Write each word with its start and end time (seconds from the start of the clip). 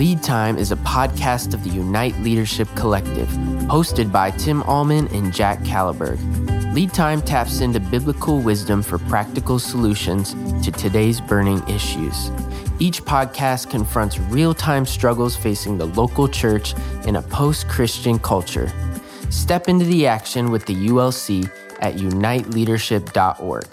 Lead 0.00 0.22
Time 0.22 0.56
is 0.56 0.72
a 0.72 0.76
podcast 0.76 1.52
of 1.52 1.62
the 1.62 1.68
Unite 1.68 2.18
Leadership 2.20 2.68
Collective, 2.74 3.28
hosted 3.68 4.10
by 4.10 4.30
Tim 4.30 4.62
Allman 4.62 5.08
and 5.08 5.30
Jack 5.30 5.58
Kalberg. 5.58 6.18
Lead 6.72 6.94
Time 6.94 7.20
taps 7.20 7.60
into 7.60 7.80
biblical 7.80 8.40
wisdom 8.40 8.82
for 8.82 8.96
practical 8.96 9.58
solutions 9.58 10.32
to 10.64 10.72
today's 10.72 11.20
burning 11.20 11.62
issues. 11.68 12.30
Each 12.78 13.04
podcast 13.04 13.68
confronts 13.68 14.18
real 14.18 14.54
time 14.54 14.86
struggles 14.86 15.36
facing 15.36 15.76
the 15.76 15.88
local 15.88 16.28
church 16.28 16.74
in 17.04 17.16
a 17.16 17.22
post 17.22 17.68
Christian 17.68 18.18
culture. 18.18 18.72
Step 19.28 19.68
into 19.68 19.84
the 19.84 20.06
action 20.06 20.50
with 20.50 20.64
the 20.64 20.88
ULC 20.88 21.44
at 21.80 21.96
uniteleadership.org. 21.96 23.66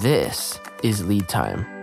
This 0.00 0.60
is 0.84 1.04
Lead 1.04 1.28
Time. 1.28 1.75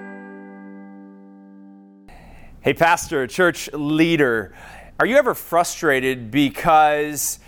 Hey, 2.63 2.73
pastor, 2.73 3.27
church 3.27 3.69
leader, 3.73 4.53
are 4.97 5.05
you 5.05 5.17
ever 5.17 5.33
frustrated 5.33 6.31
because 6.31 7.39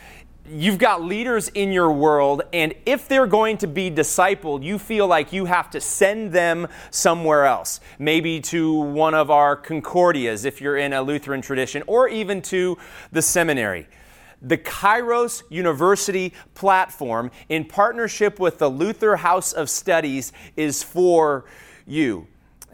you've 0.45 0.77
got 0.77 1.03
leaders 1.03 1.47
in 1.47 1.71
your 1.71 1.89
world, 1.89 2.41
and 2.51 2.73
if 2.85 3.07
they're 3.07 3.25
going 3.25 3.57
to 3.59 3.67
be 3.67 3.89
discipled, 3.89 4.61
you 4.61 4.77
feel 4.77 5.07
like 5.07 5.31
you 5.31 5.45
have 5.45 5.69
to 5.69 5.79
send 5.79 6.33
them 6.33 6.67
somewhere 6.91 7.45
else, 7.45 7.79
maybe 7.97 8.41
to 8.41 8.73
one 8.73 9.13
of 9.13 9.31
our 9.31 9.55
Concordias 9.55 10.43
if 10.43 10.59
you're 10.59 10.75
in 10.75 10.91
a 10.91 11.01
Lutheran 11.01 11.41
tradition, 11.41 11.81
or 11.87 12.09
even 12.09 12.41
to 12.41 12.77
the 13.13 13.21
seminary? 13.21 13.87
The 14.41 14.57
Kairos 14.57 15.43
University 15.49 16.33
platform, 16.55 17.31
in 17.47 17.63
partnership 17.63 18.37
with 18.37 18.57
the 18.57 18.67
Luther 18.67 19.15
House 19.15 19.53
of 19.53 19.69
Studies, 19.69 20.33
is 20.57 20.83
for 20.83 21.45
you. 21.87 22.27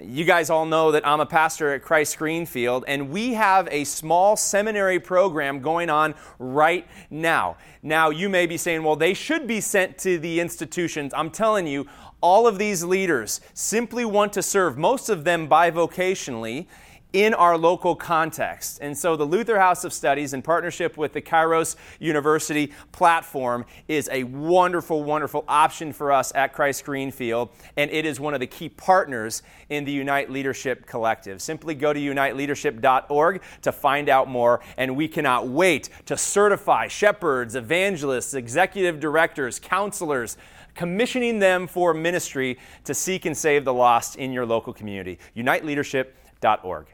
You 0.04 0.26
guys 0.26 0.50
all 0.50 0.66
know 0.66 0.92
that 0.94 1.06
I'm 1.06 1.20
a 1.20 1.28
pastor 1.28 1.76
at 1.76 1.84
Christ 1.84 2.18
Greenfield, 2.18 2.86
and 2.88 3.12
we 3.12 3.34
have 3.34 3.68
a 3.70 3.84
small 3.84 4.36
seminary 4.36 5.00
program 5.00 5.60
going 5.60 5.92
on 5.92 6.16
right 6.40 6.88
now. 7.12 7.58
Now, 7.84 8.10
you 8.10 8.28
may 8.28 8.48
be 8.48 8.58
saying, 8.58 8.82
well, 8.82 8.96
they 8.96 9.14
should 9.14 9.46
be 9.46 9.62
sent 9.62 10.00
to 10.00 10.18
the 10.18 10.40
institutions. 10.40 11.14
I'm 11.16 11.30
telling 11.30 11.68
you, 11.68 11.88
all 12.20 12.48
of 12.48 12.58
these 12.58 12.84
leaders 12.84 13.42
simply 13.54 14.04
want 14.04 14.34
to 14.34 14.42
serve, 14.42 14.76
most 14.76 15.10
of 15.10 15.24
them 15.24 15.48
bivocationally, 15.48 16.66
in 17.14 17.34
our 17.34 17.58
local 17.58 17.96
context. 17.96 18.80
And 18.82 18.98
so 18.98 19.16
the 19.16 19.26
Luther 19.26 19.60
House 19.60 19.84
of 19.84 19.92
Studies, 19.92 20.34
in 20.34 20.42
partnership 20.42 20.98
with 20.98 21.14
the 21.14 21.22
Kairos 21.22 21.76
University 22.00 22.72
platform, 22.92 23.66
is 23.88 24.10
a 24.12 24.24
wonderful, 24.24 25.04
wonderful 25.04 25.44
option 25.48 25.92
for 25.92 26.12
us 26.12 26.32
at 26.36 26.54
Christ 26.54 26.86
Greenfield. 26.86 27.50
And 27.76 27.92
it 27.92 28.06
is 28.06 28.20
one 28.20 28.34
of 28.34 28.40
the 28.40 28.48
key 28.48 28.70
partners 28.70 29.44
in 29.70 29.84
the 29.84 29.92
Unite 29.92 30.30
Leadership 30.30 30.86
Collective. 30.86 31.42
Simply 31.42 31.76
go 31.76 31.92
to 31.92 32.00
uniteleadership.org 32.00 33.42
to 33.62 33.72
find 33.72 34.10
out 34.10 34.30
more. 34.30 34.62
And 34.78 34.96
we 34.96 35.08
cannot 35.08 35.48
wait 35.48 35.90
to 36.06 36.16
certify 36.18 36.88
shepherds, 36.88 37.56
evangelists, 37.56 38.34
executive 38.34 39.00
directors, 39.00 39.60
counselors 39.60 40.38
commissioning 40.74 41.40
them 41.40 41.68
for 41.68 41.94
ministry 41.94 42.58
to 42.86 42.94
seek 42.94 43.26
and 43.26 43.38
save 43.38 43.66
the 43.66 43.74
lost 43.74 44.16
in 44.16 44.32
your 44.32 44.46
local 44.46 44.72
community. 44.72 45.20
UniteLeadership.org. 45.36 46.88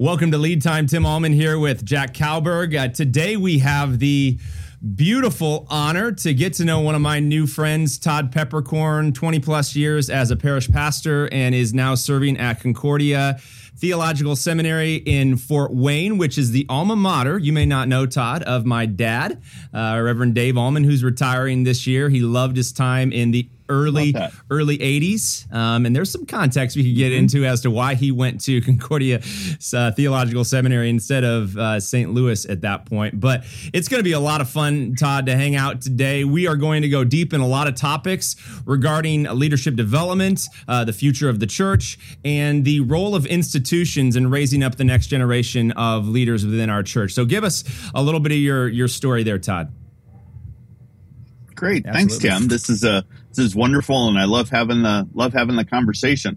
Welcome 0.00 0.30
to 0.30 0.38
Lead 0.38 0.62
Time. 0.62 0.86
Tim 0.86 1.04
Allman 1.04 1.34
here 1.34 1.58
with 1.58 1.84
Jack 1.84 2.14
Kalberg. 2.14 2.74
Uh, 2.74 2.88
today 2.88 3.36
we 3.36 3.58
have 3.58 3.98
the 3.98 4.38
beautiful 4.94 5.66
honor 5.68 6.10
to 6.10 6.32
get 6.32 6.54
to 6.54 6.64
know 6.64 6.80
one 6.80 6.94
of 6.94 7.02
my 7.02 7.20
new 7.20 7.46
friends, 7.46 7.98
Todd 7.98 8.32
Peperkorn, 8.32 9.14
20 9.14 9.40
plus 9.40 9.76
years 9.76 10.08
as 10.08 10.30
a 10.30 10.36
parish 10.36 10.70
pastor 10.70 11.28
and 11.30 11.54
is 11.54 11.74
now 11.74 11.94
serving 11.94 12.38
at 12.38 12.60
Concordia 12.60 13.38
Theological 13.76 14.36
Seminary 14.36 14.94
in 14.94 15.36
Fort 15.36 15.70
Wayne, 15.70 16.16
which 16.16 16.38
is 16.38 16.52
the 16.52 16.64
alma 16.70 16.96
mater, 16.96 17.38
you 17.38 17.52
may 17.52 17.66
not 17.66 17.86
know, 17.86 18.06
Todd, 18.06 18.42
of 18.44 18.64
my 18.64 18.86
dad, 18.86 19.42
uh, 19.74 20.00
Reverend 20.02 20.34
Dave 20.34 20.56
Allman, 20.56 20.84
who's 20.84 21.04
retiring 21.04 21.64
this 21.64 21.86
year. 21.86 22.08
He 22.08 22.20
loved 22.20 22.56
his 22.56 22.72
time 22.72 23.12
in 23.12 23.32
the 23.32 23.50
early 23.70 24.14
early 24.50 24.78
80s 24.78 25.50
um, 25.54 25.86
and 25.86 25.96
there's 25.96 26.10
some 26.10 26.26
context 26.26 26.76
we 26.76 26.84
could 26.84 26.96
get 26.96 27.12
mm-hmm. 27.12 27.20
into 27.20 27.44
as 27.46 27.62
to 27.62 27.70
why 27.70 27.94
he 27.94 28.12
went 28.12 28.40
to 28.42 28.60
concordia 28.70 29.22
uh, 29.74 29.92
theological 29.92 30.44
seminary 30.44 30.90
instead 30.90 31.24
of 31.24 31.56
uh, 31.56 31.80
st 31.80 32.12
louis 32.12 32.44
at 32.46 32.60
that 32.62 32.86
point. 32.86 33.18
But 33.20 33.44
it's 33.72 33.88
going 33.88 34.00
to 34.00 34.04
be 34.04 34.12
a 34.12 34.20
lot 34.20 34.40
of 34.40 34.48
fun 34.48 34.94
todd 34.96 35.26
to 35.26 35.36
hang 35.36 35.56
out 35.56 35.80
today. 35.80 36.24
We 36.24 36.46
are 36.46 36.56
going 36.56 36.82
to 36.82 36.88
go 36.88 37.04
deep 37.04 37.32
in 37.32 37.40
a 37.40 37.46
lot 37.46 37.68
of 37.68 37.74
topics 37.74 38.36
regarding 38.66 39.24
leadership 39.24 39.76
development 39.76 40.46
uh, 40.68 40.84
the 40.84 40.92
future 40.92 41.28
of 41.28 41.40
the 41.40 41.46
church 41.46 41.98
and 42.24 42.64
the 42.64 42.80
role 42.80 43.14
of 43.14 43.26
institutions 43.26 44.16
in 44.16 44.30
raising 44.30 44.62
up 44.62 44.76
the 44.76 44.84
next 44.84 45.06
generation 45.06 45.72
of 45.72 46.08
leaders 46.08 46.44
within 46.44 46.70
our 46.70 46.82
church. 46.82 47.12
So 47.12 47.24
give 47.24 47.44
us 47.44 47.64
a 47.94 48.02
little 48.02 48.20
bit 48.20 48.32
of 48.32 48.38
your 48.38 48.68
your 48.68 48.88
story 48.88 49.22
there 49.22 49.38
todd. 49.38 49.72
Great, 51.54 51.84
Absolutely. 51.84 52.18
thanks, 52.18 52.18
Tim. 52.18 52.48
This 52.48 52.70
is 52.70 52.84
a 52.84 53.04
this 53.30 53.46
is 53.46 53.54
wonderful, 53.54 54.08
and 54.08 54.18
I 54.18 54.24
love 54.24 54.50
having 54.50 54.82
the 54.82 55.08
love 55.14 55.32
having 55.32 55.56
the 55.56 55.64
conversation. 55.64 56.36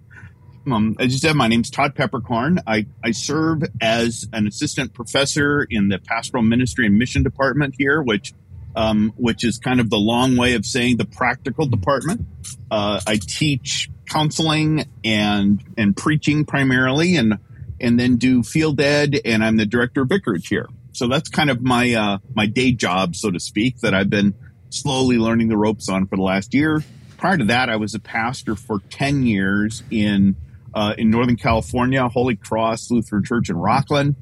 Um, 0.72 0.96
as 1.00 1.12
you 1.12 1.20
said, 1.20 1.36
my 1.36 1.48
name's 1.48 1.70
Todd 1.70 1.94
Peperkorn. 1.94 2.60
I, 2.66 2.86
I 3.04 3.12
serve 3.12 3.64
as 3.82 4.28
an 4.32 4.48
assistant 4.48 4.94
professor 4.94 5.68
in 5.70 5.90
the 5.90 6.00
pastoral 6.00 6.44
ministry 6.44 6.86
and 6.86 6.98
mission 6.98 7.22
department 7.22 7.76
here, 7.78 8.02
which 8.02 8.34
um, 8.76 9.14
which 9.18 9.44
is 9.44 9.58
kind 9.58 9.80
of 9.80 9.90
the 9.90 9.98
long 9.98 10.38
way 10.38 10.54
of 10.54 10.66
saying 10.66 10.98
the 10.98 11.06
practical 11.06 11.66
department. 11.66 12.26
Uh, 12.72 13.02
I 13.06 13.20
teach 13.22 13.90
counseling 14.08 14.86
and 15.04 15.64
and 15.78 15.96
preaching 15.98 16.46
primarily, 16.46 17.18
and 17.18 17.40
and 17.80 18.00
then 18.00 18.16
do 18.16 18.44
field 18.44 18.80
ed, 18.80 19.20
and 19.26 19.44
I'm 19.44 19.58
the 19.58 19.66
director 19.66 20.04
of 20.04 20.10
vicarage 20.10 20.48
here. 20.48 20.68
So 20.94 21.08
that's 21.08 21.28
kind 21.30 21.50
of 21.50 21.62
my 21.62 21.94
uh, 21.94 22.18
my 22.36 22.46
day 22.46 22.72
job, 22.72 23.16
so 23.16 23.32
to 23.32 23.40
speak, 23.40 23.80
that 23.80 23.94
I've 23.94 24.10
been 24.10 24.34
slowly 24.74 25.18
learning 25.18 25.48
the 25.48 25.58
ropes 25.58 25.90
on 25.90 26.08
for 26.08 26.16
the 26.16 26.24
last 26.24 26.54
year. 26.54 26.84
Prior 27.18 27.38
to 27.38 27.46
that, 27.46 27.70
I 27.70 27.78
was 27.78 27.96
a 27.96 28.00
pastor 28.00 28.56
for 28.56 28.80
10 28.90 29.26
years 29.26 29.84
in 29.90 30.36
uh, 30.74 30.96
in 30.98 31.12
Northern 31.12 31.36
California, 31.36 32.08
Holy 32.10 32.36
Cross 32.36 32.90
Lutheran 32.90 33.24
Church 33.24 33.50
in 33.50 33.56
Rocklin. 33.56 34.16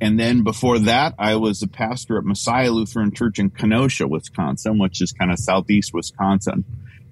And 0.00 0.18
then 0.18 0.42
before 0.42 0.78
that, 0.80 1.14
I 1.18 1.36
was 1.36 1.62
a 1.62 1.68
pastor 1.68 2.18
at 2.18 2.24
Messiah 2.24 2.70
Lutheran 2.70 3.12
Church 3.14 3.38
in 3.38 3.50
Kenosha, 3.50 4.08
Wisconsin, 4.08 4.78
which 4.78 5.02
is 5.02 5.12
kind 5.12 5.30
of 5.30 5.38
southeast 5.38 5.92
Wisconsin. 5.92 6.64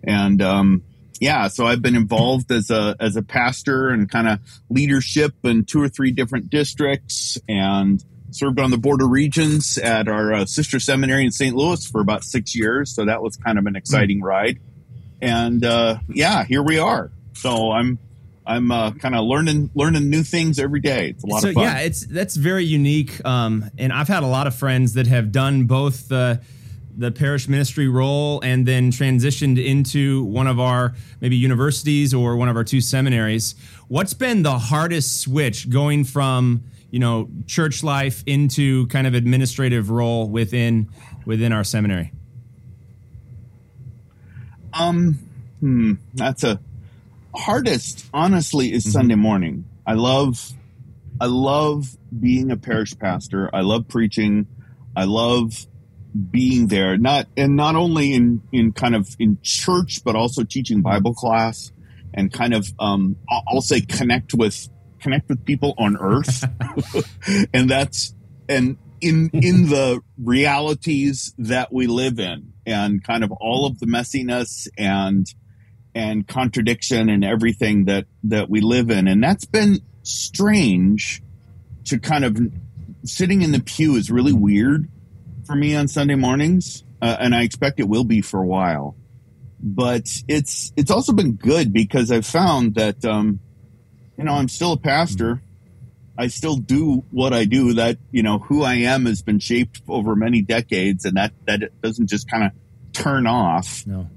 And 0.03 0.43
um, 0.43 0.82
yeah, 1.21 1.49
so 1.49 1.66
I've 1.66 1.82
been 1.82 1.94
involved 1.94 2.50
as 2.50 2.71
a 2.71 2.97
as 2.99 3.16
a 3.16 3.22
pastor 3.22 3.91
and 3.91 4.11
kind 4.11 4.28
of 4.28 4.41
leadership 4.69 5.34
in 5.44 5.65
two 5.65 5.81
or 5.81 5.88
three 5.88 6.11
different 6.11 6.50
districts, 6.50 7.38
and 7.49 8.03
served 8.34 8.60
on 8.60 8.70
the 8.70 8.78
board 8.78 9.03
of 9.03 9.10
regents 9.10 9.78
at 9.78 10.09
our 10.09 10.32
uh, 10.32 10.47
sister 10.47 10.81
seminary 10.81 11.25
in 11.25 11.31
St. 11.31 11.54
Louis 11.54 11.84
for 11.87 12.00
about 12.00 12.25
six 12.25 12.54
years. 12.54 12.94
So 12.94 13.04
that 13.04 13.22
was 13.22 13.37
kind 13.37 13.59
of 13.59 13.66
an 13.66 13.76
exciting 13.76 14.20
mm 14.20 14.25
ride. 14.25 14.59
And 15.20 15.65
uh, 15.65 15.98
yeah, 16.09 16.44
here 16.44 16.62
we 16.62 16.78
are. 16.78 17.12
So 17.34 17.70
I'm 17.70 17.98
I'm 18.44 18.72
uh, 18.72 18.93
kind 18.93 19.15
of 19.15 19.25
learning 19.25 19.70
learning 19.75 20.10
new 20.10 20.22
things 20.22 20.59
every 20.59 20.81
day. 20.81 21.10
It's 21.10 21.22
a 21.22 21.26
lot 21.26 21.43
so, 21.43 21.48
of 21.48 21.54
fun. 21.54 21.65
Yeah, 21.65 21.78
it's 21.78 22.04
that's 22.06 22.37
very 22.37 22.65
unique. 22.65 23.25
Um, 23.25 23.70
and 23.78 23.93
I've 23.93 24.09
had 24.09 24.25
a 24.25 24.26
lot 24.26 24.47
of 24.47 24.54
friends 24.54 24.94
that 24.94 25.06
have 25.06 25.31
done 25.31 25.64
both 25.64 26.09
the 26.09 26.41
the 26.97 27.10
parish 27.10 27.49
ministry 27.49 27.88
role 27.88 28.41
and 28.43 28.66
then 28.66 28.91
transitioned 28.91 29.64
into 29.64 30.25
one 30.25 30.47
of 30.47 30.60
our 30.60 30.94
maybe 31.20 31.37
universities 31.37 32.12
or 32.12 32.37
one 32.37 32.49
of 32.49 32.56
our 32.56 32.64
two 32.64 32.81
seminaries. 32.81 33.54
What's 33.88 34.14
been 34.14 34.43
the 34.43 34.59
hardest 34.59 35.20
switch 35.20 35.70
going 35.70 36.04
from 36.04 36.64
you 36.93 37.01
know 37.01 37.29
church 37.47 37.83
life 37.83 38.23
into 38.27 38.87
kind 38.87 39.09
of 39.09 39.15
administrative 39.15 39.91
role 39.91 40.29
within 40.29 40.89
within 41.25 41.53
our 41.53 41.65
seminary? 41.65 42.13
Um, 44.75 45.19
hmm, 45.59 45.95
that's 46.15 46.45
a 46.45 46.61
hardest. 47.35 48.09
Honestly, 48.15 48.73
is 48.73 48.85
mm-hmm. 48.85 48.93
Sunday 48.93 49.15
morning. 49.17 49.65
I 49.87 49.95
love, 49.95 50.53
I 51.21 51.27
love 51.27 51.97
being 52.19 52.51
a 52.51 52.57
parish 52.57 52.97
pastor. 52.97 53.50
I 53.53 53.62
love 53.62 53.88
preaching. 53.88 54.47
I 54.95 55.05
love 55.05 55.67
being 56.31 56.67
there. 56.67 56.99
Not 56.99 57.27
and 57.38 57.56
not 57.56 57.75
only 57.75 58.12
in 58.12 58.43
in 58.53 58.73
kind 58.73 58.95
of 58.95 59.17
in 59.19 59.38
church, 59.43 60.05
but 60.05 60.15
also 60.15 60.45
teaching 60.45 60.83
Bible 60.83 61.15
class 61.15 61.73
and 62.12 62.31
kind 62.31 62.53
of 62.53 62.71
um, 62.79 63.17
I'll 63.49 63.62
say 63.62 63.81
connect 63.81 64.35
with 64.35 64.69
connect 65.02 65.28
with 65.28 65.44
people 65.44 65.75
on 65.78 65.96
earth. 65.99 66.44
and 67.54 67.69
that's, 67.69 68.14
and 68.49 68.76
in, 69.00 69.31
in 69.32 69.69
the 69.69 70.00
realities 70.22 71.34
that 71.38 71.72
we 71.72 71.87
live 71.87 72.19
in 72.19 72.52
and 72.66 73.02
kind 73.02 73.25
of 73.25 73.32
all 73.32 73.66
of 73.66 73.78
the 73.81 73.87
messiness 73.87 74.69
and, 74.78 75.26
and 75.94 76.26
contradiction 76.26 77.08
and 77.08 77.25
everything 77.25 77.87
that, 77.87 78.06
that 78.25 78.49
we 78.49 78.60
live 78.60 78.90
in. 78.90 79.08
And 79.08 79.22
that's 79.22 79.44
been 79.44 79.81
strange 80.02 81.22
to 81.84 81.99
kind 81.99 82.25
of 82.25 82.38
sitting 83.04 83.43
in 83.43 83.52
the 83.52 83.60
pew 83.60 83.96
is 83.96 84.10
really 84.10 84.32
weird 84.32 84.88
for 85.44 85.56
me 85.56 85.75
on 85.75 85.88
Sunday 85.88 86.14
mornings. 86.14 86.84
Uh, 87.00 87.16
and 87.19 87.34
I 87.34 87.43
expect 87.43 87.81
it 87.81 87.88
will 87.88 88.04
be 88.04 88.20
for 88.20 88.40
a 88.40 88.46
while 88.46 88.94
but 89.62 90.10
it's 90.26 90.72
it's 90.76 90.90
also 90.90 91.12
been 91.12 91.32
good 91.34 91.72
because 91.72 92.10
I've 92.10 92.26
found 92.26 92.75
that 92.75 93.04
um, 93.04 93.38
you 94.17 94.25
know, 94.25 94.35
I'm 94.35 94.49
still 94.49 94.73
a 94.73 94.76
pastor. 94.79 95.43
I 96.19 96.26
still 96.29 96.56
do 96.56 97.05
what 97.11 97.32
I 97.32 97.44
do. 97.47 97.75
That 97.75 97.99
you 98.11 98.23
know 98.23 98.38
who 98.38 98.62
I 98.62 98.75
am 98.75 99.06
has 99.06 99.23
been 99.23 99.38
shaped 99.38 99.81
over 99.88 100.14
many 100.14 100.43
decades, 100.43 101.05
and 101.05 101.17
that 101.17 101.32
that 101.47 101.81
doesn't 101.82 102.09
just 102.11 102.31
kind 102.31 102.44
of 102.44 102.50
turn 102.93 103.26
off. 103.26 103.87
No. 103.87 104.09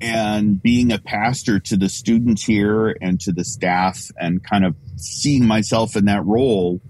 And 0.00 0.62
being 0.62 0.92
a 0.92 0.98
pastor 0.98 1.58
to 1.60 1.76
the 1.76 1.88
students 1.90 2.42
here 2.42 2.96
and 3.02 3.20
to 3.22 3.32
the 3.32 3.44
staff, 3.44 4.10
and 4.18 4.42
kind 4.42 4.64
of 4.64 4.74
seeing 4.96 5.44
myself 5.46 5.96
in 5.96 6.06
that 6.06 6.24
role, 6.24 6.80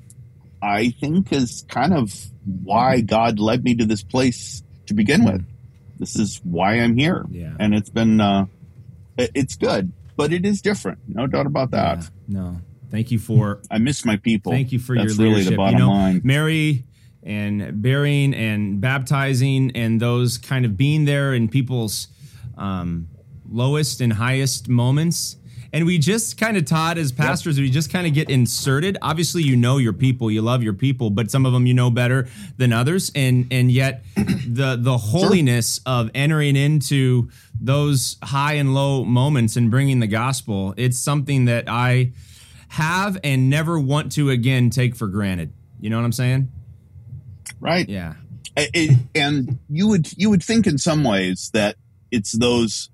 I 0.62 0.90
think 0.90 1.32
is 1.32 1.64
kind 1.68 1.92
of 1.94 2.14
why 2.62 3.00
God 3.00 3.40
led 3.40 3.64
me 3.64 3.74
to 3.76 3.84
this 3.86 4.02
place 4.04 4.62
to 4.86 4.94
begin 4.94 5.24
with. 5.24 5.44
This 5.98 6.16
is 6.16 6.40
why 6.44 6.74
I'm 6.74 6.96
here, 6.96 7.24
Yeah. 7.30 7.54
and 7.58 7.74
it's 7.74 7.90
been 7.90 8.20
uh, 8.20 8.46
it's 9.18 9.56
good, 9.56 9.92
but 10.20 10.32
it 10.32 10.44
is 10.46 10.62
different, 10.62 10.98
no 11.08 11.26
doubt 11.26 11.46
about 11.46 11.70
that. 11.72 11.98
Yeah, 12.28 12.40
no. 12.40 12.60
Thank 12.90 13.10
you 13.10 13.18
for 13.18 13.60
I 13.70 13.78
miss 13.78 14.04
my 14.04 14.16
people. 14.16 14.52
Thank 14.52 14.72
you 14.72 14.78
for 14.78 14.96
That's 14.96 15.16
your 15.16 15.24
really 15.24 15.36
leadership. 15.36 15.52
the 15.52 15.56
bottom 15.56 15.74
you 15.74 15.84
know, 15.86 15.90
line. 15.90 16.20
Mary 16.24 16.84
and 17.22 17.80
burying 17.82 18.34
and 18.34 18.80
baptizing 18.80 19.70
and 19.74 20.00
those 20.00 20.38
kind 20.38 20.64
of 20.64 20.76
being 20.76 21.04
there 21.04 21.34
in 21.34 21.48
people's 21.48 22.08
um, 22.56 23.08
lowest 23.48 24.00
and 24.00 24.12
highest 24.12 24.68
moments. 24.68 25.36
And 25.72 25.86
we 25.86 25.98
just 25.98 26.36
kind 26.36 26.56
of, 26.56 26.64
Todd, 26.64 26.98
as 26.98 27.12
pastors, 27.12 27.60
we 27.60 27.70
just 27.70 27.92
kind 27.92 28.04
of 28.04 28.12
get 28.12 28.28
inserted. 28.28 28.98
Obviously, 29.02 29.44
you 29.44 29.56
know 29.56 29.76
your 29.76 29.92
people, 29.92 30.28
you 30.28 30.42
love 30.42 30.64
your 30.64 30.72
people, 30.72 31.10
but 31.10 31.30
some 31.30 31.46
of 31.46 31.52
them 31.52 31.64
you 31.64 31.74
know 31.74 31.90
better 31.90 32.26
than 32.56 32.72
others. 32.72 33.12
And 33.14 33.46
and 33.52 33.70
yet, 33.70 34.02
the 34.16 34.76
the 34.80 34.98
holiness 34.98 35.78
of 35.86 36.10
entering 36.12 36.56
into 36.56 37.30
those 37.60 38.16
high 38.22 38.54
and 38.54 38.74
low 38.74 39.04
moments 39.04 39.56
and 39.56 39.70
bringing 39.70 40.00
the 40.00 40.06
gospel, 40.06 40.72
it's 40.76 40.98
something 40.98 41.44
that 41.44 41.64
I 41.68 42.12
have 42.68 43.18
and 43.22 43.50
never 43.50 43.78
want 43.78 44.12
to 44.12 44.30
again 44.30 44.70
take 44.70 44.94
for 44.96 45.08
granted. 45.08 45.52
You 45.80 45.90
know 45.90 45.96
what 45.96 46.04
I'm 46.04 46.12
saying? 46.12 46.50
right? 47.60 47.88
Yeah. 47.88 48.14
It- 48.56 48.98
and 49.14 49.58
you 49.68 49.88
would 49.88 50.08
you 50.16 50.30
would 50.30 50.42
think 50.42 50.66
in 50.66 50.78
some 50.78 51.04
ways 51.04 51.50
that 51.52 51.76
it's 52.10 52.32
those 52.32 52.90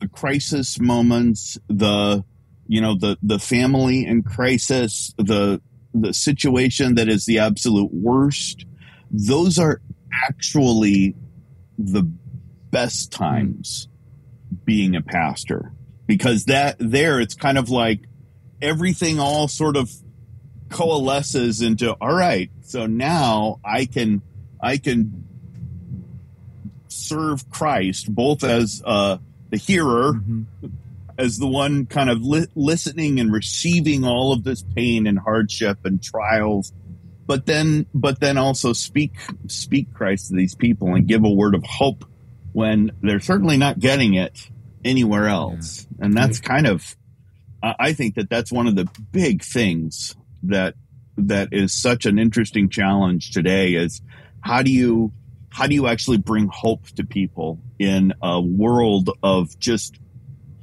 the 0.00 0.08
crisis 0.08 0.78
moments, 0.80 1.58
the 1.68 2.24
you 2.66 2.80
know 2.80 2.96
the 2.96 3.16
the 3.22 3.38
family 3.38 4.04
in 4.04 4.22
crisis, 4.22 5.14
the 5.18 5.60
the 5.94 6.12
situation 6.12 6.94
that 6.96 7.08
is 7.08 7.26
the 7.26 7.38
absolute 7.38 7.92
worst. 7.92 8.64
Those 9.10 9.58
are 9.58 9.80
actually 10.28 11.14
the 11.78 12.10
best 12.70 13.12
times 13.12 13.88
being 14.64 14.96
a 14.96 15.02
pastor. 15.02 15.72
Because 16.06 16.44
that 16.44 16.76
there 16.78 17.20
it's 17.20 17.34
kind 17.34 17.58
of 17.58 17.68
like 17.68 18.00
everything 18.62 19.18
all 19.18 19.48
sort 19.48 19.76
of 19.76 19.90
coalesces 20.68 21.62
into 21.62 21.92
all 22.00 22.12
right 22.12 22.50
so 22.62 22.86
now 22.86 23.60
i 23.64 23.84
can 23.84 24.20
i 24.60 24.76
can 24.76 25.24
serve 26.88 27.48
christ 27.50 28.12
both 28.12 28.42
as 28.42 28.82
uh 28.84 29.16
the 29.50 29.56
hearer 29.56 30.14
as 31.18 31.38
the 31.38 31.46
one 31.46 31.86
kind 31.86 32.10
of 32.10 32.22
li- 32.22 32.48
listening 32.54 33.20
and 33.20 33.32
receiving 33.32 34.04
all 34.04 34.32
of 34.32 34.42
this 34.42 34.62
pain 34.74 35.06
and 35.06 35.18
hardship 35.18 35.78
and 35.84 36.02
trials 36.02 36.72
but 37.26 37.46
then 37.46 37.86
but 37.94 38.18
then 38.18 38.36
also 38.36 38.72
speak 38.72 39.12
speak 39.46 39.92
christ 39.94 40.28
to 40.28 40.34
these 40.34 40.54
people 40.54 40.94
and 40.94 41.06
give 41.06 41.24
a 41.24 41.30
word 41.30 41.54
of 41.54 41.62
hope 41.64 42.04
when 42.56 42.90
they're 43.02 43.20
certainly 43.20 43.58
not 43.58 43.78
getting 43.78 44.14
it 44.14 44.48
anywhere 44.82 45.28
else. 45.28 45.86
And 46.00 46.16
that's 46.16 46.40
kind 46.40 46.66
of 46.66 46.96
I 47.62 47.74
I 47.78 47.92
think 47.92 48.14
that 48.14 48.30
that's 48.30 48.50
one 48.50 48.66
of 48.66 48.74
the 48.74 48.88
big 49.12 49.42
things 49.42 50.16
that 50.44 50.72
that 51.18 51.50
is 51.52 51.74
such 51.74 52.06
an 52.06 52.18
interesting 52.18 52.70
challenge 52.70 53.32
today 53.32 53.74
is 53.74 54.00
how 54.40 54.62
do 54.62 54.70
you 54.70 55.12
how 55.50 55.66
do 55.66 55.74
you 55.74 55.86
actually 55.86 56.16
bring 56.16 56.48
hope 56.50 56.86
to 56.96 57.04
people 57.04 57.58
in 57.78 58.14
a 58.22 58.40
world 58.40 59.10
of 59.22 59.58
just 59.58 59.98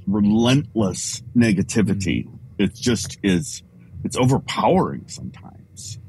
relentless 0.07 1.21
negativity? 1.37 2.25
Mm. 2.25 2.39
It 2.57 2.73
just 2.73 3.19
is 3.21 3.61
it's 4.03 4.17
overpowering 4.17 5.03
sometimes. 5.09 5.99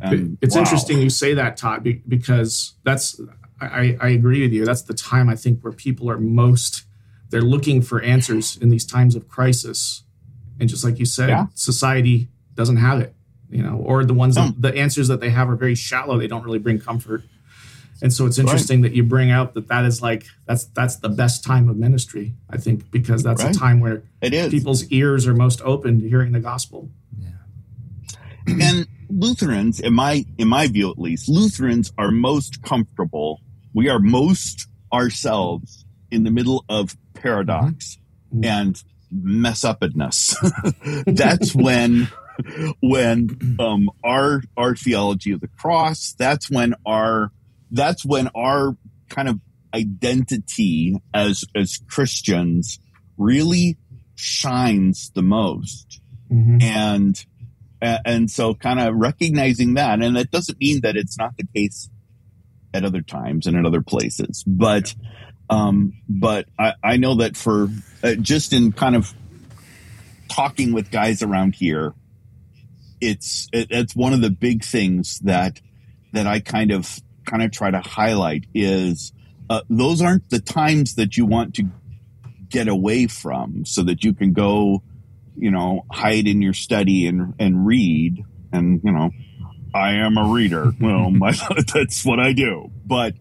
And, 0.00 0.38
it's 0.40 0.54
wow. 0.54 0.60
interesting 0.60 1.00
you 1.00 1.10
say 1.10 1.34
that, 1.34 1.56
Todd, 1.56 1.84
because 2.06 2.74
that's 2.84 3.20
I, 3.60 3.96
I 4.00 4.08
agree 4.08 4.42
with 4.42 4.52
you. 4.52 4.64
That's 4.64 4.82
the 4.82 4.94
time 4.94 5.28
I 5.28 5.36
think 5.36 5.62
where 5.62 5.72
people 5.72 6.10
are 6.10 6.18
most 6.18 6.84
they're 7.30 7.42
looking 7.42 7.82
for 7.82 8.00
answers 8.02 8.56
in 8.56 8.70
these 8.70 8.86
times 8.86 9.16
of 9.16 9.28
crisis, 9.28 10.04
and 10.60 10.68
just 10.68 10.84
like 10.84 10.98
you 10.98 11.06
said, 11.06 11.28
Yeah. 11.28 11.46
society 11.54 12.28
doesn't 12.54 12.76
have 12.76 13.00
it, 13.00 13.14
you 13.50 13.62
know, 13.62 13.76
or 13.76 14.04
the 14.04 14.14
ones 14.14 14.36
that, 14.36 14.54
hmm. 14.54 14.60
the 14.60 14.74
answers 14.76 15.08
that 15.08 15.20
they 15.20 15.30
have 15.30 15.50
are 15.50 15.56
very 15.56 15.74
shallow. 15.74 16.18
They 16.18 16.28
don't 16.28 16.44
really 16.44 16.58
bring 16.60 16.78
comfort, 16.78 17.24
and 18.00 18.12
so 18.12 18.26
it's 18.26 18.38
interesting 18.38 18.82
that 18.82 18.92
you 18.92 19.02
bring 19.02 19.30
out 19.30 19.54
that 19.54 19.68
that 19.68 19.84
is 19.84 20.00
like 20.00 20.26
that's 20.46 20.64
that's 20.66 20.96
the 20.96 21.08
best 21.08 21.42
time 21.44 21.68
of 21.68 21.76
ministry. 21.76 22.34
I 22.48 22.58
think 22.58 22.90
because 22.90 23.22
that's 23.22 23.42
Right. 23.42 23.54
a 23.54 23.58
time 23.58 23.80
where 23.80 24.04
it 24.20 24.32
is 24.32 24.52
people's 24.52 24.86
ears 24.90 25.26
are 25.26 25.34
most 25.34 25.60
open 25.62 26.00
to 26.00 26.08
hearing 26.08 26.32
the 26.32 26.40
gospel. 26.40 26.90
Yeah. 27.18 27.28
and 28.46 28.86
Lutherans, 29.08 29.80
in 29.80 29.94
my 29.94 30.24
in 30.38 30.48
my 30.48 30.66
view 30.68 30.90
at 30.90 30.98
least, 30.98 31.28
Lutherans 31.28 31.92
are 31.98 32.10
most 32.10 32.62
comfortable. 32.62 33.40
We 33.76 33.88
are 33.90 33.98
most 34.00 34.66
ourselves 34.92 35.84
in 36.10 36.24
the 36.24 36.30
middle 36.30 36.64
of 36.68 36.96
paradox 37.14 37.98
Mhm. 38.34 38.44
and 38.44 38.82
mess 39.12 39.62
upness. 39.64 40.34
that's 41.06 41.54
when 41.54 42.08
when 42.80 43.56
um, 43.60 43.88
our 44.04 44.42
our 44.56 44.74
theology 44.74 45.32
of 45.32 45.40
the 45.40 45.48
cross. 45.48 46.14
That's 46.18 46.50
when 46.50 46.74
our 46.86 47.32
that's 47.70 48.04
when 48.04 48.28
our 48.34 48.76
kind 49.10 49.28
of 49.28 49.40
identity 49.74 50.96
as 51.14 51.44
as 51.54 51.78
Christians 51.88 52.78
really 53.18 53.76
shines 54.14 55.10
the 55.14 55.22
most 55.22 56.00
Mhm. 56.32 56.62
and 56.62 57.26
and 57.82 58.30
so 58.30 58.54
kind 58.54 58.80
of 58.80 58.94
recognizing 58.96 59.74
that 59.74 60.02
and 60.02 60.16
that 60.16 60.30
doesn't 60.30 60.58
mean 60.58 60.80
that 60.82 60.96
it's 60.96 61.18
not 61.18 61.36
the 61.36 61.44
case 61.54 61.88
at 62.76 62.84
other 62.84 63.02
times 63.02 63.46
and 63.46 63.56
at 63.56 63.64
other 63.64 63.82
places 63.82 64.44
but 64.46 64.94
um 65.50 65.92
but 66.08 66.46
i 66.58 66.74
i 66.82 66.96
know 66.96 67.16
that 67.16 67.36
for 67.36 67.68
uh, 68.02 68.14
just 68.14 68.52
in 68.52 68.72
kind 68.72 68.96
of 68.96 69.12
talking 70.28 70.72
with 70.72 70.90
guys 70.90 71.22
around 71.22 71.54
here 71.54 71.94
it's 73.00 73.48
it, 73.52 73.68
it's 73.70 73.94
one 73.94 74.12
of 74.12 74.20
the 74.20 74.30
big 74.30 74.64
things 74.64 75.18
that 75.20 75.60
that 76.12 76.26
i 76.26 76.40
kind 76.40 76.70
of 76.70 77.00
kind 77.24 77.42
of 77.42 77.50
try 77.50 77.70
to 77.70 77.80
highlight 77.80 78.44
is 78.54 79.12
uh, 79.48 79.60
those 79.70 80.02
aren't 80.02 80.28
the 80.30 80.40
times 80.40 80.96
that 80.96 81.16
you 81.16 81.24
want 81.24 81.54
to 81.54 81.64
get 82.48 82.66
away 82.66 83.06
from 83.06 83.64
so 83.64 83.82
that 83.82 84.02
you 84.02 84.12
can 84.12 84.32
go 84.32 84.82
you 85.36 85.50
know, 85.50 85.84
hide 85.90 86.26
in 86.26 86.42
your 86.42 86.54
study 86.54 87.06
and 87.06 87.34
and 87.38 87.66
read. 87.66 88.24
And 88.52 88.80
you 88.82 88.92
know, 88.92 89.10
I 89.76 89.94
am 89.94 90.16
a 90.16 90.24
reader. 90.32 90.72
Well, 90.80 91.10
my, 91.10 91.32
that's 91.74 92.04
what 92.04 92.20
I 92.20 92.32
do. 92.32 92.70
But 92.84 93.14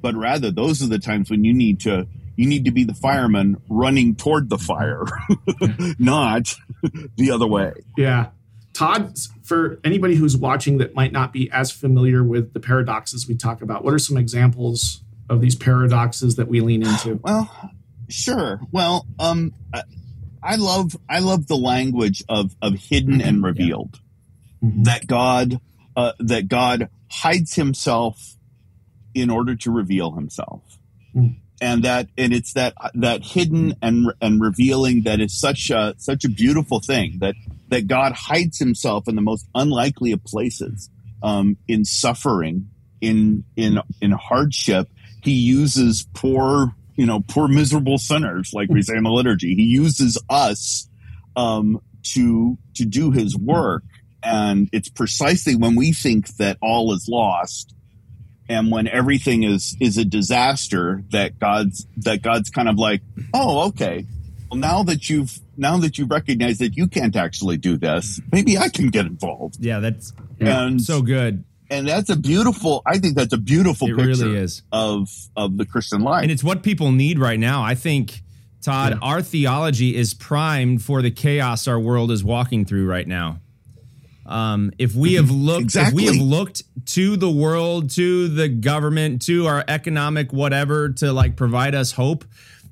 but 0.00 0.14
rather, 0.14 0.50
those 0.50 0.82
are 0.82 0.86
the 0.86 0.98
times 0.98 1.30
when 1.30 1.44
you 1.44 1.52
need 1.52 1.80
to 1.80 2.06
you 2.36 2.46
need 2.46 2.64
to 2.66 2.70
be 2.70 2.84
the 2.84 2.94
fireman 2.94 3.56
running 3.68 4.14
toward 4.14 4.48
the 4.48 4.58
fire, 4.58 5.04
not 5.98 6.54
the 7.16 7.32
other 7.32 7.46
way. 7.46 7.72
Yeah. 7.96 8.28
Todd, 8.74 9.18
for 9.42 9.80
anybody 9.82 10.14
who's 10.14 10.36
watching 10.36 10.78
that 10.78 10.94
might 10.94 11.10
not 11.10 11.32
be 11.32 11.50
as 11.50 11.72
familiar 11.72 12.22
with 12.22 12.52
the 12.52 12.60
paradoxes 12.60 13.26
we 13.26 13.34
talk 13.34 13.60
about, 13.60 13.82
what 13.82 13.92
are 13.92 13.98
some 13.98 14.16
examples 14.16 15.02
of 15.28 15.40
these 15.40 15.56
paradoxes 15.56 16.36
that 16.36 16.46
we 16.46 16.60
lean 16.60 16.86
into? 16.86 17.18
Well, 17.24 17.50
sure. 18.08 18.60
Well, 18.70 19.04
um, 19.18 19.52
I, 20.40 20.54
love 20.54 20.96
I 21.08 21.18
love 21.18 21.48
the 21.48 21.56
language 21.56 22.22
of 22.28 22.54
of 22.62 22.74
hidden 22.74 23.20
and 23.20 23.42
revealed. 23.42 23.98
Mhm. 24.62 24.84
That 24.84 25.08
God 25.08 25.60
uh, 25.98 26.12
that 26.20 26.48
God 26.48 26.88
hides 27.10 27.54
Himself 27.54 28.36
in 29.14 29.28
order 29.30 29.54
to 29.56 29.70
reveal 29.70 30.12
Himself, 30.12 30.62
Mm. 31.14 31.36
and 31.60 31.82
that 31.84 32.08
and 32.16 32.32
it's 32.32 32.52
that 32.52 32.74
that 32.94 33.24
hidden 33.24 33.74
and 33.82 34.12
and 34.20 34.40
revealing 34.40 35.02
that 35.02 35.20
is 35.20 35.38
such 35.38 35.70
a 35.70 35.94
such 35.98 36.24
a 36.24 36.28
beautiful 36.28 36.80
thing 36.80 37.18
that 37.20 37.34
that 37.68 37.86
God 37.86 38.12
hides 38.12 38.58
Himself 38.58 39.08
in 39.08 39.16
the 39.16 39.22
most 39.22 39.46
unlikely 39.54 40.12
of 40.12 40.22
places, 40.24 40.88
um, 41.22 41.56
in 41.66 41.84
suffering, 41.84 42.68
in 43.00 43.44
in 43.56 43.80
in 44.00 44.12
hardship. 44.12 44.88
He 45.22 45.32
uses 45.32 46.06
poor 46.14 46.74
you 46.96 47.06
know, 47.06 47.20
poor 47.28 47.46
miserable 47.46 47.96
sinners, 47.96 48.50
like 48.52 48.68
we 48.68 48.82
say 48.82 48.96
in 48.96 49.04
the 49.04 49.10
liturgy. 49.10 49.54
He 49.54 49.62
uses 49.62 50.18
us 50.28 50.88
um, 51.36 51.80
to 52.14 52.58
to 52.74 52.84
do 52.84 53.10
His 53.12 53.36
work, 53.36 53.84
and 54.22 54.68
it's 54.72 54.88
precisely 54.88 55.54
when 55.56 55.74
we 55.76 55.92
think 55.92 56.36
that 56.36 56.58
all 56.62 56.92
is 56.92 57.08
lost, 57.08 57.74
and 58.48 58.70
when 58.70 58.88
everything 58.88 59.42
is 59.42 59.76
is 59.80 59.98
a 59.98 60.04
disaster, 60.04 61.02
that 61.10 61.38
God's 61.38 61.86
that 61.98 62.22
God's 62.22 62.50
kind 62.50 62.68
of 62.68 62.76
like, 62.76 63.02
oh, 63.34 63.68
okay, 63.68 64.06
well, 64.50 64.58
now 64.60 64.82
that 64.84 65.08
you've 65.10 65.38
now 65.56 65.76
that 65.78 65.98
you 65.98 66.06
recognize 66.06 66.58
that 66.58 66.76
you 66.76 66.86
can't 66.88 67.16
actually 67.16 67.56
do 67.58 67.76
this, 67.76 68.20
maybe 68.32 68.56
I 68.58 68.68
can 68.68 68.88
get 68.88 69.06
involved. 69.06 69.56
Yeah, 69.60 69.80
that's 69.80 70.12
And 70.40 70.80
so 70.80 71.02
good. 71.02 71.44
and 71.70 71.86
that's 71.86 72.08
a 72.10 72.16
beautiful. 72.16 72.82
I 72.86 72.98
think 72.98 73.16
that's 73.16 73.32
a 73.34 73.38
beautiful 73.38 73.88
It 73.88 73.96
picture 73.96 74.24
really 74.26 74.36
is. 74.38 74.62
of 74.72 75.08
of 75.36 75.56
the 75.58 75.66
Christian 75.66 76.00
life. 76.02 76.22
And 76.22 76.30
it's 76.32 76.44
what 76.44 76.62
people 76.62 76.90
need 76.92 77.18
right 77.18 77.38
now. 77.38 77.62
I 77.62 77.74
think, 77.74 78.22
Todd, 78.62 78.92
Yeah. 78.94 78.98
our 79.02 79.20
theology 79.20 79.94
is 79.94 80.14
primed 80.14 80.82
for 80.82 81.02
the 81.02 81.10
chaos 81.10 81.68
our 81.68 81.78
world 81.78 82.10
is 82.10 82.24
walking 82.24 82.64
through 82.64 82.86
right 82.86 83.06
now. 83.06 83.40
Um, 84.28 84.72
if 84.78 84.94
we 84.94 85.14
have 85.14 85.30
looked, 85.30 85.62
Exactly. 85.62 86.04
if 86.04 86.10
we 86.10 86.16
have 86.18 86.24
looked 86.24 86.62
to 86.94 87.16
the 87.16 87.30
world, 87.30 87.90
to 87.92 88.28
the 88.28 88.48
government, 88.48 89.22
to 89.22 89.46
our 89.46 89.64
economic 89.66 90.32
whatever 90.32 90.90
to 90.90 91.12
like 91.14 91.34
provide 91.34 91.74
us 91.74 91.92
hope, 91.92 92.26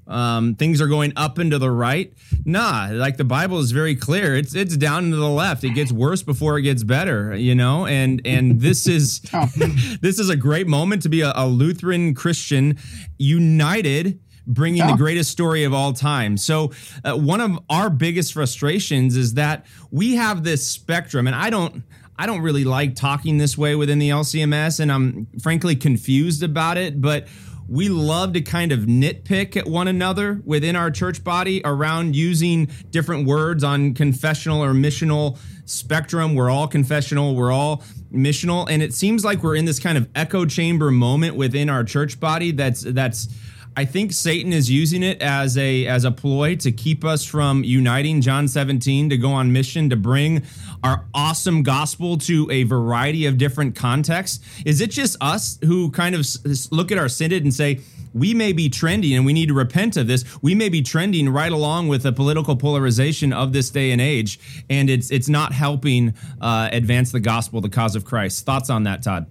um, 0.07 0.55
things 0.55 0.81
are 0.81 0.87
going 0.87 1.13
up 1.17 1.39
and 1.39 1.51
to 1.51 1.59
the 1.59 1.71
right. 1.71 2.13
Nah, 2.45 2.91
like 2.93 3.17
the 3.17 3.25
Bible 3.25 3.59
is 3.59 3.73
very 3.73 3.97
clear. 3.97 4.37
It's 4.37 4.55
it's 4.55 4.77
down 4.77 5.05
and 5.05 5.13
to 5.15 5.17
the 5.17 5.29
left. 5.29 5.65
It 5.65 5.71
gets 5.71 5.91
worse 5.91 6.23
before 6.23 6.59
it 6.59 6.63
gets 6.63 6.85
better. 6.85 7.35
You 7.35 7.55
know, 7.57 7.87
and 7.87 8.21
and 8.25 8.61
this 8.61 8.87
is 8.87 9.21
this 10.01 10.19
is 10.21 10.29
a 10.29 10.37
great 10.37 10.67
moment 10.69 11.03
to 11.03 11.09
be 11.09 11.23
a, 11.23 11.33
a 11.35 11.49
Lutheran 11.49 12.15
Christian 12.15 12.79
united 13.19 14.21
bringing 14.47 14.79
Yeah. 14.79 14.93
the 14.93 14.97
greatest 14.97 15.31
story 15.31 15.65
of 15.65 15.73
all 15.75 15.93
time. 15.93 16.37
So, 16.37 16.73
uh, 17.05 17.15
one 17.15 17.41
of 17.41 17.59
our 17.69 17.91
biggest 17.91 18.33
frustrations 18.33 19.17
is 19.17 19.35
that 19.35 19.67
we 19.91 20.15
have 20.15 20.45
this 20.45 20.67
spectrum, 20.67 21.27
and 21.27 21.37
I 21.37 21.51
don't. 21.51 21.83
I 22.19 22.25
don't 22.25 22.41
really 22.41 22.65
like 22.65 22.95
talking 22.95 23.37
this 23.37 23.59
way 23.59 23.75
within 23.75 23.99
the 23.99 24.09
LCMS, 24.09 24.81
and 24.81 24.91
I'm 24.91 25.27
frankly 25.43 25.77
confused 25.77 26.43
about 26.43 26.79
it. 26.79 27.03
But 27.03 27.27
we 27.69 27.91
love 27.91 28.33
to 28.33 28.41
kind 28.41 28.73
of 28.73 28.81
nitpick 28.87 29.55
at 29.55 29.67
one 29.67 29.87
another 29.87 30.41
within 30.47 30.77
our 30.77 30.91
church 30.91 31.23
body 31.23 31.61
around 31.63 32.17
using 32.17 32.69
different 32.91 33.27
words 33.27 33.63
on 33.63 33.93
confessional 33.93 34.65
or 34.65 34.73
missional 34.73 35.37
spectrum. 35.67 36.35
We're 36.35 36.49
all 36.49 36.69
confessional, 36.69 37.35
we're 37.35 37.53
all 37.53 37.83
missional, 38.11 38.67
and 38.71 38.83
it 38.83 38.95
seems 38.95 39.23
like 39.23 39.43
we're 39.43 39.57
in 39.57 39.67
this 39.67 39.79
kind 39.79 39.99
of 39.99 40.09
echo 40.15 40.47
chamber 40.47 40.91
moment 40.91 41.37
within 41.37 41.69
our 41.69 41.85
church 41.85 42.19
body 42.19 42.51
that's 42.53 42.81
that's 42.81 43.29
I 43.77 43.85
think 43.85 44.13
Satan 44.13 44.53
is 44.53 44.71
using 44.71 45.03
it 45.03 45.21
as 45.21 45.59
a 45.59 45.87
as 45.87 46.05
a 46.05 46.11
ploy 46.11 46.57
to 46.57 46.73
keep 46.73 47.05
us 47.05 47.25
from 47.25 47.63
uniting 47.63 48.23
John 48.23 48.49
17 48.49 49.11
to 49.11 49.19
go 49.19 49.33
on 49.33 49.53
mission 49.53 49.91
to 49.91 49.97
bring 49.97 50.43
our 50.83 51.05
awesome 51.13 51.63
gospel 51.63 52.17
to 52.19 52.51
a 52.51 52.63
variety 52.63 53.27
of 53.27 53.37
different 53.37 53.77
contexts. 53.77 54.45
Is 54.65 54.81
it 54.81 54.91
just 54.91 55.17
us 55.21 55.59
who 55.65 55.91
kind 55.91 56.15
of 56.15 56.27
look 56.71 56.91
at 56.91 56.99
our 56.99 57.09
synod 57.09 57.43
and 57.43 57.53
say 57.53 57.81
we 58.15 58.33
may 58.33 58.55
be 58.55 58.71
trending 58.71 59.13
and 59.15 59.27
we 59.27 59.35
need 59.35 59.49
to 59.49 59.55
repent 59.55 59.99
of 59.99 60.07
this. 60.07 60.25
We 60.41 60.55
may 60.55 60.71
be 60.71 60.81
trending 60.81 61.29
right 61.29 61.53
along 61.53 61.89
with 61.89 62.03
the 62.03 62.13
political 62.13 62.57
polarization 62.57 63.31
of 63.31 63.53
this 63.53 63.69
day 63.69 63.91
and 63.91 64.01
age, 64.01 64.65
and 64.71 64.89
it's 64.89 65.11
it's 65.11 65.29
not 65.29 65.53
helping 65.53 66.15
uh, 66.41 66.71
advance 66.73 67.13
the 67.13 67.21
gospel, 67.21 67.61
the 67.61 67.69
cause 67.69 67.95
of 67.95 68.07
Christ. 68.07 68.47
Thoughts 68.47 68.71
on 68.71 68.85
that, 68.85 69.03
Todd? 69.03 69.27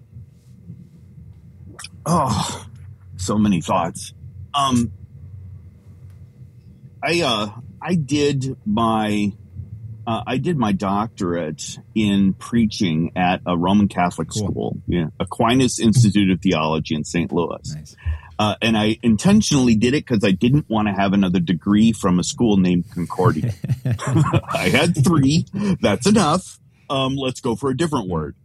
oh, 2.05 2.65
so 3.17 3.37
many 3.37 3.61
thoughts. 3.61 4.13
Um, 4.55 4.91
I 7.03 7.21
uh, 7.21 7.47
I 7.81 7.95
did 7.95 8.57
my 8.65 9.33
uh, 10.07 10.23
I 10.25 10.37
did 10.37 10.57
my 10.57 10.71
doctorate 10.71 11.79
in 11.93 12.33
preaching 12.33 13.11
at 13.15 13.41
a 13.45 13.57
Roman 13.57 13.87
Catholic 13.87 14.29
Cool. 14.29 14.47
school, 14.47 14.77
yeah, 14.87 15.07
Aquinas 15.19 15.79
Institute 15.79 16.31
of 16.31 16.41
Theology 16.41 16.95
in 16.95 17.03
St. 17.03 17.31
Louis. 17.31 17.75
Nice. 17.75 17.95
Uh, 18.37 18.55
and 18.61 18.77
I 18.77 18.97
intentionally 19.01 19.75
did 19.75 19.93
it 19.93 20.05
because 20.05 20.23
I 20.23 20.31
didn't 20.31 20.69
want 20.69 20.89
to 20.89 20.93
have 20.93 21.13
another 21.13 21.39
degree 21.39 21.93
from 21.93 22.19
a 22.19 22.23
school 22.23 22.57
named 22.57 22.85
Concordia. 22.93 23.53
I 23.85 24.69
had 24.69 25.03
three. 25.03 25.45
That's 25.81 26.05
enough. 26.05 26.59
Um, 26.89 27.15
let's 27.15 27.39
go 27.39 27.55
for 27.55 27.69
a 27.69 27.77
different 27.77 28.09
word. 28.09 28.35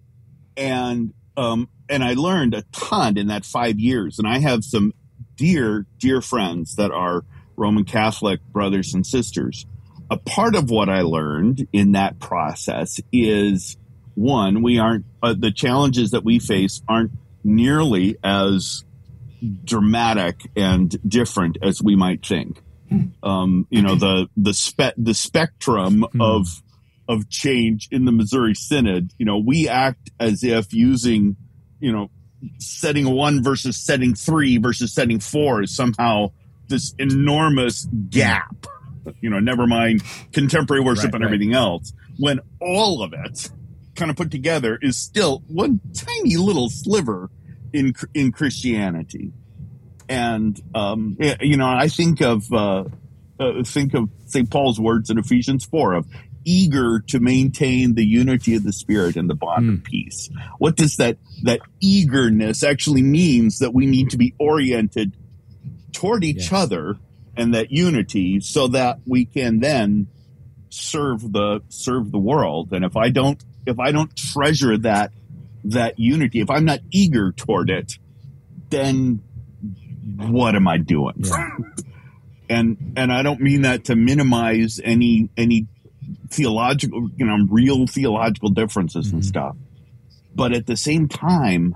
And 0.56 1.12
um, 1.36 1.68
and 1.88 2.04
I 2.04 2.14
learned 2.14 2.54
a 2.54 2.62
ton 2.72 3.18
in 3.18 3.28
that 3.28 3.44
five 3.44 3.78
years. 3.80 4.18
And 4.18 4.28
I 4.28 4.38
have 4.38 4.62
some 4.64 4.92
dear, 5.40 5.86
dear 5.98 6.20
friends 6.20 6.76
that 6.76 6.90
are 6.90 7.24
Roman 7.56 7.84
Catholic 7.84 8.40
brothers 8.52 8.92
and 8.92 9.06
sisters. 9.06 9.64
A 10.10 10.18
part 10.18 10.54
of 10.54 10.68
what 10.70 10.90
I 10.90 11.00
learned 11.00 11.66
in 11.72 11.92
that 11.92 12.18
process 12.20 13.00
is 13.10 13.78
one, 14.14 14.62
we 14.62 14.78
aren't 14.78 15.06
uh, 15.22 15.34
the 15.38 15.50
challenges 15.50 16.10
that 16.10 16.24
we 16.24 16.40
face 16.40 16.82
aren't 16.86 17.12
nearly 17.42 18.18
as 18.22 18.84
dramatic 19.64 20.50
and 20.56 20.94
different 21.08 21.56
as 21.62 21.82
we 21.82 21.96
might 21.96 22.24
think. 22.26 22.60
Um, 23.22 23.66
you 23.70 23.80
know, 23.80 23.94
the 23.94 24.28
the 24.36 24.52
spe- 24.52 24.96
the 24.98 25.14
spectrum 25.14 26.04
Hmm. 26.12 26.20
of 26.20 26.48
of 27.08 27.30
change 27.30 27.88
in 27.90 28.04
the 28.04 28.12
Missouri 28.12 28.54
Synod. 28.54 29.12
You 29.16 29.24
know, 29.24 29.38
we 29.38 29.68
act 29.68 30.10
as 30.20 30.44
if 30.44 30.74
using, 30.74 31.36
you 31.80 31.92
know, 31.92 32.10
setting 32.58 33.10
one 33.10 33.42
versus 33.42 33.76
setting 33.76 34.14
three 34.14 34.58
versus 34.58 34.92
setting 34.92 35.20
four 35.20 35.62
is 35.62 35.74
somehow 35.74 36.30
this 36.68 36.94
enormous 36.98 37.86
gap. 38.08 38.66
You 39.20 39.30
know, 39.30 39.40
never 39.40 39.66
mind 39.66 40.02
contemporary 40.32 40.82
worship 40.82 41.06
Right, 41.06 41.14
and 41.14 41.24
right. 41.24 41.28
everything 41.28 41.54
else. 41.54 41.92
When 42.18 42.40
all 42.60 43.02
of 43.02 43.12
it 43.12 43.50
kind 43.94 44.10
of 44.10 44.16
put 44.16 44.30
together 44.30 44.78
is 44.80 44.96
still 44.96 45.42
one 45.48 45.80
tiny 45.94 46.36
little 46.36 46.68
sliver 46.68 47.30
in 47.72 47.94
in 48.14 48.32
Christianity, 48.32 49.32
and 50.08 50.60
um, 50.74 51.16
you 51.40 51.56
know, 51.56 51.68
I 51.68 51.88
think 51.88 52.20
of 52.20 52.52
uh, 52.52 52.84
uh, 53.38 53.62
think 53.64 53.94
of 53.94 54.08
St. 54.26 54.50
Paul's 54.50 54.78
words 54.78 55.10
in 55.10 55.18
Ephesians 55.18 55.64
four 55.64 55.94
of 55.94 56.06
eager 56.44 57.00
to 57.08 57.20
maintain 57.20 57.94
the 57.94 58.04
unity 58.04 58.54
of 58.54 58.64
the 58.64 58.72
spirit 58.72 59.16
and 59.16 59.28
the 59.28 59.34
bond 59.34 59.68
of 59.68 59.74
hmm. 59.76 59.82
peace. 59.82 60.30
What 60.58 60.76
does 60.76 60.96
that 60.96 61.18
that 61.42 61.60
eagerness 61.80 62.62
actually 62.62 63.02
means 63.02 63.58
that 63.58 63.74
we 63.74 63.86
need 63.86 64.10
to 64.10 64.16
be 64.16 64.34
oriented 64.38 65.16
toward 65.92 66.24
each 66.24 66.50
Yes. 66.50 66.52
other 66.52 66.96
and 67.36 67.54
that 67.54 67.70
unity 67.70 68.40
so 68.40 68.68
that 68.68 69.00
we 69.06 69.24
can 69.24 69.60
then 69.60 70.08
serve 70.68 71.32
the 71.32 71.60
serve 71.68 72.12
the 72.12 72.18
world 72.18 72.72
and 72.72 72.84
if 72.84 72.96
i 72.96 73.08
don't 73.08 73.42
if 73.66 73.80
i 73.80 73.90
don't 73.90 74.14
treasure 74.16 74.78
that 74.78 75.12
that 75.64 75.98
unity 75.98 76.40
if 76.40 76.48
i'm 76.48 76.64
not 76.64 76.78
eager 76.92 77.32
toward 77.32 77.70
it 77.70 77.98
then 78.68 79.20
what 80.16 80.54
am 80.54 80.68
i 80.68 80.76
doing 80.76 81.14
Yeah. 81.18 81.48
and 82.48 82.92
and 82.96 83.12
i 83.12 83.22
don't 83.22 83.40
mean 83.40 83.62
that 83.62 83.86
to 83.86 83.96
minimize 83.96 84.80
any 84.82 85.28
any 85.36 85.66
theological 86.30 87.08
you 87.16 87.26
know 87.26 87.46
real 87.50 87.86
theological 87.86 88.48
differences 88.50 89.12
and 89.12 89.22
Mhm. 89.22 89.26
stuff. 89.26 89.56
But 90.34 90.52
at 90.52 90.66
the 90.66 90.76
same 90.76 91.08
time 91.08 91.74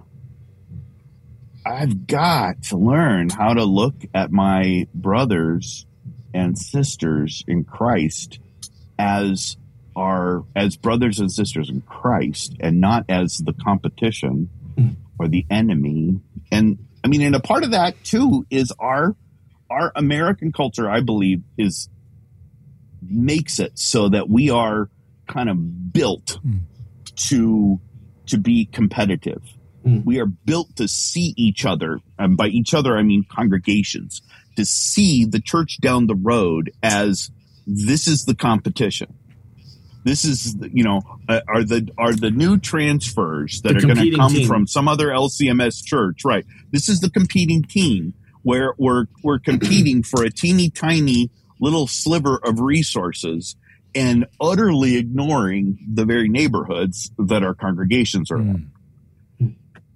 i've 1.66 2.06
got 2.06 2.62
to 2.62 2.76
learn 2.76 3.30
how 3.30 3.54
to 3.54 3.64
look 3.64 3.94
at 4.14 4.30
my 4.30 4.87
brothers 4.94 5.87
and 6.34 6.58
sisters 6.58 7.42
in 7.49 7.64
christ 7.64 8.38
as 8.99 9.56
our 9.96 10.44
as 10.54 10.76
brothers 10.76 11.20
and 11.20 11.32
sisters 11.32 11.70
in 11.70 11.80
christ 11.82 12.54
and 12.61 12.80
not 12.80 13.04
as 13.08 13.38
the 13.38 13.52
competition 13.52 14.50
or 15.18 15.28
the 15.28 15.46
enemy. 15.49 16.20
And 16.52 16.78
i 17.04 17.08
mean 17.08 17.23
and 17.23 17.34
a 17.34 17.40
part 17.40 17.64
of 17.64 17.70
that 17.70 17.94
too 18.04 18.44
is 18.50 18.73
our 18.78 19.16
our 19.70 19.90
american 19.96 20.52
culture 20.52 20.90
i 20.90 21.00
believe 21.00 21.42
is 21.56 21.88
makes 23.08 23.58
it 23.61 23.78
so 23.78 24.08
that 24.08 24.28
we 24.28 24.50
are 24.50 24.88
kind 25.26 25.49
of 25.49 25.92
built 25.92 26.38
Mm. 26.46 26.61
to 27.28 27.80
to 28.26 28.38
be 28.38 28.64
competitive 28.66 29.42
Mm. 29.87 30.04
we 30.04 30.18
are 30.18 30.26
built 30.26 30.75
to 30.76 30.88
see 30.88 31.34
each 31.37 31.66
other 31.66 31.99
and 32.18 32.37
by 32.37 32.49
each 32.49 32.73
other 32.75 32.96
i 32.96 33.02
mean 33.02 33.25
congregations 33.30 34.23
to 34.56 34.64
see 34.64 35.25
the 35.26 35.40
church 35.40 35.78
down 35.80 36.06
the 36.06 36.14
road 36.14 36.70
as 36.82 37.30
this 37.66 38.06
is 38.08 38.25
the 38.25 38.34
competition 38.34 39.12
this 40.04 40.25
is 40.25 40.56
you 40.73 40.82
know 40.84 41.00
uh, 41.28 41.40
are 41.49 41.64
the 41.64 41.88
are 41.99 42.14
the 42.14 42.30
new 42.30 42.58
transfers 42.58 43.61
that 43.62 43.73
The 43.75 43.78
are 43.78 43.94
going 43.94 44.11
to 44.11 44.16
come 44.16 44.32
team. 44.32 44.46
from 44.49 44.66
some 44.66 44.88
other 44.88 45.08
LCMS 45.08 45.82
church 45.84 46.25
right 46.25 46.44
this 46.73 46.88
is 46.88 47.00
the 47.00 47.11
competing 47.11 47.62
team 47.62 48.14
where 48.42 48.75
we're 48.78 49.06
we're 49.23 49.38
competing 49.38 50.02
for 50.02 50.23
a 50.23 50.30
teeny 50.30 50.70
tiny 50.70 51.30
little 51.64 51.87
sliver 51.87 52.38
of 52.44 52.61
resources 52.61 53.56
and 53.94 54.26
utterly 54.40 54.97
ignoring 54.97 55.78
the 55.88 56.04
very 56.04 56.28
neighborhoods 56.28 57.11
that 57.18 57.42
our 57.42 57.54
congregations 57.54 58.30
are 58.30 58.38
in 58.38 58.71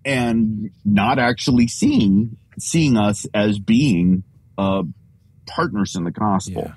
and 0.04 0.70
not 0.84 1.18
actually 1.18 1.66
seeing 1.68 2.36
seeing 2.58 2.96
us 2.96 3.26
as 3.34 3.58
being 3.58 4.22
uh, 4.56 4.82
partners 5.46 5.94
in 5.94 6.04
the 6.04 6.10
gospel. 6.10 6.64
Yeah. 6.66 6.72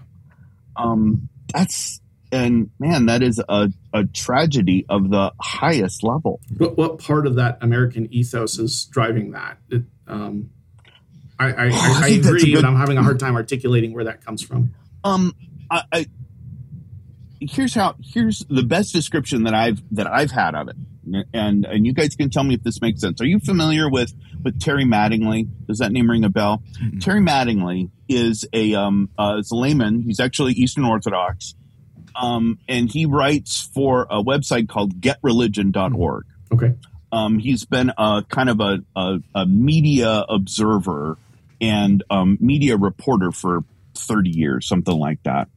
Um, 0.75 1.29
that's 1.53 1.99
and 2.31 2.69
man, 2.79 3.07
that 3.07 3.23
is 3.23 3.41
a, 3.49 3.69
a 3.93 4.05
tragedy 4.05 4.85
of 4.89 5.09
the 5.09 5.33
highest 5.39 6.03
level. 6.03 6.39
but 6.49 6.77
what 6.77 6.99
part 6.99 7.27
of 7.27 7.35
that 7.35 7.57
American 7.61 8.07
ethos 8.13 8.57
is 8.57 8.85
driving 8.85 9.31
that? 9.31 9.57
It, 9.69 9.83
um, 10.07 10.49
I, 11.39 11.45
I, 11.47 11.49
I, 11.49 11.53
I 11.53 11.65
I 11.65 11.69
think 11.69 12.23
that's 12.23 12.25
a 12.25 12.29
agree, 12.29 12.53
good- 12.53 12.61
but 12.61 12.65
I'm 12.65 12.77
having 12.77 12.97
a 12.97 13.03
hard 13.03 13.19
time 13.19 13.35
articulating 13.35 13.93
where 13.93 14.05
that 14.05 14.23
comes 14.23 14.41
from. 14.41 14.73
Um, 15.03 15.35
I, 15.69 15.83
I 15.91 16.05
here's 17.39 17.73
how 17.73 17.95
here's 18.03 18.45
the 18.49 18.63
best 18.63 18.93
description 18.93 19.43
that 19.43 19.53
I've 19.53 19.81
that 19.95 20.07
I've 20.07 20.31
had 20.31 20.55
of 20.55 20.69
it, 20.69 20.75
and 21.33 21.65
and 21.65 21.85
you 21.85 21.93
guys 21.93 22.15
can 22.15 22.29
tell 22.29 22.43
me 22.43 22.55
if 22.55 22.63
this 22.63 22.81
makes 22.81 23.01
sense. 23.01 23.19
Are 23.21 23.25
you 23.25 23.39
familiar 23.39 23.89
with 23.89 24.13
with 24.43 24.59
Terry 24.59 24.85
Mattingly? 24.85 25.47
Does 25.67 25.79
that 25.79 25.91
name 25.91 26.09
ring 26.09 26.23
a 26.23 26.29
bell? 26.29 26.63
Mm-hmm. 26.81 26.99
Terry 26.99 27.21
Mattingly 27.21 27.89
is 28.07 28.45
a 28.53 28.75
um 28.75 29.09
uh, 29.17 29.37
is 29.39 29.51
a 29.51 29.55
layman. 29.55 30.01
He's 30.01 30.19
actually 30.19 30.53
Eastern 30.53 30.85
Orthodox, 30.85 31.55
um, 32.15 32.59
and 32.67 32.89
he 32.91 33.05
writes 33.05 33.61
for 33.73 34.03
a 34.03 34.23
website 34.23 34.69
called 34.69 35.01
GetReligion.org. 35.01 36.25
Okay. 36.53 36.75
Um, 37.13 37.39
he's 37.39 37.65
been 37.65 37.91
a 37.97 38.23
kind 38.29 38.49
of 38.49 38.61
a, 38.61 38.79
a, 38.95 39.19
a 39.35 39.45
media 39.45 40.23
observer 40.29 41.17
and 41.59 42.03
um, 42.09 42.37
media 42.39 42.77
reporter 42.77 43.31
for 43.31 43.65
30 44.01 44.29
years, 44.29 44.67
something 44.67 44.97
like 44.97 45.21
that. 45.23 45.49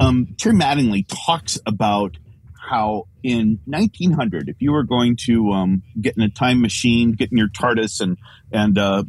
Um, 0.00 0.34
Terry 0.38 0.54
Mattingly 0.54 1.06
talks 1.08 1.58
about 1.66 2.16
how 2.62 3.08
in 3.22 3.58
1900, 3.66 4.48
if 4.48 4.56
you 4.60 4.72
were 4.72 4.84
going 4.84 5.16
to 5.26 5.50
um, 5.50 5.82
get 6.00 6.16
in 6.16 6.22
a 6.22 6.28
time 6.28 6.60
machine, 6.60 7.12
get 7.12 7.30
in 7.32 7.38
your 7.38 7.48
TARDIS, 7.48 8.00
and 8.00 8.18
and 8.52 8.78
uh, 8.78 9.04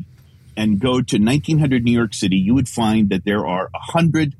and 0.58 0.80
go 0.80 1.02
to 1.02 1.18
1900 1.18 1.84
New 1.84 1.92
York 1.92 2.14
City, 2.14 2.38
you 2.38 2.54
would 2.54 2.70
find 2.70 3.10
that 3.10 3.26
there 3.26 3.46
are 3.46 3.70
a 3.74 3.80
hundred 3.80 4.36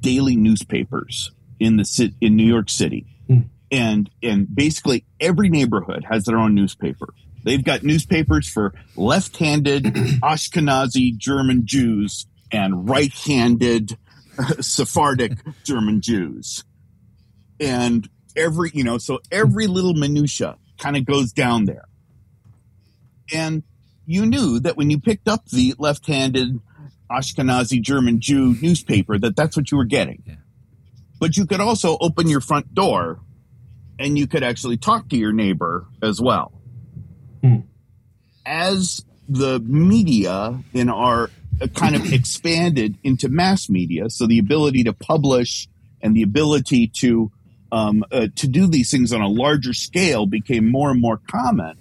daily 0.00 0.36
newspapers 0.36 1.30
in 1.58 1.76
the 1.76 2.14
in 2.20 2.36
New 2.36 2.46
York 2.46 2.68
City, 2.68 3.06
mm. 3.28 3.44
and 3.70 4.10
and 4.22 4.54
basically 4.54 5.04
every 5.20 5.48
neighborhood 5.48 6.04
has 6.08 6.24
their 6.24 6.38
own 6.38 6.54
newspaper. 6.54 7.12
They've 7.44 7.62
got 7.62 7.84
newspapers 7.84 8.48
for 8.48 8.74
left-handed 8.96 9.84
Ashkenazi 10.22 11.16
German 11.16 11.62
Jews 11.64 12.26
and 12.52 12.88
right-handed 12.88 13.96
Sephardic 14.60 15.32
German 15.64 16.00
Jews. 16.00 16.64
And 17.58 18.08
every, 18.36 18.70
you 18.74 18.84
know, 18.84 18.98
so 18.98 19.20
every 19.30 19.66
little 19.66 19.94
minutia 19.94 20.56
kind 20.78 20.96
of 20.96 21.04
goes 21.04 21.32
down 21.32 21.64
there. 21.64 21.84
And 23.32 23.62
you 24.04 24.26
knew 24.26 24.60
that 24.60 24.76
when 24.76 24.90
you 24.90 25.00
picked 25.00 25.26
up 25.26 25.46
the 25.46 25.74
left-handed 25.78 26.60
Ashkenazi 27.10 27.80
German 27.80 28.20
Jew 28.20 28.56
newspaper 28.60 29.18
that 29.18 29.36
that's 29.36 29.56
what 29.56 29.70
you 29.70 29.78
were 29.78 29.84
getting. 29.84 30.22
Yeah. 30.26 30.34
But 31.18 31.36
you 31.36 31.46
could 31.46 31.60
also 31.60 31.96
open 32.00 32.28
your 32.28 32.40
front 32.40 32.74
door 32.74 33.20
and 33.98 34.18
you 34.18 34.26
could 34.26 34.42
actually 34.42 34.76
talk 34.76 35.08
to 35.08 35.16
your 35.16 35.32
neighbor 35.32 35.86
as 36.02 36.20
well. 36.20 36.52
Hmm. 37.42 37.60
As 38.44 39.04
the 39.28 39.58
media 39.60 40.62
in 40.72 40.88
our 40.88 41.30
kind 41.74 41.96
of 41.96 42.12
expanded 42.12 42.96
into 43.02 43.28
mass 43.28 43.68
media. 43.68 44.10
So 44.10 44.26
the 44.26 44.38
ability 44.38 44.84
to 44.84 44.92
publish 44.92 45.68
and 46.02 46.14
the 46.14 46.22
ability 46.22 46.88
to 46.98 47.30
um, 47.72 48.04
uh, 48.12 48.28
to 48.36 48.46
do 48.46 48.66
these 48.66 48.90
things 48.90 49.12
on 49.12 49.20
a 49.20 49.28
larger 49.28 49.74
scale 49.74 50.26
became 50.26 50.70
more 50.70 50.90
and 50.90 51.00
more 51.00 51.20
common. 51.28 51.76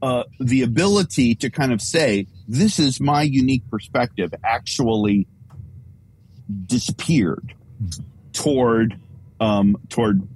Uh, 0.00 0.24
the 0.38 0.62
ability 0.62 1.34
to 1.34 1.50
kind 1.50 1.72
of 1.72 1.82
say, 1.82 2.26
"This 2.48 2.78
is 2.78 3.00
my 3.00 3.22
unique 3.22 3.68
perspective," 3.70 4.32
actually 4.44 5.26
disappeared 6.66 7.54
toward 8.32 8.98
um, 9.40 9.76
toward 9.88 10.26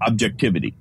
objectivity. 0.00 0.74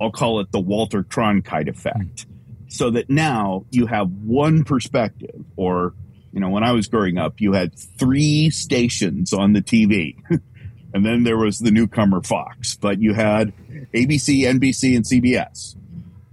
I'll 0.00 0.10
call 0.10 0.40
it 0.40 0.50
the 0.50 0.60
Walter 0.60 1.02
Cronkite 1.02 1.68
effect. 1.68 2.26
So 2.68 2.90
that 2.90 3.10
now 3.10 3.66
you 3.70 3.86
have 3.86 4.10
one 4.10 4.64
perspective, 4.64 5.44
or 5.56 5.94
you 6.32 6.40
know, 6.40 6.48
when 6.48 6.62
I 6.62 6.72
was 6.72 6.86
growing 6.86 7.18
up, 7.18 7.40
you 7.40 7.52
had 7.52 7.74
three 7.74 8.50
stations 8.50 9.32
on 9.32 9.52
the 9.52 9.62
TV. 9.62 10.16
and 10.94 11.04
then 11.04 11.24
there 11.24 11.36
was 11.36 11.58
the 11.58 11.70
newcomer 11.70 12.22
Fox, 12.22 12.76
but 12.76 13.00
you 13.00 13.14
had 13.14 13.52
ABC, 13.92 14.42
NBC, 14.42 14.96
and 14.96 15.04
CBS. 15.04 15.76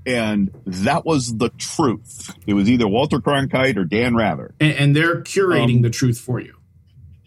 And 0.06 0.52
that 0.66 1.06
was 1.06 1.38
the 1.38 1.50
truth. 1.58 2.34
It 2.46 2.54
was 2.54 2.70
either 2.70 2.88
Walter 2.88 3.20
Cronkite 3.20 3.76
or 3.76 3.84
Dan 3.84 4.16
Rather. 4.16 4.54
And, 4.60 4.74
and 4.74 4.96
they're 4.96 5.22
curating 5.22 5.78
um, 5.78 5.82
the 5.82 5.90
truth 5.90 6.20
for 6.20 6.40
you. 6.40 6.56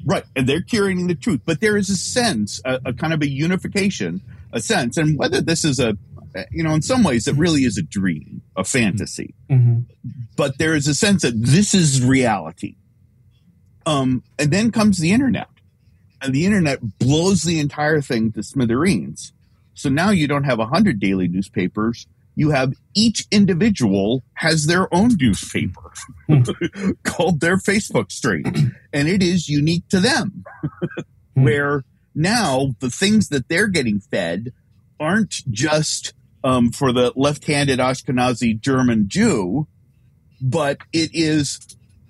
Right. 0.07 0.25
And 0.35 0.49
they're 0.49 0.63
curating 0.63 1.09
the 1.09 1.15
truth. 1.15 1.41
But 1.45 1.61
there 1.61 1.77
is 1.77 1.91
a 1.91 1.97
sense, 1.97 2.61
a, 2.65 2.81
a 2.87 2.93
kind 2.95 3.13
of 3.13 3.21
a 3.21 3.29
unification, 3.29 4.23
a 4.53 4.61
sense. 4.61 4.97
And 4.97 5.19
whether 5.19 5.43
this 5.43 5.65
is 5.65 5.79
a 5.79 5.99
you 6.51 6.63
know, 6.63 6.75
in 6.75 6.83
some 6.83 7.03
ways, 7.03 7.27
it 7.27 7.37
really 7.37 7.63
is 7.63 7.79
a 7.79 7.83
dream, 7.83 8.43
a 8.57 8.65
fantasy. 8.65 9.35
Mm-hmm. 9.51 9.81
But 10.37 10.59
there 10.59 10.75
is 10.75 10.87
a 10.87 10.95
sense 10.95 11.23
that 11.23 11.35
this 11.35 11.75
is 11.75 12.05
reality. 12.05 12.77
Um, 13.87 14.23
and 14.39 14.51
then 14.51 14.71
comes 14.71 14.99
the 14.99 15.13
internet, 15.13 15.49
and 16.21 16.35
the 16.35 16.45
internet 16.45 16.99
blows 16.99 17.43
the 17.43 17.59
entire 17.59 18.01
thing 18.01 18.33
to 18.33 18.43
smithereens. 18.43 19.33
So 19.75 19.89
now 19.89 20.11
you 20.11 20.29
don't 20.29 20.45
have 20.45 20.59
a 20.59 20.67
hundred 20.67 21.01
daily 21.01 21.29
newspapers. 21.29 22.07
You 22.37 22.51
have 22.51 22.75
each 22.95 23.27
individual 23.31 24.23
has 24.35 24.67
their 24.67 24.93
own 24.95 25.17
newspaper 25.19 25.93
called 27.03 27.41
their 27.41 27.57
Facebook 27.57 28.13
stream, 28.13 28.77
and 28.93 29.09
it 29.09 29.23
is 29.23 29.49
unique 29.49 29.89
to 29.89 30.01
them. 30.01 30.45
Where 31.35 31.85
now 32.15 32.75
the 32.81 32.91
things 32.91 33.29
that 33.31 33.49
they're 33.49 33.69
getting 33.69 34.01
fed 34.01 34.53
aren't 34.99 35.43
just 35.51 36.13
um, 36.43 36.71
for 36.71 36.93
the 36.93 37.13
left-handed 37.17 37.79
Ashkenazi 37.79 38.61
German 38.61 39.09
Jew, 39.09 39.67
but 40.41 40.79
it 40.93 41.11
is 41.13 41.59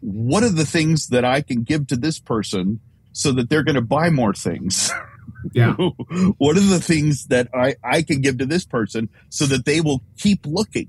what 0.01 0.43
are 0.43 0.51
the 0.51 0.67
things 0.67 1.09
that 1.09 1.25
I 1.25 1.43
can 1.43 1.63
give 1.63 1.87
to 1.89 1.97
this 1.97 2.19
person 2.19 2.81
so 3.13 3.33
that 3.33 3.51
they're 3.51 3.65
going 3.65 3.75
to 3.75 3.83
buy 3.83 4.11
more 4.11 4.35
things. 4.35 4.91
Yeah. 5.55 5.75
what 6.37 6.57
are 6.59 6.61
the 6.61 6.81
things 6.81 7.27
that 7.29 7.49
I, 7.55 7.77
I 7.83 8.03
can 8.03 8.21
give 8.21 8.39
to 8.39 8.47
this 8.47 8.67
person 8.67 9.09
so 9.31 9.47
that 9.47 9.65
they 9.65 9.81
will 9.81 10.03
keep 10.19 10.47
looking? 10.47 10.89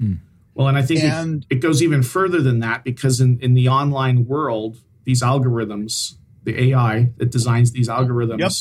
Mm. 0.00 0.18
Well, 0.54 0.68
and 0.68 0.76
I 0.76 0.82
think 0.82 1.04
and, 1.04 1.46
it, 1.48 1.56
it, 1.56 1.60
goes 1.60 1.82
even 1.82 2.02
further 2.02 2.42
than 2.42 2.60
that 2.60 2.84
because 2.84 3.20
in, 3.20 3.38
in 3.40 3.54
the 3.54 3.68
online 3.68 4.26
world, 4.26 4.78
these 5.04 5.22
algorithms, 5.22 6.14
the 6.42 6.70
AI 6.70 7.10
that 7.18 7.30
designs 7.30 7.72
these 7.72 7.88
algorithms, 7.88 8.40
yep. 8.40 8.52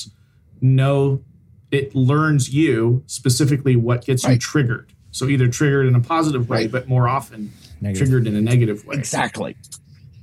know 0.62 1.24
it 1.71 1.95
learns 1.95 2.53
you 2.53 3.03
specifically 3.07 3.75
what 3.75 4.05
gets 4.05 4.25
right. 4.25 4.34
you 4.34 4.39
triggered. 4.39 4.91
So 5.12 5.27
either 5.27 5.47
triggered 5.47 5.88
in 5.88 5.95
a 5.95 5.99
positive 5.99 6.49
way, 6.49 6.63
right. 6.63 6.71
but 6.71 6.88
more 6.88 7.07
often 7.07 7.51
negative. 7.81 8.07
triggered 8.07 8.27
in 8.27 8.36
a 8.36 8.41
negative 8.41 8.86
way. 8.86 8.97
Exactly. 8.97 9.55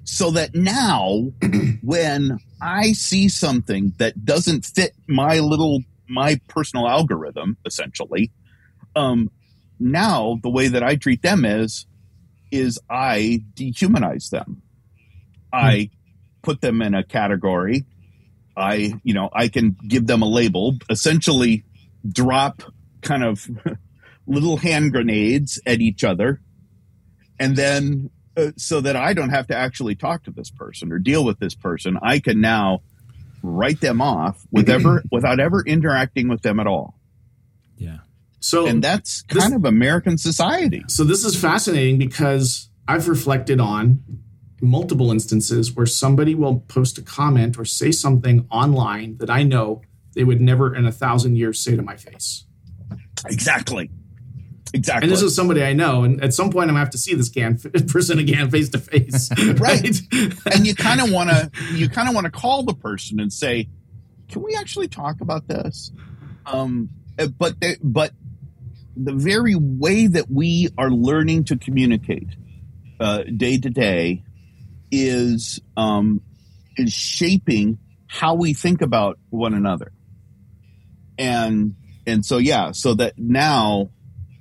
So 0.05 0.31
that 0.33 0.55
now 0.55 1.31
when 1.83 2.39
I 2.61 2.93
see 2.93 3.29
something 3.29 3.93
that 3.99 4.25
doesn't 4.25 4.65
fit 4.65 4.95
my 5.07 5.39
little 5.41 5.83
my 6.09 6.41
personal 6.49 6.89
algorithm, 6.89 7.59
essentially, 7.67 8.31
um, 8.97 9.31
now 9.79 10.39
the 10.43 10.49
way 10.49 10.69
that 10.69 10.83
I 10.83 10.97
treat 10.97 11.23
them 11.23 11.45
is 11.45 11.87
is 12.51 12.81
I 12.89 13.45
dehumanize 13.55 14.31
them. 14.31 14.63
I 15.53 15.91
hmm. 15.93 15.97
put 16.43 16.63
them 16.63 16.81
in 16.81 16.95
a 16.95 17.05
category 17.05 17.85
I, 18.59 18.93
you 19.03 19.15
know, 19.15 19.29
I 19.33 19.49
can 19.49 19.77
give 19.87 20.07
them 20.07 20.23
a 20.23 20.29
label, 20.29 20.77
essentially 20.91 21.65
drop 22.07 22.63
kind 23.03 23.25
of 23.25 23.49
little 24.27 24.57
hand 24.57 24.93
grenades 24.93 25.61
at 25.67 25.81
each 25.81 26.05
other. 26.05 26.41
And 27.39 27.57
then 27.57 28.11
uh, 28.37 28.53
so 28.57 28.81
that 28.81 28.97
I 28.97 29.15
don't 29.15 29.31
have 29.31 29.49
to 29.49 29.57
actually 29.57 29.95
talk 29.95 30.25
to 30.25 30.31
this 30.31 30.51
person 30.51 30.93
or 30.93 30.99
deal 30.99 31.25
with 31.25 31.39
this 31.39 31.55
person, 31.55 31.99
I 32.01 32.21
can 32.21 32.41
now 32.41 32.83
write 33.43 33.81
them 33.81 34.01
off 34.01 34.45
with 34.53 34.69
ever, 34.71 35.03
without 35.11 35.41
ever 35.41 35.63
interacting 35.65 36.29
with 36.29 36.43
them 36.43 36.61
at 36.61 36.67
all. 36.67 36.99
Yeah. 37.77 37.99
So, 38.41 38.67
and 38.67 38.83
that's 38.83 39.23
kind 39.23 39.53
this, 39.53 39.57
of 39.57 39.65
American 39.65 40.19
society. 40.19 40.85
So 40.87 41.03
this 41.03 41.25
is 41.25 41.41
fascinating 41.41 41.99
because 41.99 42.71
I've 42.87 43.09
reflected 43.09 43.59
on 43.61 44.05
multiple 44.61 45.11
instances 45.11 45.75
where 45.75 45.87
somebody 45.87 46.35
will 46.35 46.61
post 46.61 46.99
a 46.99 47.03
comment 47.03 47.59
or 47.59 47.65
say 47.65 47.93
something 47.93 48.47
online 48.51 49.17
that 49.19 49.31
I 49.31 49.43
know 49.43 49.83
they 50.15 50.25
would 50.25 50.41
never 50.41 50.75
in 50.75 50.87
a 50.87 50.93
thousand 50.93 51.37
years 51.37 51.63
say 51.63 51.77
to 51.77 51.83
my 51.83 51.97
face. 51.97 52.45
Exactly. 53.27 53.91
Exactly. 54.75 55.05
And 55.05 55.13
this 55.13 55.23
is 55.23 55.35
somebody 55.35 55.63
I 55.63 55.73
know, 55.73 56.05
and 56.05 56.23
at 56.23 56.35
some 56.35 56.51
point 56.51 56.65
I'm 56.65 56.75
gonna 56.75 56.81
have 56.81 56.91
to 56.91 56.99
see 56.99 57.15
this 57.15 57.29
can, 57.29 57.59
person 57.89 58.19
again 58.19 58.51
face 58.51 58.69
to 58.71 58.79
face. 58.79 59.31
Right. 59.59 59.99
and 60.53 60.67
you 60.67 60.75
kind 60.75 61.01
of 61.01 61.11
want 61.11 61.31
to, 61.31 61.51
you 61.73 61.89
kind 61.89 62.09
of 62.09 62.15
want 62.15 62.27
to 62.27 62.31
call 62.31 62.65
the 62.65 62.75
person 62.75 63.19
and 63.19 63.33
say, 63.33 63.69
"Can 64.29 64.43
we 64.43 64.55
actually 64.55 64.89
talk 64.89 65.21
about 65.21 65.49
this?" 65.49 65.91
Um, 66.47 66.91
uh, 67.19 67.29
but 67.29 67.61
they, 67.61 67.77
but 67.83 68.13
the 68.95 69.15
very 69.15 69.55
way 69.55 70.07
that 70.07 70.31
we 70.31 70.69
are 70.77 70.91
learning 70.91 71.45
to 71.45 71.57
communicate 71.57 72.29
uh, 73.01 73.23
day 73.23 73.59
to 73.59 73.71
day 73.71 74.25
is 74.91 75.61
um, 75.77 76.21
is 76.77 76.93
shaping 76.93 77.79
how 78.07 78.35
we 78.35 78.55
think 78.55 78.83
about 78.83 79.19
one 79.31 79.55
another, 79.55 79.93
and 81.19 81.75
and 82.07 82.25
so 82.25 82.39
yeah, 82.39 82.73
so 82.73 82.95
that 82.95 83.19
now 83.19 83.91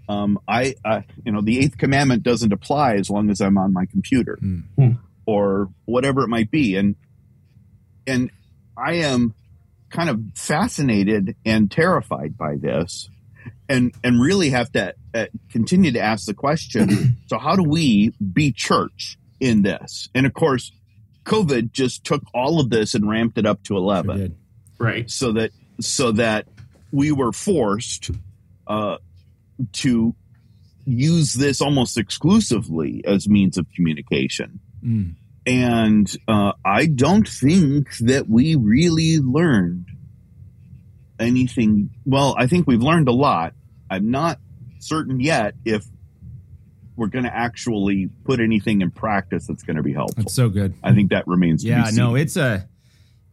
um, 0.09 0.39
I, 0.47 0.75
I 0.85 1.03
you 1.25 1.31
know 1.31 1.41
the 1.41 1.59
eighth 1.59 1.77
commandment 1.77 2.23
doesn't 2.23 2.53
apply 2.53 2.95
as 2.95 3.09
long 3.09 3.29
as 3.29 3.41
I'm 3.41 3.57
on 3.57 3.73
my 3.73 3.85
computer 3.85 4.37
mm. 4.41 4.97
or 5.25 5.69
whatever 5.85 6.23
it 6.23 6.29
might 6.29 6.51
be, 6.51 6.75
and 6.75 6.95
and 8.05 8.31
I 8.77 8.93
am 8.93 9.33
kind 9.89 10.09
of 10.09 10.21
fascinated 10.35 11.35
and 11.45 11.71
terrified 11.71 12.37
by 12.37 12.55
this 12.55 13.09
and 13.69 13.93
and 14.03 14.21
really 14.21 14.49
have 14.49 14.71
to 14.73 14.93
uh, 15.13 15.25
continue 15.51 15.91
to 15.91 15.99
ask 15.99 16.25
the 16.25 16.33
question 16.33 17.17
so 17.27 17.37
how 17.37 17.55
do 17.55 17.63
we 17.63 18.13
be 18.33 18.51
church 18.51 19.17
in 19.39 19.61
this. 19.61 20.09
And 20.13 20.25
of 20.25 20.33
course 20.33 20.71
covid 21.25 21.73
just 21.73 22.05
took 22.05 22.23
all 22.33 22.61
of 22.61 22.69
this 22.69 22.95
and 22.95 23.07
ramped 23.07 23.37
it 23.37 23.45
up 23.45 23.61
to 23.61 23.75
11 23.75 24.17
sure 24.17 24.29
right. 24.79 25.09
So 25.09 25.33
that 25.33 25.51
so 25.79 26.11
that 26.13 26.47
we 26.91 27.11
were 27.11 27.31
forced 27.31 28.11
uh, 28.65 28.97
to 29.73 30.15
use 30.85 31.33
this 31.33 31.61
almost 31.61 31.97
exclusively 31.97 33.03
as 33.05 33.27
means 33.27 33.57
of 33.57 33.67
communication. 33.75 34.59
Mm. 34.83 35.15
and 35.47 36.15
uh, 36.27 36.53
i 36.63 36.85
don't 36.85 37.27
think 37.27 37.97
that 37.97 38.29
we 38.29 38.55
really 38.55 39.17
learned 39.17 39.87
anything. 41.19 41.89
Well 42.05 42.35
i 42.37 42.47
think 42.47 42.67
we've 42.67 42.81
learned 42.81 43.07
a 43.07 43.13
lot. 43.13 43.53
I'm 43.89 44.11
not 44.11 44.39
certain 44.79 45.19
yet 45.19 45.55
if 45.65 45.85
we're 46.97 47.07
going 47.07 47.25
to 47.25 47.33
actually 47.35 48.09
put 48.25 48.39
anything 48.39 48.81
in 48.81 48.91
practice 48.91 49.47
that's 49.47 49.63
going 49.63 49.77
to 49.77 49.83
be 49.83 49.93
helpful. 49.93 50.23
That's 50.23 50.33
so 50.33 50.49
good. 50.49 50.73
I 50.83 50.93
think 50.93 51.11
that 51.11 51.27
remains. 51.27 51.63
Yeah, 51.63 51.89
no, 51.93 52.15
it's 52.15 52.35
a 52.35 52.67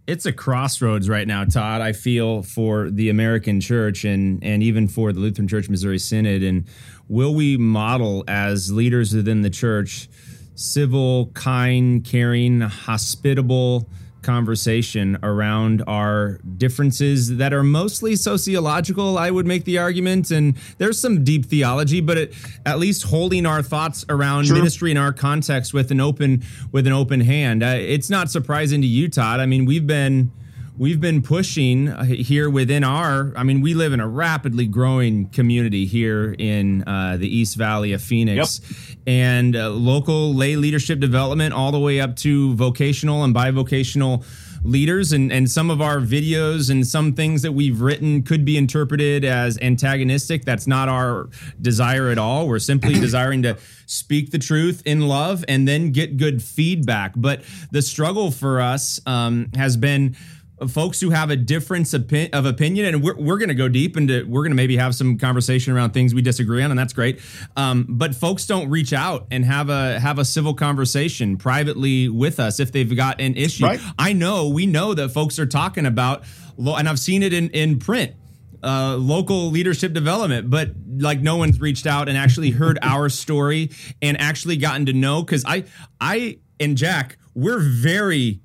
it's 0.07 0.27
a 0.27 0.33
crossroads 0.33 1.09
right 1.09 1.27
now, 1.27 1.45
Todd. 1.45 1.81
I 1.81 1.93
feel 1.93 2.43
for 2.43 2.91
the 2.91 3.09
American 3.09 3.61
Church 3.61 4.05
and 4.05 4.45
and 4.45 4.63
even 4.63 4.87
for 4.87 5.13
the 5.13 5.21
Lutheran 5.21 5.49
Church 5.49 5.69
Missouri 5.69 5.99
Synod. 5.99 6.43
And 6.43 6.67
will 7.09 7.35
we 7.35 7.57
model 7.57 8.23
as 8.29 8.71
leaders 8.71 9.15
within 9.15 9.43
the 9.43 9.51
church 9.51 10.09
civil, 10.55 11.31
kind, 11.35 12.05
caring, 12.05 12.61
hospitable? 12.61 13.89
Conversation 14.25 15.19
around 15.23 15.83
our 15.87 16.41
differences 16.57 17.37
that 17.37 17.53
are 17.53 17.63
mostly 17.63 18.17
sociological, 18.17 19.19
I 19.19 19.31
would 19.31 19.47
make 19.47 19.65
the 19.65 19.79
argument. 19.79 20.31
And 20.31 20.57
there's 20.79 21.01
some 21.01 21.23
deep 21.23 21.47
theology, 21.47 22.01
but 22.01 22.19
it, 22.19 22.35
at 22.67 22.79
least 22.79 23.05
holding 23.05 23.47
our 23.47 23.63
thoughts 23.63 24.05
around 24.09 24.47
sure. 24.47 24.57
ministry 24.57 24.91
in 24.91 24.97
our 24.97 25.13
context 25.13 25.73
with 25.73 25.91
an 25.91 26.01
open 26.01 26.43
with 26.73 26.87
an 26.87 26.93
open 26.93 27.21
hand. 27.21 27.63
Uh, 27.63 27.77
it's 27.79 28.11
not 28.11 28.31
surprising 28.31 28.81
to 28.81 28.87
you, 28.87 29.09
Todd. 29.09 29.41
I 29.41 29.47
mean, 29.47 29.65
we've 29.65 29.87
been 29.87 30.33
we've 30.77 31.01
been 31.01 31.23
pushing 31.23 31.89
uh, 31.89 32.05
here 32.05 32.51
within 32.51 32.83
our 32.83 33.33
i 33.37 33.43
mean 33.43 33.61
we 33.61 33.75
live 33.75 33.93
in 33.93 34.01
a 34.01 34.09
rapidly 34.09 34.67
growing 34.67 35.29
community 35.29 35.87
here 35.87 36.35
in 36.39 36.83
uh, 36.87 37.17
the 37.17 37.29
east 37.29 37.57
valley 37.57 37.93
of 37.93 38.03
phoenix. 38.03 38.61
Yep. 38.61 38.99
and 39.07 39.57
uh, 39.57 39.71
local 39.71 40.35
lay 40.35 40.57
leadership 40.57 41.01
development 41.01 41.55
all 41.55 41.73
the 41.73 41.79
way 41.79 42.01
up 42.01 42.17
to 42.17 42.55
vocational 42.55 43.25
and 43.25 43.35
bivocational 43.35 44.25
leaders. 44.65 45.13
And, 45.13 45.31
and 45.31 45.51
some 45.51 45.71
of 45.71 45.81
our 45.81 45.99
videos 45.99 46.71
and 46.71 46.87
some 46.87 47.13
things 47.13 47.43
that 47.43 47.53
we've 47.53 47.81
written 47.81 48.23
could 48.23 48.45
be 48.45 48.57
interpreted 48.57 49.25
as 49.25 49.59
antagonistic. 49.61 50.45
That's 50.45 50.67
not 50.67 50.89
our 50.89 51.29
desire 51.61 52.09
at 52.09 52.19
all. 52.19 52.49
We're 52.49 52.59
simply 52.59 52.95
desiring 53.01 53.43
to 53.43 53.59
speak 53.87 54.31
the 54.31 54.39
truth 54.39 54.83
in 54.87 55.07
love 55.07 55.45
and 55.47 55.69
then 55.69 55.93
get 55.93 56.17
good 56.17 56.43
feedback. 56.43 57.13
But 57.15 57.43
the 57.71 57.83
struggle 57.83 58.31
for 58.31 58.61
us 58.61 59.01
um, 59.07 59.51
has 59.55 59.77
been 59.77 60.17
folks 60.69 61.01
who 61.01 61.11
have 61.11 61.31
a 61.31 61.37
difference 61.37 61.93
of 61.95 62.47
opinion 62.47 62.87
and 62.87 63.03
we're, 63.03 63.17
we're 63.17 63.39
going 63.39 63.49
to 63.49 63.55
go 63.55 63.69
deep 63.69 63.97
into 63.97 64.25
we're 64.27 64.43
going 64.43 64.53
to 64.53 64.57
maybe 64.57 64.77
have 64.77 64.95
some 64.95 65.19
conversation 65.19 65.73
around 65.73 65.91
things 65.91 66.15
we 66.15 66.23
disagree 66.23 66.63
on 66.63 66.71
and 66.71 66.79
that's 66.79 66.93
great 66.93 67.21
um, 67.57 67.87
but 67.89 68.15
folks 68.15 68.47
don't 68.47 68.71
reach 68.71 68.93
out 68.93 69.27
and 69.31 69.45
have 69.45 69.69
a 69.69 69.99
have 69.99 70.19
a 70.19 70.25
civil 70.25 70.55
conversation 70.55 71.37
privately 71.37 72.09
with 72.09 72.39
us 72.39 72.61
if 72.61 72.71
they've 72.71 72.97
got 72.97 73.21
an 73.21 73.37
issue 73.37 73.65
right. 73.65 73.81
i 73.99 74.13
know 74.13 74.49
we 74.49 74.65
know 74.65 74.95
that 74.95 75.09
folks 75.09 75.39
are 75.39 75.47
talking 75.47 75.87
about 75.87 76.23
and 76.57 76.89
i've 76.89 77.01
seen 77.01 77.23
it 77.23 77.33
in 77.33 77.51
in 77.51 77.79
print 77.79 78.15
uh, 78.63 78.97
local 78.97 79.51
leadership 79.51 79.93
development, 79.93 80.49
but 80.49 80.71
like 80.97 81.21
no 81.21 81.37
one's 81.37 81.61
reached 81.61 81.87
out 81.87 82.09
and 82.09 82.17
actually 82.17 82.51
heard 82.51 82.79
our 82.83 83.11
story 83.11 83.71
and 84.01 84.19
actually 84.19 84.57
gotten 84.57 84.87
to 84.87 84.95
know. 84.95 85.23
Because 85.23 85.45
I, 85.45 85.65
I 86.01 86.39
and 86.59 86.75
Jack, 86.75 87.19
we're 87.35 87.61
very 87.61 88.41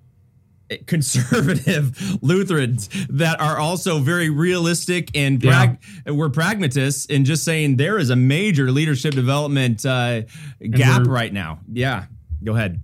conservative 0.85 2.19
Lutherans 2.21 2.89
that 3.09 3.39
are 3.41 3.57
also 3.57 3.99
very 3.99 4.29
realistic 4.29 5.09
and 5.15 5.41
prag- 5.41 5.79
yeah. 6.05 6.13
we're 6.13 6.29
pragmatists 6.29 7.05
in 7.05 7.25
just 7.25 7.43
saying 7.43 7.77
there 7.77 7.97
is 7.97 8.09
a 8.09 8.15
major 8.15 8.71
leadership 8.71 9.13
development 9.13 9.85
uh, 9.85 10.21
gap 10.69 11.07
right 11.07 11.33
now. 11.33 11.59
Yeah, 11.71 12.05
go 12.43 12.55
ahead, 12.55 12.81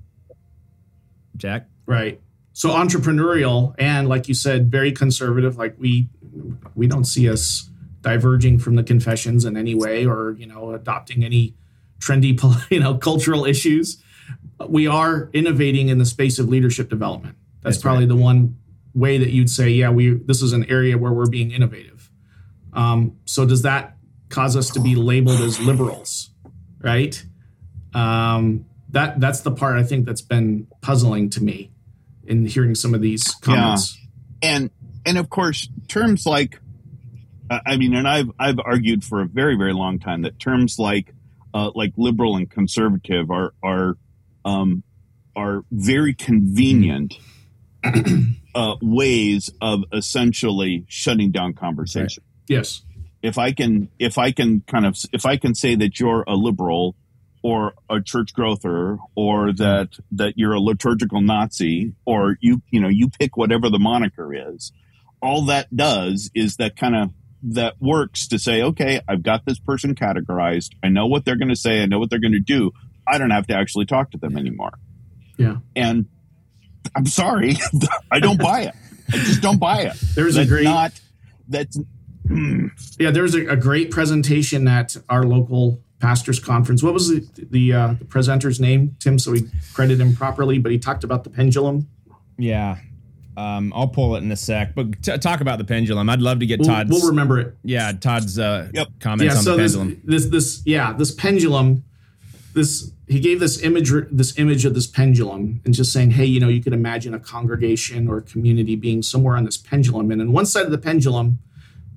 Jack. 1.37 1.67
Right. 1.85 2.21
So 2.53 2.69
entrepreneurial 2.69 3.75
and 3.77 4.07
like 4.07 4.27
you 4.27 4.33
said, 4.33 4.71
very 4.71 4.91
conservative. 4.91 5.57
Like 5.57 5.75
we 5.77 6.07
we 6.73 6.87
don't 6.87 7.05
see 7.05 7.29
us 7.29 7.69
diverging 8.01 8.59
from 8.59 8.75
the 8.75 8.83
confessions 8.83 9.45
in 9.45 9.57
any 9.57 9.75
way 9.75 10.05
or 10.05 10.35
you 10.37 10.45
know 10.45 10.71
adopting 10.71 11.23
any 11.23 11.55
trendy 11.99 12.39
you 12.71 12.79
know 12.79 12.95
cultural 12.95 13.45
issues. 13.45 14.01
We 14.67 14.87
are 14.87 15.29
innovating 15.33 15.89
in 15.89 15.97
the 15.97 16.05
space 16.05 16.39
of 16.39 16.47
leadership 16.47 16.89
development 16.89 17.35
that's, 17.65 17.77
probably 17.81 18.05
right. 18.05 18.09
the 18.09 18.15
one 18.15 18.57
way 18.93 19.17
that 19.17 19.29
you'd 19.31 19.49
say, 19.49 19.69
yeah, 19.69 19.89
we 19.89 20.13
this 20.13 20.41
is 20.41 20.53
an 20.53 20.65
area 20.65 20.97
where 20.97 21.11
we're 21.11 21.29
being 21.29 21.51
innovative. 21.51 22.09
Um, 22.73 23.17
so 23.25 23.45
does 23.45 23.63
that 23.63 23.97
cause 24.29 24.55
us 24.55 24.69
to 24.71 24.79
be 24.79 24.95
labeled 24.95 25.41
as 25.41 25.59
liberals, 25.59 26.29
right? 26.79 27.23
Um, 27.93 28.65
that 28.89 29.19
that's 29.19 29.41
the 29.41 29.51
part 29.51 29.77
I 29.77 29.83
think 29.83 30.05
that's 30.05 30.21
been 30.21 30.67
puzzling 30.81 31.29
to 31.31 31.43
me 31.43 31.71
in 32.25 32.45
hearing 32.45 32.75
some 32.75 32.93
of 32.93 33.01
these 33.01 33.23
comments. 33.41 33.97
Yeah. 34.41 34.49
And 34.49 34.69
and 35.05 35.17
of 35.17 35.29
course, 35.29 35.69
terms 35.87 36.25
like 36.25 36.59
I 37.49 37.77
mean, 37.77 37.93
and 37.93 38.07
I've 38.07 38.31
I've 38.39 38.59
argued 38.63 39.03
for 39.03 39.21
a 39.21 39.25
very 39.25 39.55
very 39.55 39.73
long 39.73 39.99
time 39.99 40.23
that 40.23 40.39
terms 40.39 40.79
like 40.79 41.13
uh, 41.53 41.71
like 41.75 41.93
liberal 41.97 42.37
and 42.37 42.49
conservative 42.49 43.29
are 43.29 43.53
are 43.63 43.97
um, 44.43 44.83
are 45.35 45.63
very 45.71 46.13
convenient. 46.13 47.13
Mm 47.13 47.21
uh, 48.55 48.75
ways 48.81 49.49
of 49.61 49.83
essentially 49.93 50.85
shutting 50.87 51.31
down 51.31 51.53
conversation. 51.53 52.23
Right. 52.23 52.57
Yes. 52.57 52.81
If 53.21 53.37
I 53.37 53.51
can, 53.51 53.89
if 53.99 54.17
I 54.17 54.31
can 54.31 54.61
kind 54.61 54.85
of, 54.85 54.97
if 55.11 55.25
I 55.25 55.37
can 55.37 55.55
say 55.55 55.75
that 55.75 55.99
you're 55.99 56.23
a 56.27 56.35
liberal 56.35 56.95
or 57.43 57.73
a 57.89 58.01
church 58.01 58.33
growther 58.33 58.97
or 59.15 59.53
that, 59.53 59.89
that 60.11 60.33
you're 60.35 60.53
a 60.53 60.59
liturgical 60.59 61.21
Nazi 61.21 61.93
or 62.05 62.37
you, 62.39 62.61
you 62.69 62.79
know, 62.79 62.87
you 62.87 63.09
pick 63.09 63.35
whatever 63.37 63.69
the 63.69 63.79
moniker 63.79 64.33
is, 64.33 64.71
all 65.21 65.45
that 65.45 65.75
does 65.75 66.29
is 66.35 66.57
that 66.57 66.75
kind 66.75 66.95
of, 66.95 67.09
that 67.47 67.75
works 67.79 68.27
to 68.27 68.39
say, 68.39 68.61
okay, 68.63 69.01
I've 69.07 69.21
got 69.21 69.45
this 69.45 69.59
person 69.59 69.93
categorized. 69.93 70.71
I 70.83 70.89
know 70.89 71.05
what 71.05 71.25
they're 71.25 71.37
going 71.37 71.49
to 71.49 71.55
say. 71.55 71.81
I 71.81 71.85
know 71.85 71.99
what 71.99 72.09
they're 72.09 72.19
going 72.19 72.31
to 72.33 72.39
do. 72.39 72.71
I 73.07 73.19
don't 73.19 73.29
have 73.29 73.47
to 73.47 73.55
actually 73.55 73.85
talk 73.85 74.11
to 74.11 74.17
them 74.17 74.37
anymore. 74.37 74.79
Yeah. 75.37 75.57
And 75.75 76.07
I'm 76.95 77.05
sorry, 77.05 77.55
I 78.11 78.19
don't 78.19 78.39
buy 78.39 78.61
it. 78.61 78.75
I 79.09 79.17
just 79.17 79.41
don't 79.41 79.59
buy 79.59 79.81
it. 79.81 79.93
There's 80.15 80.35
that's 80.35 80.47
a 80.47 80.49
great 80.49 80.63
not 80.63 80.99
that's 81.47 81.77
mm. 82.27 82.71
yeah. 82.99 83.11
There's 83.11 83.35
a, 83.35 83.47
a, 83.47 83.55
great 83.55 83.91
presentation 83.91 84.67
at 84.67 84.97
our 85.09 85.23
local 85.23 85.79
pastors 85.99 86.39
conference. 86.39 86.81
What 86.81 86.93
was 86.93 87.09
the 87.09 87.27
the, 87.51 87.73
uh, 87.73 87.93
the 87.99 88.05
presenter's 88.05 88.59
name, 88.59 88.95
Tim? 88.99 89.19
So 89.19 89.31
we 89.31 89.49
credit 89.73 89.99
him 89.99 90.15
properly, 90.15 90.59
but 90.59 90.71
he 90.71 90.79
talked 90.79 91.03
about 91.03 91.23
the 91.23 91.29
pendulum. 91.29 91.87
Yeah, 92.37 92.77
um, 93.37 93.73
I'll 93.75 93.87
pull 93.87 94.15
it 94.15 94.23
in 94.23 94.31
a 94.31 94.35
sec, 94.35 94.75
but 94.75 95.01
t- 95.01 95.17
talk 95.17 95.41
about 95.41 95.57
the 95.57 95.65
pendulum. 95.65 96.09
I'd 96.09 96.21
love 96.21 96.39
to 96.39 96.45
get 96.45 96.61
we'll, 96.61 96.85
We'll 96.87 97.07
remember 97.07 97.39
it. 97.39 97.55
Yeah, 97.63 97.91
Todd's 97.91 98.39
uh, 98.39 98.69
yep. 98.73 98.87
comments 98.99 99.33
yeah, 99.33 99.37
on 99.37 99.43
so 99.43 99.51
the 99.51 99.63
pendulum. 99.63 100.01
This, 100.03 100.23
this, 100.23 100.31
this, 100.31 100.61
yeah, 100.65 100.93
this 100.93 101.11
pendulum. 101.11 101.83
This 102.55 102.91
he 103.07 103.19
gave 103.19 103.39
this 103.39 103.61
image 103.61 103.91
this 104.09 104.39
image 104.39 104.65
of 104.65 104.73
this 104.73 104.87
pendulum 104.87 105.61
and 105.65 105.73
just 105.73 105.93
saying 105.93 106.11
hey 106.11 106.25
you 106.25 106.39
know 106.39 106.47
you 106.47 106.63
could 106.63 106.73
imagine 106.73 107.13
a 107.13 107.19
congregation 107.19 108.07
or 108.07 108.17
a 108.17 108.21
community 108.21 108.75
being 108.75 109.03
somewhere 109.03 109.37
on 109.37 109.45
this 109.45 109.57
pendulum. 109.57 110.09
And 110.09 110.21
on 110.21 110.31
one 110.31 110.45
side 110.45 110.65
of 110.65 110.71
the 110.71 110.77
pendulum 110.77 111.39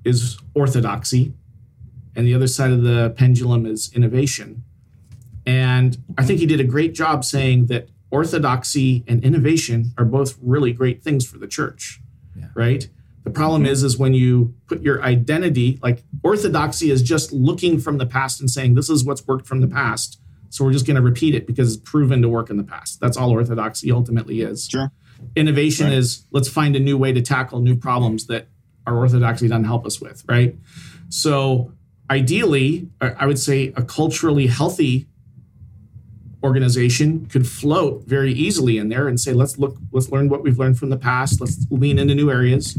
is 0.05 0.39
orthodoxy 0.55 1.33
and 2.15 2.27
the 2.27 2.35
other 2.35 2.49
side 2.49 2.73
of 2.73 2.83
the 2.83 3.15
pendulum 3.17 3.65
is 3.65 3.91
innovation. 3.95 4.65
And 5.47 5.97
i 6.19 6.25
think 6.25 6.41
he 6.41 6.47
did 6.47 6.61
a 6.61 6.65
great 6.65 6.93
job 6.93 7.25
saying 7.25 7.67
that 7.67 7.89
orthodoxy 8.11 9.05
and 9.07 9.25
innovation 9.25 9.93
are 9.97 10.05
both 10.05 10.37
really 10.43 10.73
great 10.73 11.03
things 11.03 11.27
for 11.27 11.39
the 11.39 11.47
church 11.47 12.01
yeah. 12.39 12.47
right? 12.55 12.89
The 13.25 13.31
problem 13.31 13.67
is 13.67 13.83
is 13.83 13.99
when 13.99 14.15
you 14.15 14.55
put 14.67 14.83
your 14.83 15.03
identity 15.03 15.79
like 15.83 16.03
orthodoxy 16.23 16.91
is 16.91 17.03
just 17.03 17.33
looking 17.33 17.79
from 17.79 17.99
the 17.99 18.07
past 18.07 18.41
and 18.41 18.51
saying 18.51 18.75
this 18.75 18.89
is 18.89 19.05
what's 19.05 19.27
worked 19.27 19.47
from 19.47 19.61
the 19.61 19.69
past 19.69 20.21
so 20.51 20.65
we're 20.65 20.73
just 20.73 20.87
going 20.87 20.97
to 20.97 21.03
repeat 21.03 21.35
it 21.35 21.47
because 21.47 21.75
it's 21.75 21.91
proven 21.91 22.23
to 22.23 22.29
work 22.29 22.51
in 22.51 22.57
the 22.57 22.65
past. 22.65 23.01
That's 23.01 23.17
all 23.17 23.31
orthodoxy 23.31 23.93
ultimately 23.93 24.41
is. 24.41 24.67
Sure. 24.67 24.91
Innovation 25.37 25.87
right. 25.87 25.95
is 25.95 26.25
let's 26.31 26.49
find 26.49 26.77
a 26.77 26.81
new 26.81 26.97
way 26.97 27.13
to 27.13 27.21
tackle 27.21 27.61
new 27.61 27.77
problems 27.77 28.27
that 28.27 28.49
our 28.87 28.97
orthodoxy 28.97 29.49
doesn't 29.49 29.65
help 29.65 29.85
us 29.85 30.01
with, 30.01 30.25
right? 30.29 30.57
So 31.09 31.73
ideally, 32.11 32.89
I 33.01 33.27
would 33.27 33.39
say 33.39 33.73
a 33.77 33.83
culturally 33.83 34.47
healthy 34.47 35.07
organization 36.43 37.27
could 37.27 37.49
float 37.49 38.05
very 38.05 38.33
easily 38.33 38.79
in 38.79 38.89
there 38.89 39.09
and 39.09 39.21
say, 39.21 39.33
let's 39.33 39.59
look, 39.59 39.77
let's 39.93 40.11
learn 40.11 40.29
what 40.29 40.43
we've 40.43 40.59
learned 40.59 40.79
from 40.79 40.91
the 40.91 40.97
past. 40.97 41.41
Let's 41.41 41.67
lean 41.71 41.99
into 41.99 42.15
new 42.15 42.31
areas. 42.31 42.79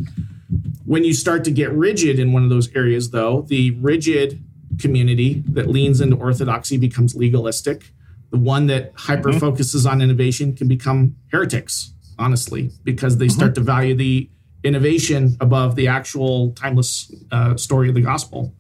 When 0.86 1.04
you 1.04 1.14
start 1.14 1.44
to 1.44 1.52
get 1.52 1.72
rigid 1.72 2.20
in 2.20 2.32
one 2.34 2.44
of 2.44 2.50
those 2.50 2.74
areas, 2.74 3.12
though, 3.12 3.42
the 3.42 3.72
rigid 3.72 4.44
community 4.80 5.44
that 5.50 5.68
leans 5.68 6.02
into 6.02 6.16
orthodoxy 6.16 6.78
becomes 6.78 7.16
legalistic. 7.16 7.92
The 8.32 8.38
one 8.38 8.68
that 8.68 8.94
hyper 8.96 9.34
focuses 9.34 9.86
on 9.86 10.02
innovation 10.02 10.56
can 10.56 10.68
become 10.68 11.16
heretics, 11.32 11.94
honestly, 12.18 12.72
because 12.84 13.18
they 13.18 13.28
start 13.28 13.56
to 13.56 13.62
value 13.62 13.96
the 13.96 14.30
innovation 14.64 15.38
above 15.40 15.76
the 15.76 15.88
actual 15.88 16.52
timeless 16.52 17.12
uh, 17.32 17.56
story 17.56 17.90
of 17.90 17.96
the 17.96 18.02
gospel, 18.02 18.54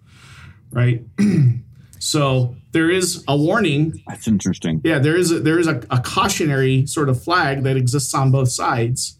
right? 0.71 1.03
so 1.99 2.55
there 2.71 2.89
is 2.89 3.23
a 3.27 3.35
warning. 3.35 4.01
That's 4.07 4.27
interesting. 4.27 4.81
Yeah, 4.83 4.99
there 4.99 5.15
is 5.15 5.31
a, 5.31 5.39
there 5.39 5.59
is 5.59 5.67
a, 5.67 5.83
a 5.89 5.99
cautionary 5.99 6.85
sort 6.87 7.09
of 7.09 7.21
flag 7.21 7.63
that 7.63 7.77
exists 7.77 8.13
on 8.13 8.31
both 8.31 8.49
sides, 8.49 9.17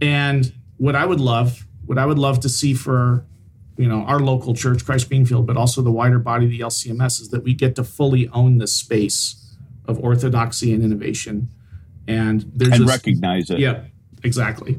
and 0.00 0.52
what 0.78 0.96
I 0.96 1.06
would 1.06 1.20
love, 1.20 1.66
what 1.86 1.98
I 1.98 2.06
would 2.06 2.18
love 2.18 2.40
to 2.40 2.48
see 2.48 2.74
for 2.74 3.24
you 3.76 3.88
know 3.88 4.02
our 4.02 4.20
local 4.20 4.54
church, 4.54 4.84
Christ 4.84 5.08
Greenfield, 5.08 5.46
but 5.46 5.56
also 5.56 5.82
the 5.82 5.92
wider 5.92 6.18
body, 6.18 6.46
of 6.46 6.50
the 6.50 6.60
LCMS, 6.60 7.20
is 7.20 7.28
that 7.30 7.42
we 7.42 7.54
get 7.54 7.76
to 7.76 7.84
fully 7.84 8.28
own 8.28 8.58
this 8.58 8.74
space 8.74 9.56
of 9.86 9.98
orthodoxy 9.98 10.72
and 10.72 10.82
innovation, 10.82 11.48
and 12.06 12.42
there's 12.54 12.72
and 12.72 12.82
this, 12.82 12.88
recognize 12.88 13.50
it. 13.50 13.58
Yeah, 13.58 13.84
exactly. 14.22 14.78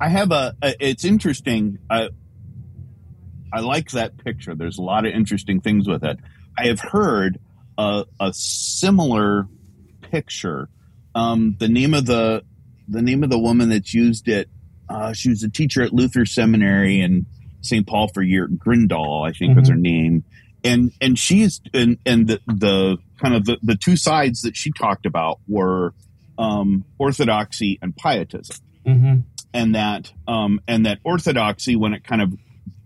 I 0.00 0.08
have 0.08 0.32
a, 0.32 0.56
a 0.62 0.74
it's 0.80 1.04
interesting. 1.04 1.78
Uh, 1.88 2.08
I 3.52 3.60
like 3.60 3.90
that 3.90 4.16
picture. 4.24 4.54
There's 4.54 4.78
a 4.78 4.82
lot 4.82 5.06
of 5.06 5.12
interesting 5.12 5.60
things 5.60 5.86
with 5.86 6.02
it. 6.02 6.18
I 6.58 6.66
have 6.66 6.80
heard 6.80 7.38
a, 7.78 8.04
a 8.18 8.32
similar 8.32 9.46
picture. 10.00 10.68
Um, 11.14 11.56
the 11.58 11.68
name 11.68 11.94
of 11.94 12.06
the 12.06 12.44
the 12.88 13.02
name 13.02 13.22
of 13.22 13.30
the 13.30 13.38
woman 13.38 13.68
that's 13.68 13.94
used 13.94 14.28
it. 14.28 14.48
Uh, 14.88 15.12
she 15.12 15.28
was 15.28 15.42
a 15.42 15.50
teacher 15.50 15.82
at 15.82 15.92
Luther 15.92 16.26
Seminary 16.26 17.00
in 17.00 17.26
St. 17.62 17.86
Paul 17.86 18.08
for 18.08 18.22
a 18.22 18.26
year. 18.26 18.48
Grindal, 18.48 19.26
I 19.26 19.32
think, 19.32 19.52
mm-hmm. 19.52 19.60
was 19.60 19.68
her 19.68 19.76
name. 19.76 20.24
And 20.64 20.92
and 21.00 21.18
she's 21.18 21.60
and 21.74 21.98
and 22.06 22.28
the, 22.28 22.40
the 22.46 22.98
kind 23.20 23.34
of 23.34 23.44
the, 23.44 23.58
the 23.62 23.76
two 23.76 23.96
sides 23.96 24.42
that 24.42 24.56
she 24.56 24.70
talked 24.70 25.06
about 25.06 25.40
were 25.48 25.94
um, 26.38 26.84
orthodoxy 26.98 27.78
and 27.82 27.96
pietism. 27.96 28.56
Mm-hmm 28.86 29.20
and 29.54 29.74
that 29.74 30.12
um, 30.26 30.60
and 30.66 30.86
that 30.86 30.98
orthodoxy, 31.04 31.76
when 31.76 31.94
it 31.94 32.04
kind 32.04 32.22
of 32.22 32.32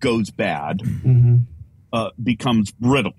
goes 0.00 0.30
bad, 0.30 0.78
mm-hmm. 0.78 1.38
uh, 1.92 2.10
becomes 2.22 2.70
brittle 2.72 3.14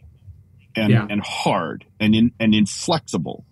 and 0.75 0.91
yeah. 0.91 1.07
and 1.09 1.21
hard 1.21 1.85
and 1.99 2.15
in, 2.15 2.31
and 2.39 2.53
inflexible, 2.53 3.45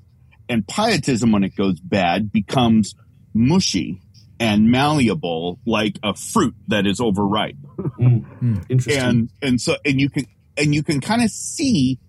and 0.49 0.67
pietism, 0.67 1.31
when 1.31 1.43
it 1.43 1.55
goes 1.55 1.79
bad, 1.79 2.31
becomes 2.31 2.95
mushy 3.33 4.01
and 4.39 4.69
malleable 4.69 5.59
like 5.65 5.99
a 6.03 6.13
fruit 6.13 6.55
that 6.67 6.85
is 6.85 6.99
overripe. 6.99 7.55
Mm-hmm. 7.77 8.57
Interesting. 8.69 9.03
And 9.03 9.29
and 9.41 9.61
so 9.61 9.75
and 9.85 9.99
you 9.99 10.09
can 10.09 10.25
and 10.57 10.73
you 10.73 10.83
can 10.83 11.01
kind 11.01 11.23
of 11.23 11.29
see 11.29 11.99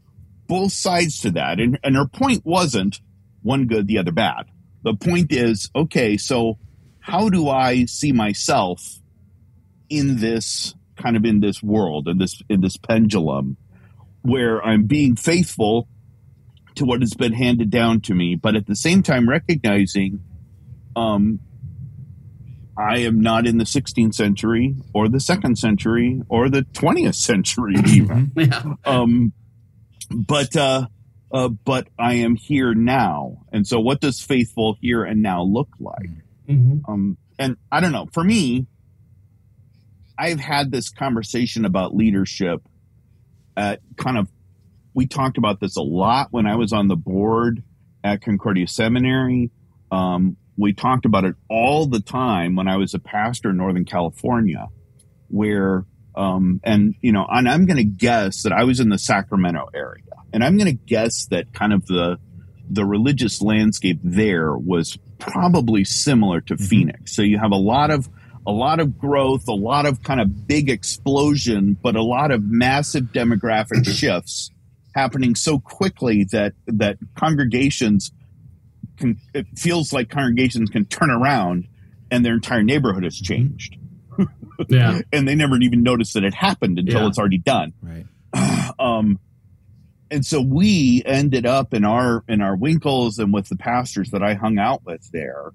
both 0.46 0.72
sides 0.72 1.20
to 1.20 1.30
that. 1.32 1.60
And 1.60 1.78
and 1.82 1.96
her 1.96 2.06
point 2.06 2.44
wasn't 2.44 3.00
one 3.42 3.66
good, 3.66 3.86
the 3.86 3.98
other 3.98 4.12
bad. 4.12 4.46
The 4.82 4.94
point 4.94 5.32
is, 5.32 5.70
okay, 5.74 6.16
so 6.16 6.58
how 7.00 7.28
do 7.28 7.48
I 7.48 7.84
see 7.84 8.12
myself 8.12 9.00
in 9.88 10.18
this 10.18 10.74
kind 10.96 11.16
of 11.16 11.24
in 11.24 11.40
this 11.40 11.62
world, 11.62 12.08
in 12.08 12.18
this 12.18 12.42
in 12.48 12.60
this 12.60 12.76
pendulum, 12.76 13.56
where 14.22 14.64
I'm 14.64 14.84
being 14.84 15.14
faithful 15.16 15.88
to 16.76 16.84
what 16.84 17.00
has 17.00 17.14
been 17.14 17.32
handed 17.32 17.70
down 17.70 18.00
to 18.02 18.14
me, 18.14 18.36
but 18.36 18.54
at 18.54 18.66
the 18.66 18.76
same 18.76 19.02
time 19.02 19.28
recognizing 19.28 20.20
um, 20.94 21.40
I 22.78 22.98
am 22.98 23.20
not 23.20 23.46
in 23.46 23.58
the 23.58 23.64
16th 23.64 24.14
century 24.14 24.76
or 24.92 25.08
the 25.08 25.20
second 25.20 25.58
century 25.58 26.22
or 26.28 26.48
the 26.48 26.62
20th 26.62 27.14
century 27.14 27.74
even. 27.86 28.32
yeah. 28.36 28.74
um, 28.84 29.32
but 30.10 30.54
uh, 30.56 30.86
uh, 31.32 31.48
but 31.48 31.88
I 31.98 32.14
am 32.14 32.36
here 32.36 32.74
now, 32.74 33.44
and 33.52 33.66
so 33.66 33.80
what 33.80 34.00
does 34.00 34.20
faithful 34.20 34.76
here 34.80 35.02
and 35.02 35.22
now 35.22 35.42
look 35.42 35.68
like? 35.80 36.10
Mm-hmm. 36.48 36.90
Um, 36.90 37.18
and 37.38 37.56
I 37.72 37.80
don't 37.80 37.92
know. 37.92 38.06
For 38.12 38.22
me, 38.22 38.66
I've 40.18 40.40
had 40.40 40.70
this 40.70 40.88
conversation 40.88 41.64
about 41.64 41.94
leadership 41.94 42.62
at 43.56 43.80
kind 43.96 44.18
of, 44.18 44.28
we 44.94 45.06
talked 45.06 45.38
about 45.38 45.60
this 45.60 45.76
a 45.76 45.82
lot 45.82 46.28
when 46.30 46.46
I 46.46 46.56
was 46.56 46.72
on 46.72 46.88
the 46.88 46.96
board 46.96 47.62
at 48.04 48.22
Concordia 48.22 48.68
Seminary. 48.68 49.50
Um, 49.90 50.36
we 50.56 50.72
talked 50.72 51.04
about 51.04 51.24
it 51.24 51.34
all 51.48 51.86
the 51.86 52.00
time 52.00 52.56
when 52.56 52.68
I 52.68 52.76
was 52.76 52.94
a 52.94 52.98
pastor 52.98 53.50
in 53.50 53.56
Northern 53.56 53.84
California, 53.84 54.68
where, 55.28 55.84
um, 56.14 56.60
and, 56.64 56.94
you 57.00 57.12
know, 57.12 57.26
and 57.28 57.48
I'm 57.48 57.66
going 57.66 57.76
to 57.76 57.84
guess 57.84 58.42
that 58.44 58.52
I 58.52 58.64
was 58.64 58.80
in 58.80 58.88
the 58.88 58.98
Sacramento 58.98 59.68
area. 59.74 60.02
And 60.32 60.42
I'm 60.42 60.56
going 60.56 60.66
to 60.66 60.84
guess 60.84 61.26
that 61.26 61.52
kind 61.52 61.72
of 61.72 61.86
the, 61.86 62.18
the 62.68 62.84
religious 62.84 63.42
landscape 63.42 64.00
there 64.02 64.56
was 64.56 64.98
probably 65.18 65.84
similar 65.84 66.40
to 66.42 66.54
mm-hmm. 66.54 66.64
Phoenix. 66.64 67.14
So 67.14 67.22
you 67.22 67.38
have 67.38 67.52
a 67.52 67.56
lot 67.56 67.90
of 67.90 68.08
a 68.46 68.52
lot 68.52 68.78
of 68.78 68.96
growth, 68.96 69.48
a 69.48 69.54
lot 69.54 69.86
of 69.86 70.04
kind 70.04 70.20
of 70.20 70.46
big 70.46 70.70
explosion, 70.70 71.76
but 71.82 71.96
a 71.96 72.02
lot 72.02 72.30
of 72.30 72.44
massive 72.44 73.06
demographic 73.06 73.84
shifts 73.92 74.52
happening 74.94 75.34
so 75.34 75.58
quickly 75.58 76.24
that 76.30 76.54
that 76.66 76.96
congregations 77.16 78.12
can 78.96 79.18
it 79.34 79.46
feels 79.56 79.92
like 79.92 80.10
congregations 80.10 80.70
can 80.70 80.84
turn 80.84 81.10
around 81.10 81.68
and 82.10 82.24
their 82.24 82.34
entire 82.34 82.62
neighborhood 82.62 83.04
has 83.04 83.16
changed. 83.16 83.76
yeah. 84.68 85.00
and 85.12 85.26
they 85.26 85.34
never 85.34 85.56
even 85.56 85.82
notice 85.82 86.12
that 86.14 86.24
it 86.24 86.34
happened 86.34 86.78
until 86.78 87.02
yeah. 87.02 87.08
it's 87.08 87.18
already 87.18 87.38
done. 87.38 87.72
Right. 87.82 88.06
Um 88.78 89.18
and 90.10 90.24
so 90.24 90.40
we 90.40 91.02
ended 91.04 91.46
up 91.46 91.74
in 91.74 91.84
our 91.84 92.24
in 92.28 92.40
our 92.40 92.56
winkels 92.56 93.18
and 93.18 93.32
with 93.32 93.48
the 93.48 93.56
pastors 93.56 94.10
that 94.10 94.22
I 94.22 94.34
hung 94.34 94.58
out 94.58 94.84
with 94.84 95.10
there, 95.12 95.52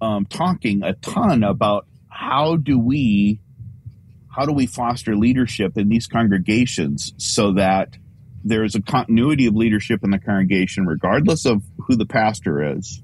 um, 0.00 0.26
talking 0.26 0.82
a 0.82 0.92
ton 0.94 1.42
about 1.42 1.86
how 2.08 2.56
do 2.56 2.78
we 2.78 3.40
how 4.28 4.46
do 4.46 4.52
we 4.52 4.66
foster 4.66 5.16
leadership 5.16 5.76
in 5.76 5.88
these 5.88 6.06
congregations 6.06 7.12
so 7.16 7.52
that 7.52 7.96
there 8.44 8.64
is 8.64 8.74
a 8.74 8.82
continuity 8.82 9.46
of 9.46 9.54
leadership 9.54 10.00
in 10.02 10.10
the 10.10 10.18
congregation 10.18 10.86
regardless 10.86 11.44
of 11.44 11.62
who 11.86 11.96
the 11.96 12.06
pastor 12.06 12.76
is. 12.76 13.02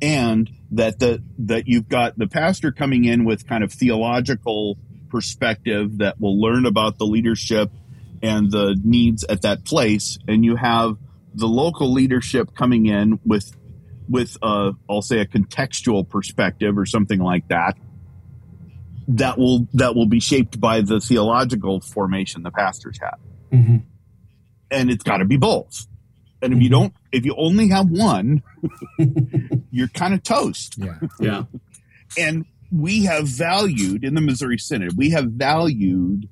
And 0.00 0.50
that 0.70 1.00
the 1.00 1.22
that 1.38 1.66
you've 1.66 1.88
got 1.88 2.16
the 2.16 2.28
pastor 2.28 2.70
coming 2.70 3.04
in 3.04 3.24
with 3.24 3.48
kind 3.48 3.64
of 3.64 3.72
theological 3.72 4.78
perspective 5.08 5.98
that 5.98 6.20
will 6.20 6.40
learn 6.40 6.66
about 6.66 6.98
the 6.98 7.04
leadership 7.04 7.70
and 8.22 8.50
the 8.50 8.78
needs 8.84 9.24
at 9.24 9.42
that 9.42 9.64
place, 9.64 10.18
and 10.28 10.44
you 10.44 10.56
have 10.56 10.96
the 11.34 11.46
local 11.46 11.92
leadership 11.92 12.54
coming 12.54 12.86
in 12.86 13.18
with 13.24 13.52
with 14.08 14.36
a, 14.42 14.72
I'll 14.88 15.02
say 15.02 15.20
a 15.20 15.26
contextual 15.26 16.08
perspective 16.08 16.78
or 16.78 16.86
something 16.86 17.18
like 17.18 17.48
that 17.48 17.76
that 19.08 19.38
will 19.38 19.66
that 19.72 19.94
will 19.94 20.06
be 20.06 20.20
shaped 20.20 20.60
by 20.60 20.82
the 20.82 21.00
theological 21.00 21.80
formation 21.80 22.42
the 22.42 22.50
pastors 22.50 22.98
have, 23.00 23.18
mm-hmm. 23.50 23.76
And 24.70 24.90
it's 24.90 25.02
got 25.02 25.18
to 25.18 25.24
be 25.24 25.36
both. 25.36 25.86
And 26.40 26.52
if 26.52 26.62
you 26.62 26.70
mm-hmm. 26.70 26.80
don't, 26.80 26.94
if 27.10 27.24
you 27.24 27.34
only 27.36 27.68
have 27.70 27.90
one, 27.90 28.42
you're 29.70 29.88
kind 29.88 30.14
of 30.14 30.22
toast. 30.22 30.76
Yeah, 30.78 30.98
yeah. 31.18 31.42
and 32.16 32.44
we 32.70 33.04
have 33.04 33.26
valued 33.26 34.04
in 34.04 34.14
the 34.14 34.20
Missouri 34.20 34.58
Synod, 34.58 34.96
we 34.96 35.10
have 35.10 35.24
valued 35.26 36.28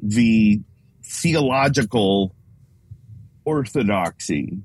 the 0.00 0.60
theological 1.02 2.34
orthodoxy 3.44 4.58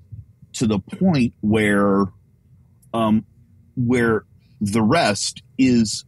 to 0.53 0.67
the 0.67 0.79
point 0.79 1.33
where 1.41 2.05
um, 2.93 3.25
where 3.75 4.25
the 4.59 4.81
rest 4.81 5.43
is 5.57 6.05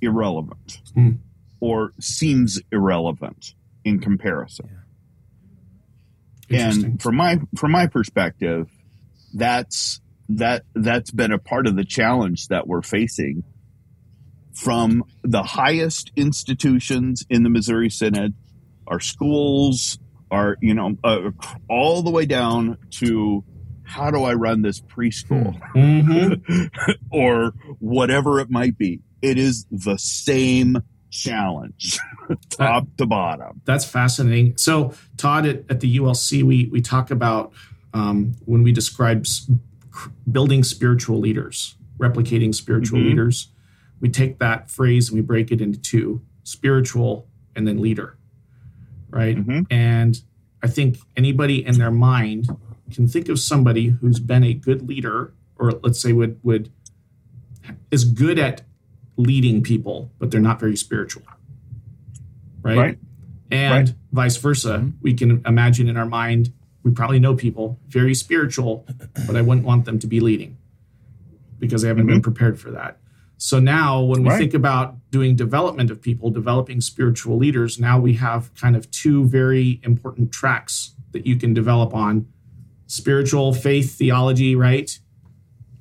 irrelevant 0.00 0.80
mm. 0.96 1.18
or 1.60 1.92
seems 2.00 2.60
irrelevant 2.72 3.54
in 3.84 4.00
comparison. 4.00 4.68
Yeah. 4.70 4.78
And 6.50 7.02
from 7.02 7.16
my 7.16 7.40
from 7.56 7.72
my 7.72 7.86
perspective, 7.86 8.68
that's 9.34 10.00
that 10.28 10.64
that's 10.74 11.10
been 11.10 11.32
a 11.32 11.38
part 11.38 11.66
of 11.66 11.76
the 11.76 11.84
challenge 11.84 12.48
that 12.48 12.66
we're 12.66 12.82
facing 12.82 13.44
from 14.54 15.04
the 15.22 15.42
highest 15.42 16.10
institutions 16.16 17.24
in 17.28 17.42
the 17.42 17.50
Missouri 17.50 17.90
Synod 17.90 18.34
our 18.88 19.00
schools, 19.00 19.98
our, 20.30 20.56
you 20.60 20.74
know, 20.74 20.96
uh, 21.04 21.30
all 21.68 22.02
the 22.02 22.10
way 22.10 22.26
down 22.26 22.78
to 22.90 23.44
how 23.82 24.10
do 24.10 24.24
I 24.24 24.34
run 24.34 24.62
this 24.62 24.80
preschool 24.80 25.58
mm-hmm. 25.74 26.90
or 27.10 27.52
whatever 27.78 28.40
it 28.40 28.50
might 28.50 28.76
be. 28.76 29.00
It 29.22 29.38
is 29.38 29.66
the 29.70 29.96
same 29.96 30.78
challenge, 31.22 31.98
top 32.50 32.86
to 32.98 33.06
bottom. 33.06 33.60
That's 33.64 33.84
fascinating. 33.84 34.56
So, 34.56 34.92
Todd, 35.16 35.46
at, 35.46 35.64
at, 35.68 35.80
the 35.80 35.96
ULC, 35.98 36.42
we 36.42 36.66
we 36.72 36.80
talk 36.80 37.10
about 37.10 37.52
um, 37.94 38.34
when 38.44 38.62
we 38.62 38.72
describe 38.72 39.26
building 40.30 40.62
spiritual 40.62 41.18
leaders, 41.18 41.76
replicating 41.98 42.54
spiritual 42.54 43.00
Mhm. 43.00 43.06
leaders, 43.08 43.48
we 44.00 44.08
take 44.10 44.38
that 44.38 44.70
phrase 44.70 45.08
and 45.08 45.16
we 45.16 45.22
break 45.22 45.50
it 45.50 45.60
into 45.60 45.78
two 45.80 46.20
spiritual 46.42 47.26
and 47.54 47.66
then 47.66 47.78
leader. 47.80 48.18
Right. 49.10 49.36
Mhm. 49.36 49.66
And 49.70 50.20
I 50.62 50.68
think 50.68 50.98
anybody 51.16 51.64
in 51.64 51.78
their 51.78 51.90
mind 51.90 52.48
can 52.90 53.08
think 53.08 53.28
of 53.28 53.38
somebody 53.38 53.88
who's 53.88 54.20
been 54.20 54.44
a 54.44 54.52
good 54.52 54.86
leader, 54.86 55.32
or 55.56 55.72
let's 55.82 56.00
say 56.00 56.12
would 56.12 56.38
would 56.42 56.70
is 57.90 58.04
good 58.04 58.38
at 58.38 58.62
leading 59.16 59.62
people, 59.62 60.10
but 60.18 60.30
they're 60.30 60.40
not 60.40 60.60
very 60.60 60.76
spiritual. 60.76 61.22
Right. 62.62 62.76
Right. 62.76 62.98
And 63.50 63.88
Right. 63.88 63.96
vice 64.12 64.36
versa. 64.36 64.78
Mm-hmm. 64.78 64.90
We 65.02 65.14
can 65.14 65.42
imagine 65.46 65.88
in 65.88 65.96
our 65.96 66.06
mind, 66.06 66.52
we 66.82 66.90
probably 66.90 67.18
know 67.18 67.34
people 67.34 67.78
very 67.88 68.14
spiritual, 68.14 68.86
but 69.26 69.36
I 69.36 69.42
wouldn't 69.42 69.66
want 69.66 69.84
them 69.84 69.98
to 70.00 70.06
be 70.06 70.20
leading 70.20 70.56
because 71.58 71.82
they 71.82 71.88
haven't 71.88 72.06
been 72.06 72.16
mm-hmm. 72.16 72.22
prepared 72.22 72.60
for 72.60 72.70
that. 72.72 72.98
So 73.38 73.60
now, 73.60 74.02
when 74.02 74.22
we 74.22 74.30
Right. 74.30 74.38
think 74.38 74.54
about 74.54 74.96
doing 75.10 75.36
development 75.36 75.90
of 75.90 76.00
people, 76.00 76.30
developing 76.30 76.80
spiritual 76.80 77.36
leaders, 77.36 77.78
now 77.78 77.98
we 78.00 78.14
have 78.14 78.54
kind 78.54 78.74
of 78.76 78.90
two 78.90 79.26
very 79.26 79.80
important 79.82 80.32
tracks 80.32 80.94
that 81.12 81.26
you 81.26 81.36
can 81.36 81.52
develop 81.52 81.94
on 81.94 82.26
spiritual 82.86 83.52
faith 83.52 83.96
theology, 83.96 84.56
right? 84.56 84.98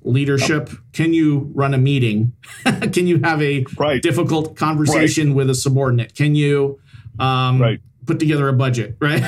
Leadership. 0.05 0.69
Can 0.93 1.13
you 1.13 1.51
run 1.55 1.73
a 1.73 1.77
meeting? 1.77 2.33
can 2.63 3.07
you 3.07 3.19
have 3.23 3.41
a 3.41 3.65
Right. 3.77 4.01
difficult 4.01 4.55
conversation 4.55 5.33
with 5.33 5.49
a 5.49 5.55
subordinate? 5.55 6.15
Can 6.15 6.35
you 6.35 6.79
um, 7.19 7.61
Right. 7.61 7.79
put 8.05 8.19
together 8.19 8.47
a 8.47 8.53
budget, 8.53 8.97
right? 9.01 9.23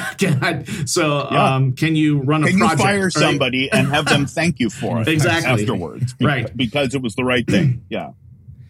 So, 0.86 1.28
Yeah. 1.32 1.56
um, 1.56 1.74
can 1.74 1.96
you 1.96 2.20
run 2.20 2.44
a 2.44 2.48
Can 2.48 2.60
project? 2.60 2.80
you 2.80 2.86
fire 2.86 3.04
right? 3.06 3.12
somebody 3.14 3.72
and 3.72 3.88
have 3.88 4.06
them 4.06 4.26
thank 4.40 4.60
you 4.60 4.70
for 4.70 5.02
it 5.02 5.08
Exactly. 5.08 5.64
afterwards? 5.64 6.14
be- 6.14 6.26
Right. 6.26 6.56
Because 6.56 6.94
it 6.94 7.02
was 7.02 7.16
the 7.16 7.24
right 7.24 7.46
thing. 7.48 7.82
Yeah. 7.90 8.12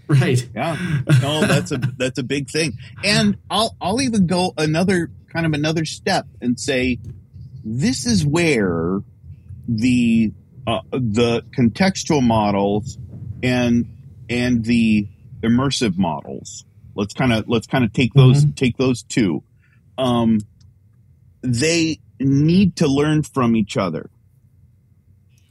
Right. 0.08 0.48
Yeah. 0.56 0.78
No, 1.22 1.42
that's 1.46 1.74
a 1.74 1.78
that's 1.98 2.18
a 2.18 2.24
big 2.24 2.50
thing. 2.50 2.78
And 3.04 3.36
I'll 3.50 3.76
I'll 3.82 4.02
even 4.02 4.26
go 4.26 4.54
another 4.58 5.12
kind 5.34 5.46
of 5.46 5.52
another 5.52 5.84
step 5.84 6.26
and 6.40 6.58
say 6.58 7.00
this 7.66 8.06
is 8.06 8.26
where 8.26 9.02
the 9.68 10.32
uh, 10.68 10.82
the 10.92 11.44
contextual 11.58 12.22
models 12.22 12.98
and 13.42 13.86
and 14.30 14.66
the 14.66 15.08
immersive 15.42 15.98
models 15.98 16.66
let's 16.96 17.14
kind 17.14 17.32
of 17.32 17.48
let's 17.48 17.66
kind 17.68 17.84
of 17.86 17.94
take 17.94 18.14
those 18.14 18.44
take 18.56 18.76
those 18.78 19.04
two 19.04 19.42
um 19.98 20.40
they 21.42 22.00
need 22.20 22.76
to 22.76 22.88
learn 22.88 23.24
from 23.24 23.56
each 23.56 23.78
other 23.78 24.10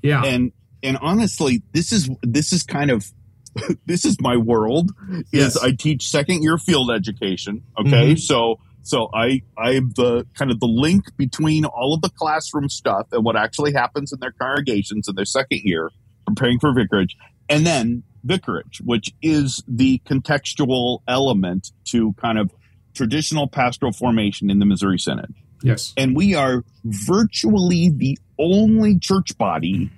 Yeah. 0.03 0.23
and 0.25 0.53
and 0.83 0.99
honestly 1.01 1.63
this 1.73 1.93
is 1.93 2.11
this 2.23 2.53
is 2.53 2.63
kind 2.63 2.91
of 2.91 3.11
this 3.87 4.05
is 4.05 4.21
my 4.21 4.37
world 4.37 4.91
Yes. 5.33 5.57
is 5.57 5.63
i 5.63 5.71
teach 5.73 6.09
second 6.09 6.43
year 6.43 6.59
field 6.59 6.91
education 6.91 7.63
okay 7.79 8.13
Mhm. 8.15 8.19
so 8.21 8.59
so 8.87 9.09
i 9.15 9.43
i'm 9.59 9.91
the 9.97 10.27
kind 10.35 10.51
of 10.51 10.61
the 10.61 10.67
link 10.67 11.05
between 11.17 11.65
all 11.65 11.95
of 11.95 12.01
the 12.03 12.11
classroom 12.11 12.69
stuff 12.69 13.07
and 13.13 13.25
what 13.25 13.37
actually 13.37 13.73
happens 13.73 14.13
in 14.13 14.21
their 14.21 14.33
congregations 14.33 15.09
in 15.09 15.15
their 15.15 15.25
second 15.25 15.61
year 15.65 15.91
preparing 16.27 16.59
for 16.59 16.73
vicarage 16.73 17.17
and 17.49 17.67
then 17.67 18.03
vicarage 18.25 18.81
which 18.85 19.13
is 19.23 19.63
the 19.69 20.01
contextual 20.07 21.01
element 21.07 21.73
to 21.85 22.13
kind 22.15 22.39
of 22.39 22.51
traditional 22.95 23.47
pastoral 23.47 23.93
formation 23.93 24.51
in 24.51 24.59
the 24.59 24.67
missouri 24.67 24.99
synod 24.99 25.35
yes. 25.63 25.93
and 25.97 26.17
we 26.17 26.35
are 26.35 26.65
virtually 26.85 27.91
the 27.91 28.19
only 28.39 28.99
church 28.99 29.37
body 29.39 29.91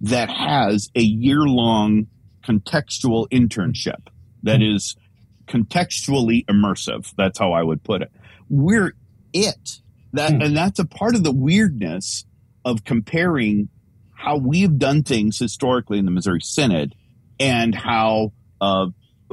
that 0.00 0.30
has 0.30 0.90
a 0.94 1.00
year 1.00 1.40
long 1.40 2.06
contextual 2.46 3.28
internship 3.30 4.08
that 4.42 4.62
is 4.62 4.96
contextually 5.46 6.44
immersive. 6.46 7.12
That's 7.16 7.38
how 7.38 7.52
I 7.52 7.62
would 7.62 7.82
put 7.82 8.02
it. 8.02 8.10
We're 8.48 8.94
it. 9.32 9.80
That 10.12 10.32
Hmm. 10.32 10.42
and 10.42 10.56
that's 10.56 10.78
a 10.78 10.84
part 10.86 11.14
of 11.14 11.24
the 11.24 11.32
weirdness 11.32 12.24
of 12.64 12.84
comparing 12.84 13.68
how 14.14 14.38
we've 14.38 14.78
done 14.78 15.02
things 15.02 15.38
historically 15.38 15.98
in 15.98 16.04
the 16.04 16.10
Missouri 16.10 16.40
Synod 16.42 16.94
and 17.38 17.74
how 17.74 18.32
uh, 18.60 18.86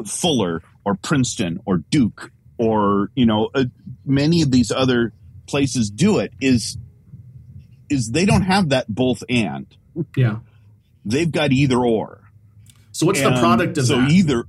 Fuller 0.05 0.61
or 0.85 0.95
Princeton 0.95 1.59
or 1.65 1.77
Duke 1.77 2.31
or 2.57 3.09
you 3.15 3.25
know 3.25 3.49
uh, 3.55 3.65
many 4.05 4.41
of 4.41 4.51
these 4.51 4.71
other 4.71 5.13
places 5.47 5.89
do 5.89 6.19
it 6.19 6.33
is 6.41 6.77
is 7.89 8.11
they 8.11 8.25
don't 8.25 8.41
have 8.43 8.69
that 8.69 8.85
both 8.93 9.23
and 9.29 9.65
Yeah. 10.17 10.37
they've 11.05 11.31
got 11.31 11.51
either 11.51 11.77
or 11.77 12.21
So 12.91 13.05
what's 13.05 13.21
the 13.21 13.31
product 13.31 13.77
of 13.77 13.85
so 13.87 13.97
that? 13.97 14.09
either 14.11 14.45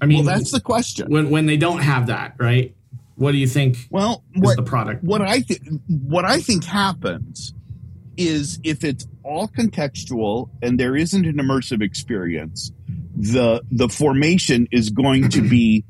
I 0.00 0.06
mean, 0.06 0.24
well 0.24 0.36
that's 0.36 0.50
the 0.50 0.60
question 0.60 1.10
when 1.10 1.30
when 1.30 1.46
they 1.46 1.56
don't 1.56 1.78
have 1.80 2.08
that, 2.08 2.34
right? 2.38 2.74
What 3.16 3.32
do 3.32 3.38
you 3.38 3.46
think 3.46 3.76
well 3.90 4.24
is 4.34 4.42
what 4.42 4.56
the 4.56 4.62
product? 4.62 5.04
what 5.04 5.22
I 5.22 5.40
think 5.40 5.62
what 5.88 6.24
I 6.24 6.40
think 6.40 6.64
happens 6.64 7.54
is 8.16 8.58
if 8.64 8.84
it's 8.84 9.06
all 9.22 9.48
contextual 9.48 10.50
and 10.62 10.78
there 10.78 10.96
isn't 10.96 11.24
an 11.26 11.36
immersive 11.36 11.82
experience, 11.82 12.72
the 13.16 13.62
the 13.70 13.88
formation 13.88 14.66
is 14.72 14.90
going 14.90 15.28
to 15.30 15.42
be 15.48 15.84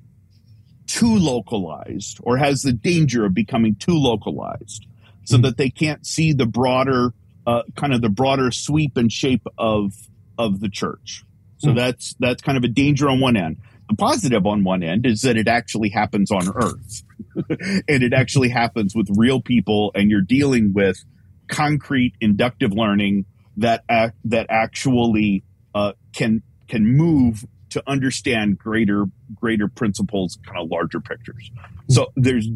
too 0.86 1.16
localized 1.16 2.18
or 2.22 2.36
has 2.36 2.62
the 2.62 2.72
danger 2.72 3.24
of 3.24 3.32
becoming 3.34 3.74
too 3.76 3.96
localized 3.98 4.86
so 5.24 5.38
that 5.38 5.56
they 5.56 5.70
can't 5.70 6.06
see 6.06 6.32
the 6.32 6.46
broader 6.46 7.14
uh, 7.46 7.62
kind 7.76 7.94
of 7.94 8.02
the 8.02 8.08
broader 8.10 8.50
sweep 8.50 8.96
and 8.96 9.10
shape 9.10 9.46
of 9.58 9.92
of 10.38 10.60
the 10.60 10.68
church. 10.68 11.24
So 11.58 11.70
Hmm. 11.70 11.76
that's 11.76 12.14
that's 12.20 12.42
kind 12.42 12.58
of 12.58 12.64
a 12.64 12.68
danger 12.68 13.08
on 13.08 13.20
one 13.20 13.36
end. 13.36 13.56
The 13.88 13.96
positive 13.96 14.46
on 14.46 14.64
one 14.64 14.82
end 14.82 15.06
is 15.06 15.22
that 15.22 15.36
it 15.36 15.48
actually 15.48 15.90
happens 15.90 16.30
on 16.30 16.48
earth. 16.54 17.02
and 17.88 18.02
it 18.02 18.12
actually 18.12 18.48
happens 18.48 18.94
with 18.94 19.08
real 19.16 19.40
people 19.40 19.92
and 19.94 20.10
you're 20.10 20.20
dealing 20.20 20.72
with 20.72 21.04
concrete 21.48 22.14
inductive 22.20 22.72
learning 22.72 23.26
that 23.56 23.84
act, 23.88 24.16
that 24.24 24.46
actually 24.48 25.44
uh, 25.74 25.92
can 26.14 26.42
can 26.68 26.86
move 26.96 27.44
to 27.70 27.82
understand 27.86 28.58
greater 28.58 29.06
greater 29.34 29.68
principles 29.68 30.38
kind 30.46 30.58
of 30.58 30.70
larger 30.70 31.00
pictures 31.00 31.50
so 31.88 32.12
there's 32.16 32.48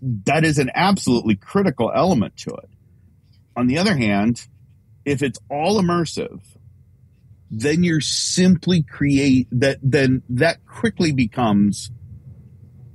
that 0.00 0.44
is 0.44 0.58
an 0.58 0.70
absolutely 0.74 1.34
critical 1.34 1.90
element 1.94 2.36
to 2.36 2.50
it 2.50 2.70
on 3.56 3.66
the 3.66 3.78
other 3.78 3.96
hand 3.96 4.46
if 5.04 5.22
it's 5.22 5.38
all 5.50 5.80
immersive 5.80 6.40
then 7.50 7.82
you're 7.82 8.00
simply 8.00 8.82
create 8.82 9.48
that 9.50 9.78
then 9.82 10.22
that 10.28 10.64
quickly 10.66 11.12
becomes 11.12 11.90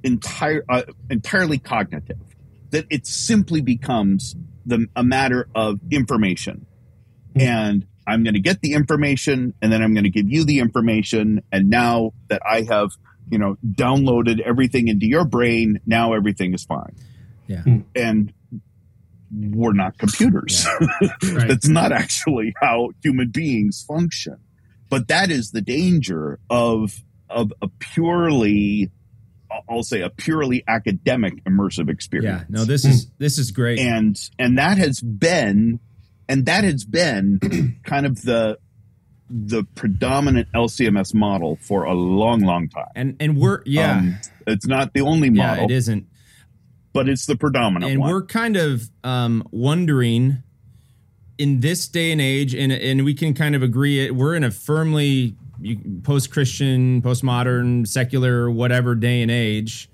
entire 0.03 0.63
uh, 0.69 0.83
entirely 1.09 1.57
cognitive. 1.57 2.17
That 2.71 2.85
it 2.89 3.05
simply 3.05 3.61
becomes 3.61 4.35
the 4.65 4.87
a 4.95 5.03
matter 5.03 5.49
of 5.53 5.79
information. 5.91 6.65
And 7.37 7.85
i'm 8.07 8.23
going 8.23 8.35
to 8.35 8.39
get 8.39 8.61
the 8.61 8.73
information 8.73 9.53
and 9.61 9.73
then 9.73 9.81
i'm 9.81 9.93
going 9.93 10.03
to 10.05 10.09
give 10.09 10.29
you 10.29 10.45
the 10.45 10.59
information. 10.59 11.41
And 11.51 11.69
now 11.69 12.11
that 12.29 12.41
i 12.49 12.61
have 12.61 12.91
you 13.29 13.37
know 13.37 13.57
downloaded 13.65 14.39
everything 14.39 14.87
into 14.87 15.05
your 15.05 15.25
brain 15.25 15.81
now 15.85 16.13
everything 16.13 16.53
is 16.53 16.63
fine. 16.63 16.95
Yeah. 17.47 17.63
and 17.95 18.33
we're 19.31 19.73
not 19.73 19.97
computers. 19.97 20.65
Right. 21.01 21.47
that's 21.49 21.67
not 21.67 21.91
actually 21.91 22.53
how 22.61 22.91
human 23.03 23.29
beings 23.31 23.83
function 23.87 24.37
but 24.95 25.07
that 25.09 25.29
is 25.29 25.51
the 25.51 25.61
danger 25.61 26.39
of 26.49 27.03
of 27.29 27.51
a 27.61 27.67
purely 27.79 28.89
i'll 29.69 29.83
say 29.83 29.99
a 30.01 30.09
purely 30.09 30.63
academic 30.67 31.43
immersive 31.43 31.89
experience 31.89 32.41
Yeah. 32.49 32.57
No, 32.59 32.63
this 32.65 32.85
is 32.85 33.11
this 33.17 33.37
is 33.37 33.51
great. 33.51 33.79
and 33.79 34.17
and 34.39 34.57
that 34.57 34.77
has 34.77 35.01
been 35.01 35.79
and 36.29 36.45
that 36.45 36.63
has 36.63 36.85
been 36.85 37.39
kind 37.83 38.05
of 38.05 38.21
the 38.21 38.57
the 39.29 39.63
predominant 39.75 40.47
LCMS 40.53 41.13
model 41.15 41.57
for 41.59 41.83
a 41.83 41.93
long, 41.95 42.41
long 42.41 42.69
time. 42.69 42.91
and 42.95 43.15
and 43.19 43.37
we're 43.37 43.63
yeah. 43.65 43.97
Um, 43.97 44.17
it's 44.47 44.67
not 44.67 44.93
the 44.93 45.01
only 45.01 45.29
yeah, 45.29 45.47
model, 45.47 45.65
it 45.65 45.71
isn't. 45.71 46.05
but 46.93 47.09
it's 47.09 47.25
the 47.25 47.35
predominant 47.35 47.91
and 47.91 47.99
one. 48.01 48.09
we're 48.11 48.23
kind 48.25 48.55
of 48.55 48.87
um, 49.03 49.43
wondering 49.51 50.43
in 51.37 51.59
this 51.59 51.87
day 51.87 52.11
and 52.11 52.21
age, 52.21 52.53
and 52.55 52.71
and 52.71 53.03
we 53.05 53.13
can 53.13 53.33
kind 53.33 53.55
of 53.55 53.63
agree 53.63 54.05
it. 54.05 54.15
We're 54.15 54.35
in 54.35 54.43
a 54.43 54.51
firmly 54.51 55.35
post 56.03 56.31
Christian, 56.31 57.01
postmodern, 57.01 57.87
secular, 57.87 58.49
whatever 58.49 58.95
day 58.95 59.21
and 59.21 59.31
age. 59.31 59.89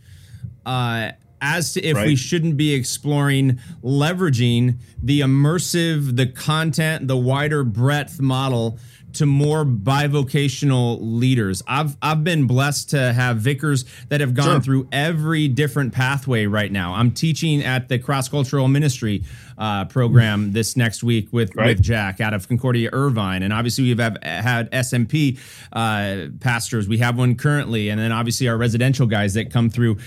Uh, 0.66 1.12
as 1.44 1.74
to 1.74 1.84
if 1.84 1.98
we 1.98 2.16
shouldn't 2.16 2.56
be 2.56 2.74
exploring 2.76 3.60
leveraging 3.84 4.78
the 5.02 5.22
immersive, 5.22 6.16
the 6.16 6.28
content, 6.28 7.08
the 7.08 7.18
wider 7.18 7.64
breadth 7.64 8.22
model 8.22 8.78
to 9.14 9.26
more 9.26 9.66
bivocational 9.66 10.98
leaders. 11.02 11.62
I've 11.68 11.98
I've 12.02 12.24
been 12.24 12.46
blessed 12.48 12.92
to 12.92 13.12
have 13.14 13.38
vicars 13.38 13.86
that 14.10 14.22
have 14.22 14.34
gone 14.34 14.46
Sure. 14.46 14.62
through 14.62 14.88
every 14.92 15.48
different 15.48 15.94
pathway 15.94 16.46
right 16.46 16.72
now. 16.72 16.94
I'm 16.94 17.12
teaching 17.12 17.64
at 17.64 17.89
the 17.89 18.00
cross 18.00 18.30
cultural 18.30 18.68
ministry. 18.68 19.24
Uh, 19.58 19.86
program 19.86 20.52
this 20.54 20.76
next 20.76 21.04
week 21.04 21.30
with 21.32 21.56
right. 21.56 21.68
with 21.68 21.82
Jack 21.82 22.22
out 22.22 22.34
of 22.34 22.47
Concordia 22.47 22.89
Irvine, 22.91 23.43
and 23.43 23.54
obviously 23.54 23.84
we've 23.84 23.99
have 23.99 24.18
had 24.24 24.72
SMP 24.72 25.39
uh, 25.74 26.28
pastors. 26.39 26.88
We 26.88 26.97
have 26.99 27.18
one 27.18 27.36
currently, 27.36 27.89
and 27.89 27.99
then 27.99 28.12
obviously 28.12 28.47
our 28.47 28.58
residential 28.58 29.08
guys 29.08 29.34
that 29.36 29.52
come 29.52 29.70
through 29.70 29.97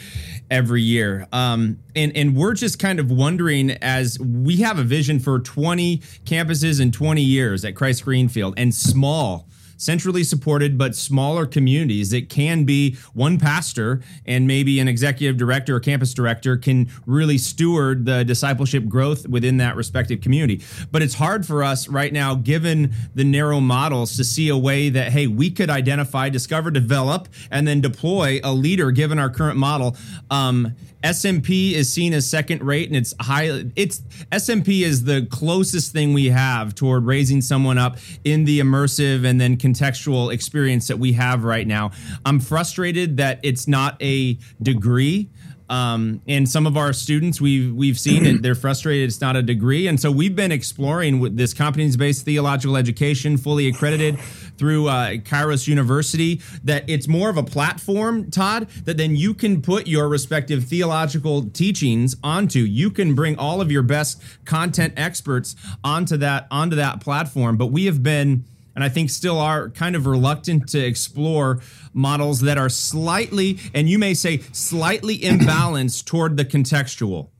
every 0.50 0.82
year. 0.82 1.26
Um, 1.32 1.78
and 1.96 2.16
and 2.16 2.36
we're 2.36 2.54
just 2.54 2.78
kind 2.78 3.00
of 3.00 3.10
wondering 3.10 3.70
as 3.70 4.18
we 4.18 4.56
have 4.58 4.78
a 4.78 4.84
vision 4.84 5.20
for 5.20 5.38
20 5.38 5.98
campuses 6.24 6.80
in 6.80 6.92
20 6.92 7.22
years 7.22 7.64
at 7.64 7.74
Christ 7.74 8.04
Greenfield 8.04 8.54
and 8.56 8.74
small 8.74 9.48
centrally 9.76 10.24
supported 10.24 10.78
but 10.78 10.94
smaller 10.94 11.46
communities. 11.46 12.12
It 12.12 12.28
can 12.28 12.64
be 12.64 12.96
one 13.12 13.38
pastor 13.38 14.00
and 14.26 14.46
maybe 14.46 14.80
an 14.80 14.88
executive 14.88 15.36
director 15.36 15.76
or 15.76 15.80
campus 15.80 16.14
director 16.14 16.56
can 16.56 16.90
really 17.06 17.38
steward 17.38 18.04
the 18.06 18.24
discipleship 18.24 18.86
growth 18.88 19.28
within 19.28 19.58
that 19.58 19.76
respective 19.76 20.20
community. 20.20 20.62
But 20.90 21.02
it's 21.02 21.14
hard 21.14 21.46
for 21.46 21.62
us 21.62 21.88
right 21.88 22.12
now 22.12 22.34
given 22.34 22.92
the 23.14 23.24
narrow 23.24 23.60
models 23.60 24.16
to 24.16 24.24
see 24.24 24.48
a 24.48 24.56
way 24.56 24.88
that 24.90 25.12
hey 25.12 25.26
we 25.26 25.50
could 25.50 25.70
identify 25.70 26.28
discover 26.28 26.70
develop 26.70 27.28
and 27.50 27.66
then 27.66 27.80
deploy 27.80 28.40
a 28.42 28.52
leader 28.52 28.90
given 28.90 29.18
our 29.18 29.30
current 29.30 29.56
model 29.56 29.96
um, 30.30 30.74
SMP 31.04 31.72
is 31.72 31.92
seen 31.92 32.14
as 32.14 32.28
second 32.28 32.62
rate 32.62 32.88
and 32.88 32.96
it's 32.96 33.14
high 33.20 33.64
it's 33.76 34.00
SMP 34.32 34.82
is 34.82 35.04
the 35.04 35.26
closest 35.30 35.92
thing 35.92 36.14
we 36.14 36.30
have 36.30 36.74
toward 36.74 37.04
raising 37.04 37.42
someone 37.42 37.76
up 37.76 37.98
in 38.24 38.44
the 38.44 38.58
immersive 38.58 39.26
and 39.26 39.38
then 39.38 39.56
contextual 39.56 40.32
experience 40.32 40.88
that 40.88 40.98
we 40.98 41.12
have 41.12 41.44
right 41.44 41.66
now. 41.66 41.90
I'm 42.24 42.40
frustrated 42.40 43.18
that 43.18 43.38
it's 43.42 43.68
not 43.68 44.00
a 44.02 44.38
degree 44.62 45.28
um, 45.68 46.20
and 46.28 46.48
some 46.48 46.66
of 46.66 46.76
our 46.76 46.92
students 46.92 47.40
we've 47.40 47.74
we've 47.74 47.98
seen 47.98 48.26
it, 48.26 48.42
they're 48.42 48.54
frustrated 48.54 49.08
it's 49.08 49.20
not 49.20 49.36
a 49.36 49.42
degree, 49.42 49.86
and 49.86 49.98
so 49.98 50.10
we've 50.10 50.36
been 50.36 50.52
exploring 50.52 51.20
with 51.20 51.36
this 51.36 51.54
competence-based 51.54 52.24
theological 52.24 52.76
education, 52.76 53.36
fully 53.36 53.68
accredited 53.68 54.18
through 54.58 54.88
uh, 54.88 55.10
Kairos 55.14 55.66
University. 55.66 56.40
That 56.64 56.88
it's 56.88 57.08
more 57.08 57.30
of 57.30 57.36
a 57.36 57.42
platform, 57.42 58.30
Todd, 58.30 58.68
that 58.84 58.96
then 58.96 59.16
you 59.16 59.34
can 59.34 59.62
put 59.62 59.86
your 59.86 60.08
respective 60.08 60.64
theological 60.64 61.48
teachings 61.50 62.16
onto. 62.22 62.60
You 62.60 62.90
can 62.90 63.14
bring 63.14 63.38
all 63.38 63.60
of 63.60 63.72
your 63.72 63.82
best 63.82 64.22
content 64.44 64.94
experts 64.96 65.56
onto 65.82 66.16
that 66.18 66.46
onto 66.50 66.76
that 66.76 67.00
platform. 67.00 67.56
But 67.56 67.66
we 67.66 67.86
have 67.86 68.02
been 68.02 68.44
and 68.74 68.82
I 68.82 68.88
think 68.88 69.10
still 69.10 69.38
are 69.38 69.70
kind 69.70 69.96
of 69.96 70.06
reluctant 70.06 70.68
to 70.70 70.78
explore 70.78 71.60
models 71.92 72.40
that 72.40 72.58
are 72.58 72.68
slightly, 72.68 73.58
and 73.72 73.88
you 73.88 73.98
may 73.98 74.14
say 74.14 74.38
slightly 74.52 75.18
imbalanced 75.20 76.04
toward 76.04 76.36
the 76.36 76.44
contextual, 76.44 77.30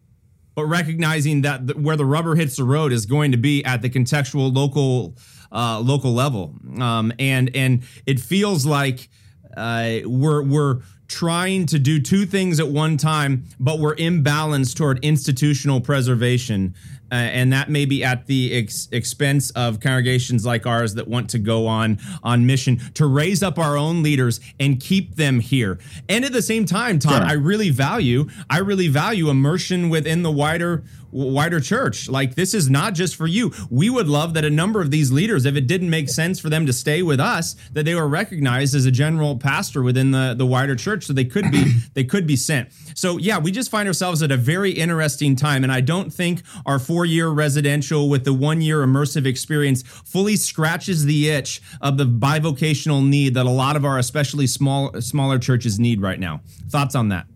but 0.55 0.66
recognizing 0.66 1.43
that 1.43 1.66
the, 1.66 1.74
where 1.74 1.97
the 1.97 2.05
rubber 2.07 2.37
hits 2.37 2.57
the 2.57 2.64
road 2.64 2.93
is 2.93 3.07
going 3.07 3.32
to 3.32 3.39
be 3.39 3.64
at 3.64 3.82
the 3.82 3.91
contextual 3.91 4.55
local 4.55 5.16
uh, 5.53 5.78
local 5.78 6.12
level, 6.12 6.55
um, 6.80 7.12
and 7.18 7.55
and 7.55 7.85
it 8.07 8.18
feels 8.18 8.66
like 8.66 9.09
uh, 9.57 9.99
we're 10.05 10.43
we're 10.43 10.80
trying 11.07 11.66
to 11.66 11.78
do 11.78 12.01
two 12.01 12.26
things 12.26 12.59
at 12.59 12.68
one 12.68 12.97
time, 12.97 13.45
but 13.61 13.78
we're 13.78 13.95
imbalanced 13.97 14.76
toward 14.76 15.05
institutional 15.05 15.80
preservation 15.80 16.74
uh, 17.11 17.15
and 17.15 17.53
that 17.53 17.71
may 17.71 17.85
be 17.85 18.03
at 18.05 18.27
the 18.27 18.55
ex- 18.55 18.89
expense 18.93 19.51
of 19.51 19.81
congregations 19.81 20.45
like 20.45 20.67
ours 20.67 20.95
that 20.95 21.09
want 21.09 21.31
to 21.31 21.39
go 21.39 21.67
on 21.67 21.99
on 22.23 22.47
mission 22.47 22.79
to 22.95 23.07
raise 23.07 23.43
up 23.43 23.59
our 23.59 23.77
own 23.77 24.03
leaders 24.03 24.41
and 24.59 24.81
keep 24.81 25.17
them 25.17 25.41
here. 25.41 25.79
And 26.09 26.25
at 26.25 26.33
the 26.33 26.43
same 26.43 26.65
time, 26.65 26.99
Todd, 26.99 27.23
sure. 27.23 27.31
I 27.31 27.33
really 27.33 27.71
value 27.71 28.29
I 28.51 28.59
really 28.59 28.89
value 28.89 29.31
immersion 29.31 29.89
within 29.89 30.23
the 30.23 30.31
wider 30.31 30.85
wider 31.15 31.61
church. 31.61 32.09
Like 32.09 32.35
this 32.35 32.53
is 32.55 32.69
not 32.69 32.95
just 32.95 33.15
for 33.15 33.27
you. 33.27 33.53
We 33.71 33.89
would 33.89 34.09
love 34.09 34.35
that 34.35 34.45
a 34.45 34.51
number 34.51 34.81
of 34.81 34.91
these 34.91 35.13
leaders, 35.13 35.47
if 35.47 35.55
it 35.55 35.67
didn't 35.67 35.89
make 35.89 36.09
sense 36.09 36.41
for 36.41 36.51
them 36.51 36.67
to 36.67 36.73
stay 36.73 37.03
with 37.03 37.21
us, 37.21 37.55
that 37.73 37.85
they 37.85 37.95
were 37.95 38.09
recognized 38.09 38.75
as 38.75 38.85
a 38.85 38.91
general 38.91 39.37
pastor 39.39 39.83
within 39.83 40.11
the, 40.11 40.35
the 40.37 40.47
wider 40.47 40.75
church, 40.75 41.05
so 41.05 41.13
they 41.13 41.25
could 41.25 41.51
be 41.51 41.73
they 41.95 42.05
could 42.05 42.27
be 42.27 42.37
sent. 42.37 42.71
So 42.95 43.19
yeah, 43.19 43.39
we 43.39 43.53
just 43.53 43.71
find 43.71 43.87
ourselves 43.87 44.23
at 44.23 44.33
a 44.33 44.37
very 44.37 44.73
interesting 44.73 45.37
time, 45.37 45.63
and 45.63 45.73
I 45.73 45.81
don't 45.81 46.13
think 46.13 46.43
our 46.67 46.79
four 46.79 46.94
year 47.03 47.29
residential 47.29 48.09
with 48.09 48.25
the 48.25 48.33
one 48.33 48.61
year 48.61 48.87
immersive 48.87 49.27
experience 49.27 49.83
fully 49.83 50.37
scratches 50.37 51.05
the 51.05 51.31
itch 51.31 51.63
of 51.81 51.97
the 51.97 52.05
bivocational 52.05 53.07
need 53.07 53.35
that 53.35 53.47
a 53.47 53.51
lot 53.51 53.75
of 53.75 53.85
our 53.85 53.99
especially 53.99 54.47
small 54.47 55.01
smaller 55.01 55.39
churches 55.39 55.81
need 55.81 56.01
right 56.01 56.21
now. 56.21 56.41
Thoughts 56.69 56.95
on 56.95 57.09
that? 57.09 57.27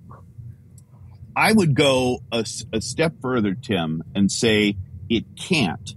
I 1.35 1.53
would 1.53 1.75
go 1.75 2.19
a, 2.33 2.45
a 2.73 2.81
step 2.81 3.15
further, 3.23 3.55
Tim, 3.55 4.03
and 4.15 4.31
say 4.31 4.77
it 5.09 5.25
can't. 5.37 5.95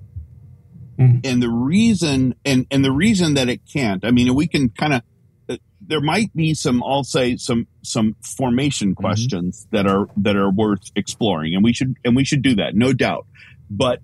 Mm. 0.99 1.26
And 1.26 1.41
the 1.41 1.49
reason, 1.49 2.36
and, 2.45 2.68
and 2.70 2.86
the 2.86 2.91
reason 2.91 3.34
that 3.34 3.49
it 3.49 3.62
can't, 3.72 4.05
I 4.05 4.12
mean, 4.12 4.36
we 4.36 4.47
can 4.47 4.70
kind 4.70 4.93
of, 4.93 5.01
uh, 5.49 5.57
there 5.82 5.99
might 6.01 6.32
be 6.36 6.53
some, 6.53 6.84
I'll 6.84 7.03
say 7.03 7.38
some, 7.38 7.66
some 7.82 8.16
formation 8.22 8.89
mm-hmm. 8.89 9.01
questions 9.01 9.66
mm-hmm. 9.66 9.78
that 9.78 9.88
are, 9.88 10.07
that 10.18 10.36
are 10.36 10.51
worth 10.51 10.91
exploring. 10.95 11.55
And 11.55 11.64
we 11.64 11.74
should, 11.74 11.95
and 12.05 12.16
we 12.16 12.24
should 12.24 12.43
do 12.43 12.55
that, 12.57 12.76
no 12.76 12.93
doubt. 12.93 13.26
But 13.72 14.01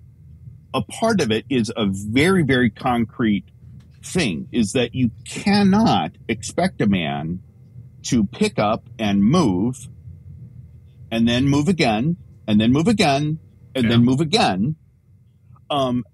a 0.72 0.82
part 0.82 1.20
of 1.20 1.30
it 1.30 1.44
is 1.50 1.70
a 1.76 1.86
very, 1.86 2.42
very 2.42 2.70
concrete 2.70 3.44
thing 4.02 4.48
is 4.50 4.72
that 4.72 4.94
you 4.94 5.10
cannot 5.26 6.12
expect 6.26 6.80
a 6.80 6.86
man 6.86 7.40
to 8.04 8.24
pick 8.24 8.58
up 8.58 8.88
and 8.98 9.22
move 9.22 9.88
and 11.10 11.28
then 11.28 11.46
move 11.46 11.68
again, 11.68 12.16
and 12.46 12.60
then 12.60 12.72
move 12.72 12.88
again, 12.88 13.38
and 13.74 13.84
yeah. 13.84 13.90
then 13.90 14.04
move 14.04 14.20
again, 14.20 14.76
um, 15.70 16.04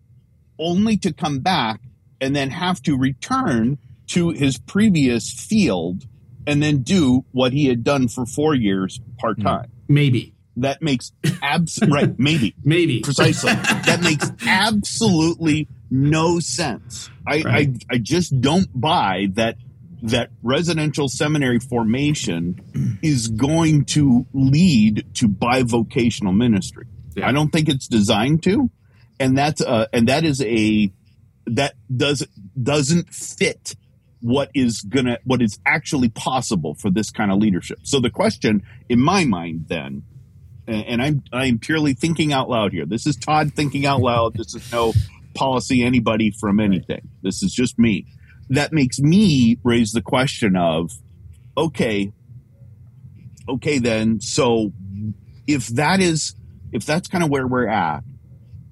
only 0.59 0.97
to 0.97 1.13
come 1.13 1.41
back 1.41 1.81
and 2.21 2.35
then 2.35 2.51
have 2.51 2.81
to 2.83 2.97
return 2.97 3.79
to 4.09 4.31
his 4.31 4.59
previous 4.59 5.33
field 5.33 6.05
and 6.47 6.63
then 6.63 6.83
do 6.83 7.25
what 7.33 7.53
he 7.53 7.67
had 7.67 7.83
done 7.83 8.07
for 8.07 8.27
four 8.27 8.55
years 8.55 9.01
part 9.19 9.41
time. 9.41 9.71
Maybe. 9.89 10.34
That 10.57 10.83
makes 10.83 11.13
abs 11.43 11.81
right, 11.89 12.17
maybe. 12.19 12.55
maybe. 12.65 13.01
Precisely. 13.01 13.53
that 13.55 14.01
makes 14.03 14.31
absolutely 14.47 15.69
no 15.91 16.41
sense. 16.41 17.11
I, 17.27 17.43
right. 17.43 17.83
I 17.91 17.95
I 17.95 17.99
just 17.99 18.41
don't 18.41 18.69
buy 18.79 19.29
that 19.35 19.57
that 20.03 20.31
residential 20.43 21.09
seminary 21.09 21.59
formation 21.59 22.99
is 23.03 23.29
going 23.29 23.87
to 23.87 24.27
lead 24.35 25.07
to 25.15 25.29
bivocational 25.29 26.37
ministry. 26.37 26.87
Yeah. 27.17 27.29
I 27.29 27.33
don't 27.33 27.51
think 27.51 27.69
it's 27.69 27.89
designed 27.89 28.43
to, 28.43 28.71
and 29.19 29.37
that's 29.37 29.61
a, 29.63 29.89
and 29.93 30.09
that 30.09 30.25
is 30.25 30.43
a 30.43 30.93
that 31.47 31.75
does 31.95 32.27
doesn't 32.61 33.13
fit 33.13 33.77
what 34.21 34.51
is 34.55 34.81
gonna 34.83 35.19
what 35.25 35.43
is 35.43 35.59
actually 35.67 36.09
possible 36.09 36.75
for 36.75 36.91
this 36.91 37.11
kind 37.11 37.31
of 37.31 37.39
leadership. 37.39 37.79
So 37.83 38.01
the 38.01 38.11
question 38.11 38.63
in 38.89 39.01
my 39.01 39.25
mind 39.25 39.67
then, 39.69 40.03
and 40.67 41.03
I'm 41.03 41.23
I'm 41.33 41.59
purely 41.59 41.95
thinking 41.95 42.33
out 42.33 42.49
loud 42.49 42.73
here. 42.73 42.87
This 42.87 43.07
is 43.07 43.17
Todd 43.17 43.53
thinking 43.55 43.87
out 43.87 44.01
loud. 44.01 44.35
This 44.35 44.55
is 44.55 44.73
no 44.73 44.93
policy 45.35 45.83
anybody 45.83 46.31
from 46.31 46.61
anything. 46.61 47.09
This 47.23 47.43
is 47.43 47.53
just 47.53 47.79
me 47.79 48.07
that 48.51 48.73
makes 48.73 49.01
me 49.01 49.59
raise 49.62 49.93
the 49.93 50.03
question 50.03 50.57
of, 50.57 50.93
okay, 51.57 52.12
okay, 53.49 53.79
then, 53.79 54.21
so 54.21 54.73
if 55.47 55.69
that 55.69 56.01
is, 56.01 56.35
if 56.73 56.85
that's 56.85 57.09
kind 57.09 57.25
of 57.25 57.31
where 57.31 57.47
we're 57.47 57.69
at, 57.69 58.03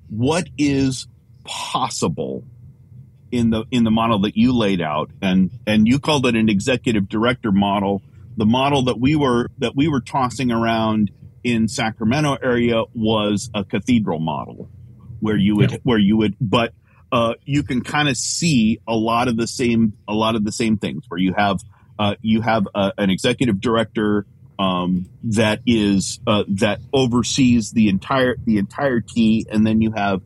what 0.09 0.49
is 0.59 1.07
possible 1.45 2.45
in 3.31 3.51
the 3.51 3.65
in 3.71 3.83
the 3.83 3.91
model 3.91 4.21
that 4.21 4.37
you 4.37 4.57
laid 4.57 4.81
out 4.81 5.11
and 5.23 5.51
and 5.67 5.89
you 5.89 5.99
called 5.99 6.27
it 6.27 6.37
an 6.37 6.51
executive 6.51 7.09
director 7.09 7.51
model 7.51 8.03
the 8.37 8.45
model 8.45 8.85
that 8.85 9.01
we 9.01 9.17
were 9.17 9.49
that 9.59 9.75
we 9.75 9.89
were 9.89 10.03
tossing 10.03 10.53
around 10.53 11.11
in 11.45 11.69
Sacramento 11.69 12.37
area 12.43 12.83
was 12.95 13.51
a 13.55 13.65
cathedral 13.65 14.21
model 14.21 14.71
where 15.21 15.37
you 15.37 15.57
would 15.57 15.73
yeah. 15.73 15.79
where 15.83 15.99
you 15.99 16.17
would 16.17 16.37
but 16.41 16.75
uh, 17.11 17.35
you 17.45 17.63
can 17.63 17.83
kind 17.83 18.09
of 18.09 18.17
see 18.17 18.81
a 18.89 18.95
lot 18.95 19.29
of 19.29 19.37
the 19.37 19.47
same 19.47 19.93
a 20.09 20.15
lot 20.15 20.35
of 20.35 20.45
the 20.45 20.53
same 20.53 20.79
things 20.79 21.05
where 21.09 21.21
you 21.21 21.35
have 21.37 21.61
uh, 21.99 22.15
you 22.21 22.41
have 22.41 22.67
a, 22.75 22.79
uh, 22.79 22.91
an 22.99 23.11
executive 23.11 23.61
director 23.61 24.27
um, 24.59 25.07
that 25.25 25.61
is 25.67 26.21
uh, 26.27 26.45
that 26.49 26.81
oversees 26.93 27.73
the 27.73 27.89
entire 27.89 28.37
the 28.45 28.59
entirety, 28.59 29.47
and 29.51 29.67
then 29.67 29.81
you 29.81 29.93
have 29.93 30.23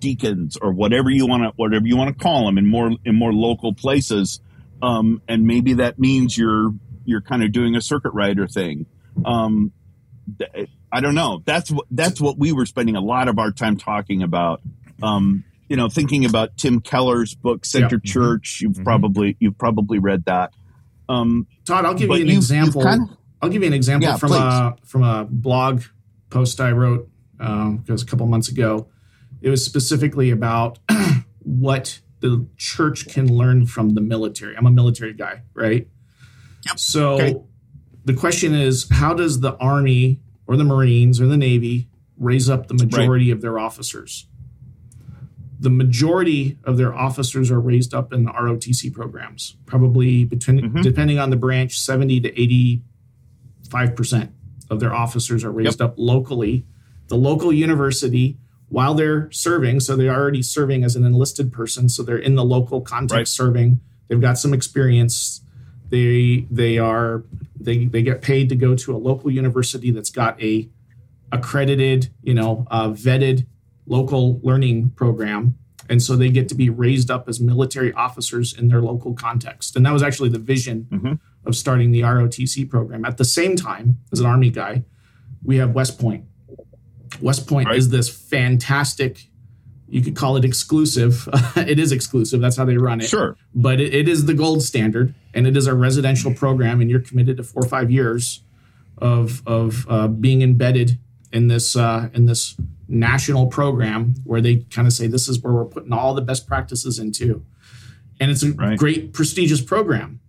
deacons 0.00 0.56
or 0.56 0.72
whatever 0.72 1.10
you 1.10 1.26
want 1.26 1.44
to 1.44 1.52
whatever 1.56 1.86
you 1.86 1.96
want 1.96 2.16
to 2.16 2.22
call 2.22 2.46
them 2.46 2.58
in 2.58 2.66
more 2.66 2.90
in 3.04 3.14
more 3.14 3.32
local 3.32 3.74
places, 3.74 4.40
um, 4.82 5.22
and 5.28 5.44
maybe 5.44 5.74
that 5.74 5.98
means 5.98 6.36
you're 6.36 6.72
you're 7.04 7.20
kind 7.20 7.42
of 7.42 7.52
doing 7.52 7.76
a 7.76 7.80
circuit 7.80 8.12
rider 8.12 8.46
thing. 8.46 8.86
Um, 9.24 9.72
I 10.92 11.00
don't 11.00 11.14
know. 11.14 11.42
That's 11.44 11.70
what 11.70 11.86
that's 11.90 12.20
what 12.20 12.38
we 12.38 12.52
were 12.52 12.66
spending 12.66 12.96
a 12.96 13.00
lot 13.00 13.28
of 13.28 13.38
our 13.38 13.50
time 13.50 13.76
talking 13.76 14.22
about. 14.22 14.60
Um, 15.02 15.44
you 15.68 15.76
know, 15.76 15.88
thinking 15.88 16.24
about 16.24 16.56
Tim 16.56 16.80
Keller's 16.80 17.34
book, 17.34 17.64
Center 17.64 17.96
yep. 17.96 18.02
Mm-hmm. 18.02 18.06
Church, 18.06 18.60
you've 18.62 18.72
mm-hmm. 18.72 18.84
probably 18.84 19.36
you've 19.38 19.58
probably 19.58 19.98
read 19.98 20.24
that. 20.24 20.52
Um, 21.08 21.46
Todd, 21.64 21.84
I'll 21.84 21.94
give 21.94 22.08
you 22.08 22.14
an 22.14 22.26
you've, 22.26 22.36
example. 22.36 22.82
You've 22.82 22.90
kind 22.90 23.10
of, 23.10 23.16
I'll 23.42 23.50
give 23.50 23.62
you 23.62 23.68
an 23.68 23.74
example 23.74 24.08
yeah, 24.08 24.16
from 24.16 24.30
please. 24.30 24.38
a 24.38 24.76
from 24.84 25.02
a 25.02 25.26
blog 25.28 25.82
post 26.30 26.60
I 26.60 26.72
wrote 26.72 27.08
um, 27.40 27.78
because 27.78 28.02
a 28.02 28.06
couple 28.06 28.26
months 28.26 28.48
ago, 28.48 28.88
it 29.40 29.50
was 29.50 29.64
specifically 29.64 30.30
about 30.30 30.78
what 31.40 32.00
the 32.20 32.46
church 32.56 33.08
can 33.08 33.32
learn 33.32 33.66
from 33.66 33.90
the 33.90 34.00
military. 34.00 34.56
I'm 34.56 34.66
a 34.66 34.70
military 34.70 35.12
guy, 35.12 35.42
right? 35.54 35.86
Yep. 36.66 36.78
So 36.78 37.12
okay. 37.12 37.36
The 38.08 38.14
question 38.14 38.54
is, 38.54 38.88
how 38.90 39.12
does 39.12 39.40
the 39.40 39.54
Army 39.58 40.18
or 40.46 40.56
the 40.56 40.64
Marines 40.64 41.20
or 41.20 41.26
the 41.26 41.36
Navy 41.36 41.90
raise 42.16 42.48
up 42.48 42.66
the 42.66 42.72
majority 42.72 43.26
right. 43.26 43.36
of 43.36 43.42
their 43.42 43.58
officers? 43.58 44.26
The 45.60 45.68
majority 45.68 46.56
of 46.64 46.78
their 46.78 46.94
officers 46.94 47.50
are 47.50 47.60
raised 47.60 47.92
up 47.92 48.14
in 48.14 48.24
the 48.24 48.30
ROTC 48.32 48.94
programs, 48.94 49.56
probably 49.66 50.24
between, 50.24 50.58
mm-hmm. 50.58 50.80
depending 50.80 51.18
on 51.18 51.28
the 51.28 51.36
branch, 51.36 51.78
70 51.78 52.20
to 52.20 52.28
85 52.40 53.94
percent 53.94 54.32
of 54.70 54.80
their 54.80 54.94
officers 54.94 55.44
are 55.44 55.52
raised 55.52 55.80
yep. 55.80 55.90
up 55.90 55.94
locally. 55.98 56.64
The 57.08 57.16
local 57.16 57.52
university, 57.52 58.38
while 58.70 58.94
they're 58.94 59.30
serving, 59.32 59.80
so 59.80 59.96
they're 59.96 60.14
already 60.14 60.42
serving 60.42 60.82
as 60.82 60.96
an 60.96 61.04
enlisted 61.04 61.52
person, 61.52 61.90
so 61.90 62.02
they're 62.02 62.16
in 62.16 62.36
the 62.36 62.44
local 62.44 62.80
context 62.80 63.12
right. 63.12 63.28
serving. 63.28 63.80
They've 64.08 64.18
got 64.18 64.38
some 64.38 64.54
experience. 64.54 65.42
They 65.90 66.46
they 66.50 66.78
are 66.78 67.24
they 67.58 67.86
they 67.86 68.02
get 68.02 68.22
paid 68.22 68.48
to 68.50 68.56
go 68.56 68.74
to 68.76 68.94
a 68.94 68.98
local 68.98 69.30
university 69.30 69.90
that's 69.90 70.10
got 70.10 70.40
a 70.42 70.68
accredited, 71.32 72.10
you 72.22 72.34
know, 72.34 72.66
uh, 72.70 72.88
vetted 72.88 73.46
local 73.86 74.40
learning 74.42 74.90
program. 74.90 75.58
And 75.90 76.02
so 76.02 76.16
they 76.16 76.28
get 76.28 76.48
to 76.50 76.54
be 76.54 76.68
raised 76.68 77.10
up 77.10 77.28
as 77.28 77.40
military 77.40 77.94
officers 77.94 78.52
in 78.52 78.68
their 78.68 78.82
local 78.82 79.14
context. 79.14 79.74
And 79.74 79.86
that 79.86 79.92
was 79.92 80.02
actually 80.02 80.28
the 80.28 80.38
vision 80.38 80.86
mm-hmm 80.90 81.14
of 81.48 81.56
starting 81.56 81.90
the 81.90 82.02
ROTC 82.02 82.68
program. 82.68 83.04
At 83.04 83.16
the 83.16 83.24
same 83.24 83.56
time, 83.56 83.98
as 84.12 84.20
an 84.20 84.26
Army 84.26 84.50
guy, 84.50 84.84
we 85.42 85.56
have 85.56 85.74
West 85.74 85.98
Point. 85.98 86.24
West 87.20 87.46
Point 87.48 87.68
right. 87.68 87.76
is 87.76 87.88
this 87.88 88.08
fantastic, 88.08 89.28
you 89.88 90.02
could 90.02 90.14
call 90.14 90.36
it 90.36 90.44
exclusive. 90.44 91.28
it 91.56 91.78
is 91.78 91.90
exclusive. 91.90 92.40
That's 92.40 92.56
how 92.56 92.66
they 92.66 92.76
run 92.76 93.00
it. 93.00 93.08
Sure. 93.08 93.36
But 93.54 93.80
it, 93.80 93.94
it 93.94 94.08
is 94.08 94.26
the 94.26 94.34
gold 94.34 94.62
standard, 94.62 95.14
and 95.38 95.46
it 95.46 95.56
is 95.56 95.68
a 95.68 95.74
residential 95.74 96.34
program, 96.34 96.80
and 96.80 96.90
you're 96.90 96.98
committed 97.00 97.36
to 97.36 97.44
four 97.44 97.62
or 97.62 97.68
five 97.68 97.92
years 97.92 98.42
of, 98.98 99.40
of 99.46 99.86
uh, 99.88 100.08
being 100.08 100.42
embedded 100.42 100.98
in 101.32 101.46
this 101.46 101.76
uh, 101.76 102.08
in 102.12 102.26
this 102.26 102.56
national 102.88 103.46
program 103.46 104.14
where 104.24 104.40
they 104.40 104.56
kind 104.56 104.88
of 104.88 104.92
say 104.92 105.06
this 105.06 105.28
is 105.28 105.40
where 105.40 105.52
we're 105.52 105.64
putting 105.64 105.92
all 105.92 106.12
the 106.12 106.22
best 106.22 106.48
practices 106.48 106.98
into 106.98 107.44
and 108.18 108.30
it's 108.30 108.42
a 108.42 108.50
right. 108.52 108.78
great 108.78 109.12
prestigious 109.12 109.60
program 109.60 110.20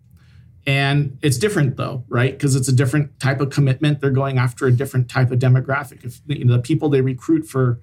and 0.67 1.17
it's 1.23 1.37
different 1.37 1.77
though, 1.77 2.03
right? 2.09 2.33
Because 2.33 2.55
it's 2.55 2.67
a 2.67 2.73
different 2.73 3.19
type 3.19 3.41
of 3.41 3.49
commitment. 3.49 4.01
They're 4.01 4.11
going 4.11 4.37
after 4.37 4.67
a 4.67 4.71
different 4.71 5.09
type 5.09 5.31
of 5.31 5.39
demographic. 5.39 6.03
If 6.03 6.19
you 6.27 6.45
know, 6.45 6.57
the 6.57 6.61
people 6.61 6.89
they 6.89 7.01
recruit 7.01 7.47
for 7.47 7.79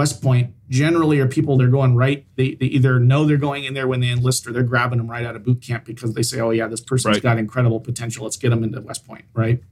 West 0.00 0.22
Point 0.22 0.54
generally 0.68 1.18
are 1.20 1.26
people 1.26 1.56
they're 1.56 1.68
going 1.68 1.94
right. 1.94 2.26
They, 2.36 2.54
they 2.54 2.66
either 2.66 2.98
know 2.98 3.24
they're 3.24 3.36
going 3.36 3.64
in 3.64 3.74
there 3.74 3.86
when 3.86 4.00
they 4.00 4.08
enlist 4.08 4.46
or 4.46 4.52
they're 4.52 4.62
grabbing 4.62 4.98
them 4.98 5.10
right 5.10 5.24
out 5.26 5.36
of 5.36 5.44
boot 5.44 5.62
camp 5.62 5.84
because 5.84 6.14
they 6.14 6.22
say, 6.22 6.40
oh, 6.40 6.50
yeah, 6.50 6.66
this 6.66 6.80
person's 6.80 7.16
right. 7.16 7.22
got 7.22 7.38
incredible 7.38 7.80
potential. 7.80 8.24
Let's 8.24 8.36
get 8.36 8.50
them 8.50 8.64
into 8.64 8.80
West 8.80 9.06
Point, 9.06 9.24
right? 9.34 9.62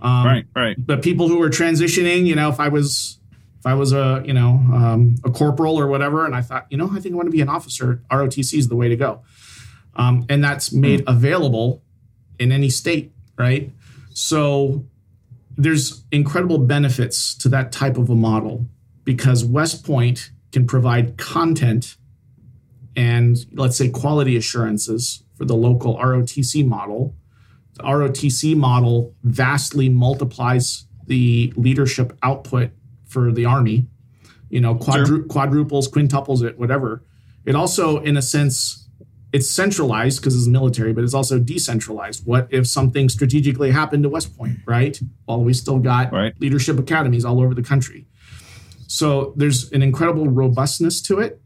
Um, 0.00 0.26
right, 0.26 0.44
right. 0.56 0.76
But 0.78 1.02
people 1.02 1.28
who 1.28 1.40
are 1.42 1.50
transitioning, 1.50 2.26
you 2.26 2.34
know, 2.34 2.48
if 2.48 2.58
I 2.58 2.68
was 2.68 3.18
if 3.58 3.66
I 3.66 3.74
was 3.74 3.92
a 3.92 4.22
you 4.24 4.32
know 4.32 4.50
um, 4.72 5.16
a 5.24 5.30
corporal 5.30 5.78
or 5.78 5.86
whatever, 5.86 6.26
and 6.26 6.34
I 6.34 6.40
thought, 6.40 6.66
you 6.70 6.76
know, 6.76 6.90
I 6.90 6.98
think 6.98 7.14
I 7.14 7.16
want 7.16 7.26
to 7.26 7.32
be 7.32 7.40
an 7.40 7.48
officer, 7.48 8.02
ROTC 8.10 8.58
is 8.58 8.68
the 8.68 8.76
way 8.76 8.88
to 8.88 8.96
go 8.96 9.22
um, 9.94 10.24
and 10.28 10.42
that's 10.42 10.72
made 10.72 11.00
mm. 11.00 11.12
available 11.12 11.82
in 12.38 12.52
any 12.52 12.70
state, 12.70 13.12
right? 13.36 13.70
So 14.14 14.84
there's 15.56 16.04
incredible 16.10 16.58
benefits 16.58 17.34
to 17.36 17.48
that 17.50 17.72
type 17.72 17.98
of 17.98 18.08
a 18.10 18.14
model 18.14 18.66
because 19.04 19.44
West 19.44 19.84
Point 19.84 20.30
can 20.52 20.66
provide 20.66 21.16
content 21.16 21.96
and 22.94 23.38
let's 23.54 23.76
say 23.76 23.88
quality 23.88 24.36
assurances 24.36 25.24
for 25.34 25.44
the 25.44 25.56
local 25.56 25.96
ROTC 25.96 26.66
model. 26.66 27.16
The 27.74 27.84
ROTC 27.84 28.54
model 28.56 29.14
vastly 29.24 29.88
multiplies 29.88 30.86
the 31.06 31.52
leadership 31.56 32.16
output 32.22 32.70
for 33.06 33.32
the 33.32 33.44
Army, 33.44 33.88
you 34.50 34.60
know, 34.60 34.74
quadru- 34.74 35.06
sure. 35.06 35.22
quadruples, 35.24 35.88
quintuples 35.88 36.42
it, 36.42 36.58
whatever. 36.58 37.02
It 37.44 37.54
also, 37.54 37.98
in 38.00 38.16
a 38.16 38.22
sense, 38.22 38.88
it's 39.32 39.50
centralized 39.50 40.20
because 40.20 40.36
it's 40.36 40.46
military, 40.46 40.92
but 40.92 41.02
it's 41.02 41.14
also 41.14 41.38
decentralized. 41.38 42.26
What 42.26 42.48
if 42.50 42.66
something 42.66 43.08
strategically 43.08 43.70
happened 43.70 44.02
to 44.02 44.10
West 44.10 44.36
Point, 44.36 44.58
right? 44.66 44.98
Well, 45.26 45.42
we 45.42 45.54
still 45.54 45.78
got 45.78 46.12
right. 46.12 46.34
leadership 46.38 46.78
academies 46.78 47.24
all 47.24 47.40
over 47.40 47.54
the 47.54 47.62
country. 47.62 48.06
So 48.92 49.32
there's 49.36 49.72
an 49.72 49.80
incredible 49.80 50.28
robustness 50.28 51.00
to 51.04 51.18
it. 51.18 51.40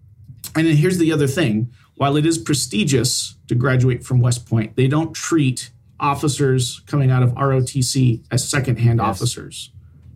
And 0.56 0.66
then 0.66 0.76
here's 0.76 0.98
the 0.98 1.12
other 1.12 1.28
thing 1.28 1.72
while 1.94 2.16
it 2.16 2.26
is 2.26 2.38
prestigious 2.38 3.36
to 3.46 3.54
graduate 3.54 4.04
from 4.04 4.20
West 4.20 4.48
Point, 4.50 4.74
they 4.74 4.88
don't 4.88 5.14
treat 5.14 5.70
officers 6.00 6.80
coming 6.86 7.12
out 7.12 7.22
of 7.22 7.30
ROTC 7.34 8.26
as 8.32 8.46
secondhand 8.46 8.98
yes. 8.98 9.06
officers. 9.06 9.70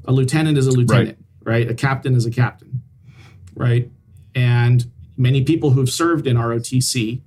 A 0.07 0.13
lieutenant 0.13 0.59
is 0.59 0.67
a 0.67 0.73
lieutenant, 0.73 1.19
right. 1.45 1.67
right? 1.67 1.71
A 1.71 1.75
captain 1.75 2.17
is 2.17 2.27
a 2.27 2.33
captain, 2.33 2.83
right? 3.55 3.89
And 4.35 4.91
many 5.17 5.45
people 5.45 5.71
who've 5.71 5.89
served 5.89 6.27
in 6.27 6.37
ROTC 6.37 7.23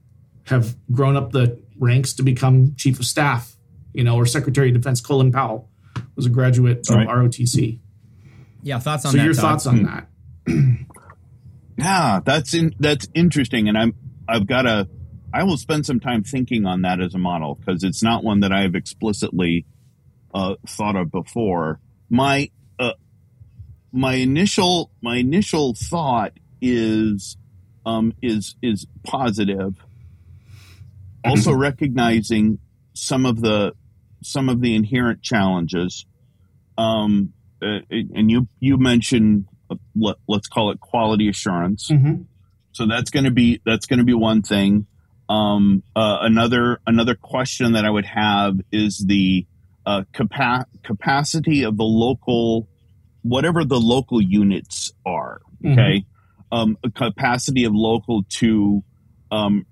have 0.47 0.75
grown 0.91 1.15
up 1.15 1.31
the 1.31 1.57
ranks 1.79 2.11
to 2.15 2.23
become 2.23 2.75
chief 2.75 2.99
of 2.99 3.05
staff, 3.05 3.55
you 3.93 4.03
know, 4.03 4.17
or 4.17 4.25
Secretary 4.25 4.67
of 4.67 4.73
Defense. 4.73 4.99
Colin 4.99 5.31
Powell 5.31 5.69
was 6.17 6.25
a 6.25 6.29
graduate 6.29 6.79
of 6.89 6.95
right. 6.97 7.07
ROTC. 7.07 7.79
Yeah, 8.63 8.79
thoughts 8.79 9.05
on 9.05 9.11
so 9.11 9.17
that. 9.17 9.21
So 9.21 9.25
your 9.25 9.33
Todd? 9.33 9.43
thoughts 9.43 9.67
on 9.67 9.83
that? 9.83 10.07
yeah, 11.77 12.19
that's 12.23 12.53
in, 12.53 12.73
that's 12.79 13.07
interesting, 13.13 13.69
and 13.69 13.77
I'm 13.77 13.93
I've 14.27 14.47
got 14.47 14.65
a 14.65 14.87
I 15.33 15.43
will 15.43 15.57
spend 15.57 15.85
some 15.85 15.99
time 15.99 16.23
thinking 16.23 16.65
on 16.65 16.83
that 16.83 17.01
as 17.01 17.13
a 17.13 17.17
model 17.17 17.55
because 17.55 17.83
it's 17.83 18.01
not 18.01 18.23
one 18.23 18.39
that 18.41 18.51
I 18.51 18.61
have 18.61 18.75
explicitly 18.75 19.65
uh, 20.33 20.55
thought 20.67 20.95
of 20.95 21.11
before. 21.11 21.79
My 22.09 22.49
uh, 22.79 22.93
my 23.91 24.15
initial 24.15 24.91
my 25.01 25.17
initial 25.17 25.75
thought 25.75 26.33
is 26.61 27.37
um, 27.85 28.13
is 28.21 28.55
is 28.61 28.87
positive 29.03 29.75
also 31.25 31.53
recognizing 31.53 32.59
some 32.93 33.25
of 33.25 33.41
the 33.41 33.73
some 34.21 34.49
of 34.49 34.61
the 34.61 34.75
inherent 34.75 35.21
challenges. 35.21 36.05
Um, 36.77 37.33
uh, 37.63 37.79
and 37.89 38.29
you 38.29 38.47
you 38.59 38.77
mentioned 38.77 39.45
uh, 39.69 39.75
let, 39.95 40.17
us 40.29 40.47
call 40.47 40.71
it 40.71 40.79
quality 40.79 41.29
assurance. 41.29 41.89
Mm-hmm. 41.89 42.23
So 42.71 42.87
that's 42.87 43.09
going 43.09 43.25
to 43.25 43.31
be 43.31 43.61
that's 43.65 43.85
going 43.85 43.99
to 43.99 44.05
be 44.05 44.13
one 44.13 44.41
thing. 44.41 44.87
Um, 45.29 45.83
uh, 45.95 46.17
another 46.21 46.79
another 46.85 47.15
question 47.15 47.73
that 47.73 47.85
I 47.85 47.89
would 47.89 48.05
have 48.05 48.59
is 48.71 49.03
the 49.07 49.45
uh, 49.85 50.03
capa- 50.13 50.67
capacity 50.83 51.63
of 51.63 51.77
the 51.77 51.83
local, 51.83 52.67
whatever 53.21 53.63
the 53.63 53.79
local 53.79 54.21
units 54.21 54.91
are. 55.05 55.41
Mm-hmm. 55.63 55.79
Okay, 55.79 56.05
mm-hmm. 56.51 56.55
um, 56.55 56.77
capacity 56.93 57.63
of 57.63 57.73
local 57.73 58.23
to 58.39 58.83
um, 59.31 59.65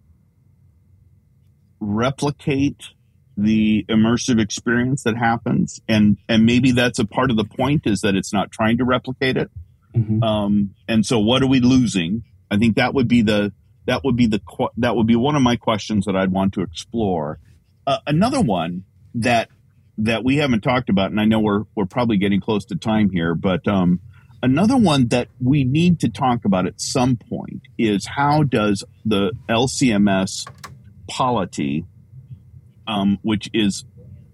replicate 1.79 2.89
the 3.37 3.85
immersive 3.89 4.41
experience 4.41 5.03
that 5.03 5.17
happens. 5.17 5.81
And 5.87 6.17
and 6.27 6.45
maybe 6.45 6.71
that's 6.71 6.99
a 6.99 7.05
part 7.05 7.31
of 7.31 7.37
the 7.37 7.45
point 7.45 7.83
is 7.85 8.01
that 8.01 8.15
it's 8.15 8.33
not 8.33 8.51
trying 8.51 8.77
to 8.77 8.85
replicate 8.85 9.37
it. 9.37 9.49
Mm-hmm. 9.95 10.23
um, 10.23 10.73
and 10.87 11.05
so 11.05 11.19
what 11.19 11.43
are 11.43 11.47
we 11.47 11.59
losing? 11.59 12.23
I 12.49 12.57
think 12.57 12.77
that 12.77 12.93
would 12.93 13.07
be 13.07 13.21
the 13.21 13.51
that 13.87 14.03
would 14.03 14.15
be 14.15 14.27
the 14.27 14.41
that 14.77 14.95
would 14.95 15.07
be 15.07 15.15
one 15.15 15.35
of 15.35 15.41
my 15.41 15.55
questions 15.55 16.05
that 16.05 16.15
i'd 16.15 16.31
want 16.31 16.53
to 16.53 16.61
explore. 16.61 17.39
Uh, 17.87 17.97
another 18.05 18.39
one 18.39 18.83
that 19.15 19.49
that 19.97 20.23
we 20.23 20.37
haven't 20.37 20.61
talked 20.61 20.89
about 20.89 21.11
and 21.11 21.19
i 21.19 21.25
know 21.25 21.39
we're 21.39 21.63
we're 21.75 21.85
probably 21.85 22.17
getting 22.17 22.39
close 22.39 22.63
to 22.63 22.75
time 22.75 23.09
here 23.09 23.35
but 23.35 23.67
um, 23.67 23.99
another 24.43 24.77
one 24.77 25.07
that 25.07 25.27
we 25.43 25.63
need 25.63 25.99
to 25.99 26.09
talk 26.09 26.45
about 26.45 26.67
at 26.67 26.79
some 26.79 27.17
point 27.17 27.63
is 27.77 28.05
how 28.05 28.43
does 28.43 28.83
the 29.03 29.31
lcms 29.49 30.47
polity, 31.11 31.85
um, 32.91 33.19
which 33.21 33.49
is 33.53 33.85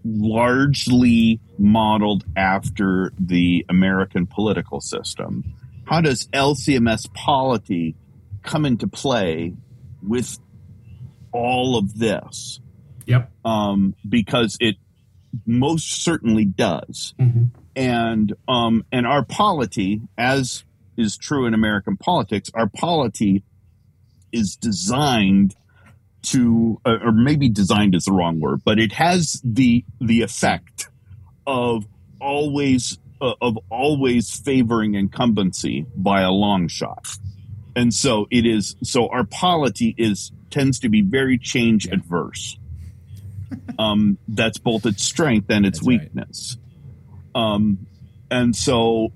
largely 0.03 1.39
modeled 1.59 2.23
after 2.35 3.11
the 3.19 3.65
American 3.69 4.25
political 4.25 4.81
system. 4.81 5.43
How 5.85 6.01
does 6.01 6.27
LCMS 6.27 7.13
polity 7.13 7.95
come 8.41 8.65
into 8.65 8.87
play 8.87 9.53
with 10.01 10.39
all 11.31 11.77
of 11.77 11.97
this? 11.99 12.59
Yep. 13.05 13.31
Um, 13.45 13.95
because 14.07 14.57
it 14.59 14.75
most 15.45 16.03
certainly 16.03 16.45
does. 16.45 17.13
Mm-hmm. 17.19 17.45
And 17.75 18.33
um, 18.47 18.85
and 18.91 19.05
our 19.05 19.23
polity, 19.23 20.01
as 20.17 20.63
is 20.97 21.15
true 21.15 21.45
in 21.45 21.53
American 21.53 21.95
politics, 21.95 22.49
our 22.55 22.67
polity 22.67 23.43
is 24.31 24.55
designed 24.55 25.55
to, 26.31 26.79
uh, 26.85 26.97
or 27.03 27.11
maybe 27.11 27.49
designed 27.49 27.95
is 27.95 28.05
the 28.05 28.11
wrong 28.11 28.39
word, 28.39 28.61
but 28.65 28.79
it 28.79 28.93
has 28.93 29.41
the 29.43 29.83
the 29.99 30.21
effect 30.21 30.89
of 31.45 31.85
always 32.19 32.97
uh, 33.21 33.33
of 33.41 33.57
always 33.69 34.37
favoring 34.39 34.95
incumbency 34.95 35.85
by 35.95 36.21
a 36.21 36.31
long 36.31 36.67
shot. 36.67 37.07
And 37.75 37.93
so 37.93 38.27
it 38.31 38.45
is 38.45 38.75
so 38.83 39.07
our 39.09 39.23
polity 39.23 39.93
is 39.97 40.31
tends 40.49 40.79
to 40.79 40.89
be 40.89 41.01
very 41.01 41.37
change 41.37 41.87
adverse. 41.87 42.57
Um, 43.79 44.17
that's 44.27 44.57
both 44.57 44.85
its 44.85 45.03
strength 45.03 45.49
and 45.49 45.65
its 45.65 45.79
that's 45.79 45.87
weakness. 45.87 46.57
Right. 47.33 47.41
Um, 47.41 47.87
and 48.29 48.55
so 48.55 49.13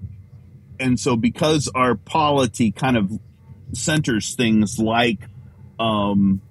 and 0.80 0.99
so 0.99 1.16
because 1.18 1.70
our 1.76 1.95
polity 1.95 2.72
kind 2.72 2.95
of 2.95 3.20
centers 3.74 4.36
things 4.36 4.80
like 4.80 5.20
um, 5.80 6.41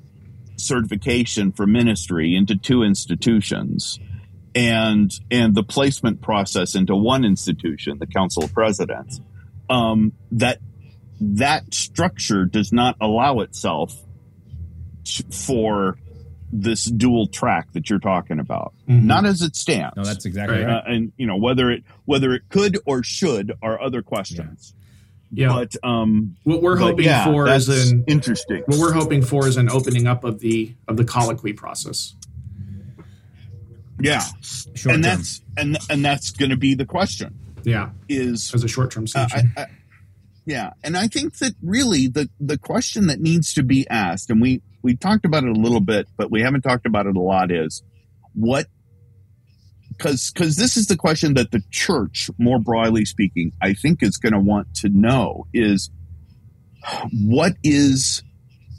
certification 0.60 1.52
for 1.52 1.66
ministry 1.66 2.34
into 2.34 2.56
two 2.56 2.82
institutions 2.82 3.98
and 4.54 5.12
and 5.30 5.54
the 5.54 5.62
placement 5.62 6.20
process 6.20 6.74
into 6.74 6.94
one 6.94 7.24
institution, 7.24 7.98
the 7.98 8.06
Council 8.06 8.44
of 8.44 8.52
Presidents, 8.52 9.20
um, 9.68 10.12
that 10.32 10.58
that 11.20 11.72
structure 11.74 12.44
does 12.44 12.72
not 12.72 12.96
allow 13.00 13.40
itself 13.40 13.94
for 15.30 15.98
this 16.52 16.84
dual 16.84 17.28
track 17.28 17.72
that 17.72 17.88
you're 17.88 18.00
talking 18.00 18.40
about. 18.40 18.74
Mm-hmm. 18.88 19.06
Not 19.06 19.24
as 19.24 19.42
it 19.42 19.54
stands. 19.54 19.96
No, 19.96 20.04
that's 20.04 20.24
exactly 20.24 20.64
right. 20.64 20.78
Uh, 20.78 20.82
and 20.86 21.12
you 21.16 21.26
know 21.26 21.36
whether 21.36 21.70
it 21.70 21.84
whether 22.04 22.32
it 22.32 22.42
could 22.48 22.78
or 22.86 23.02
should 23.02 23.52
are 23.62 23.80
other 23.80 24.02
questions. 24.02 24.74
Yeah. 24.74 24.79
Yeah. 25.32 25.48
But 25.48 25.76
um, 25.82 26.36
what 26.42 26.62
we're 26.62 26.76
hoping 26.76 27.04
yeah, 27.04 27.24
for 27.24 27.48
is 27.48 27.68
an 27.68 28.04
interesting. 28.06 28.62
What 28.66 28.78
we're 28.78 28.92
hoping 28.92 29.22
for 29.22 29.46
is 29.46 29.56
an 29.56 29.70
opening 29.70 30.06
up 30.06 30.24
of 30.24 30.40
the 30.40 30.74
of 30.88 30.96
the 30.96 31.04
colloquy 31.04 31.52
process. 31.52 32.14
Yeah, 34.00 34.22
short 34.42 34.66
and 34.66 34.84
term. 34.84 35.00
that's 35.02 35.40
and 35.56 35.78
and 35.88 36.04
that's 36.04 36.30
going 36.30 36.50
to 36.50 36.56
be 36.56 36.74
the 36.74 36.86
question. 36.86 37.38
Yeah, 37.62 37.90
is 38.08 38.52
as 38.54 38.64
a 38.64 38.68
short 38.68 38.90
term 38.90 39.06
solution. 39.06 39.52
Uh, 39.56 39.60
I, 39.60 39.62
I, 39.62 39.66
yeah, 40.46 40.70
and 40.82 40.96
I 40.96 41.06
think 41.06 41.38
that 41.38 41.54
really 41.62 42.08
the 42.08 42.28
the 42.40 42.58
question 42.58 43.06
that 43.08 43.20
needs 43.20 43.54
to 43.54 43.62
be 43.62 43.86
asked, 43.88 44.30
and 44.30 44.40
we 44.40 44.62
we 44.82 44.96
talked 44.96 45.24
about 45.24 45.44
it 45.44 45.50
a 45.50 45.60
little 45.60 45.80
bit, 45.80 46.08
but 46.16 46.30
we 46.30 46.42
haven't 46.42 46.62
talked 46.62 46.86
about 46.86 47.06
it 47.06 47.16
a 47.16 47.20
lot, 47.20 47.52
is 47.52 47.82
what 48.34 48.66
because 50.00 50.30
because 50.30 50.56
this 50.56 50.76
is 50.76 50.86
the 50.86 50.96
question 50.96 51.34
that 51.34 51.50
the 51.50 51.62
church, 51.70 52.30
more 52.38 52.58
broadly 52.58 53.04
speaking, 53.04 53.52
I 53.60 53.74
think 53.74 54.02
is 54.02 54.16
going 54.16 54.32
to 54.32 54.40
want 54.40 54.74
to 54.76 54.88
know 54.88 55.46
is 55.52 55.90
what 57.12 57.52
is 57.62 58.22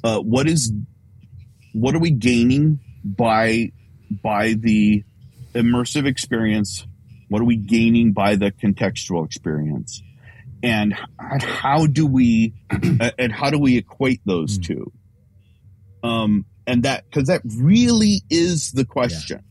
uh, 0.03 0.19
what 0.19 0.47
is 0.47 0.74
what 1.74 1.95
are 1.95 1.99
we 1.99 2.09
gaining 2.09 2.80
by 3.03 3.72
by 4.24 4.53
the 4.53 5.03
immersive 5.53 6.07
experience? 6.07 6.88
What 7.30 7.41
are 7.41 7.45
we 7.45 7.57
gaining 7.57 8.13
by 8.13 8.36
the 8.36 8.51
contextual 8.51 9.24
experience? 9.24 10.01
And 10.63 10.95
how 11.19 11.86
do 11.86 12.07
we 12.07 12.53
and 13.19 13.32
how 13.32 13.51
do 13.51 13.59
we 13.59 13.78
equate 13.78 14.22
those 14.26 14.55
hmm. 14.55 14.61
two? 14.63 14.91
Um, 16.03 16.45
and 16.65 16.84
that 16.84 17.05
because 17.05 17.28
that 17.28 17.41
really 17.45 18.22
is 18.32 18.72
the 18.72 18.86
question 18.86 19.43
yeah. 19.43 19.51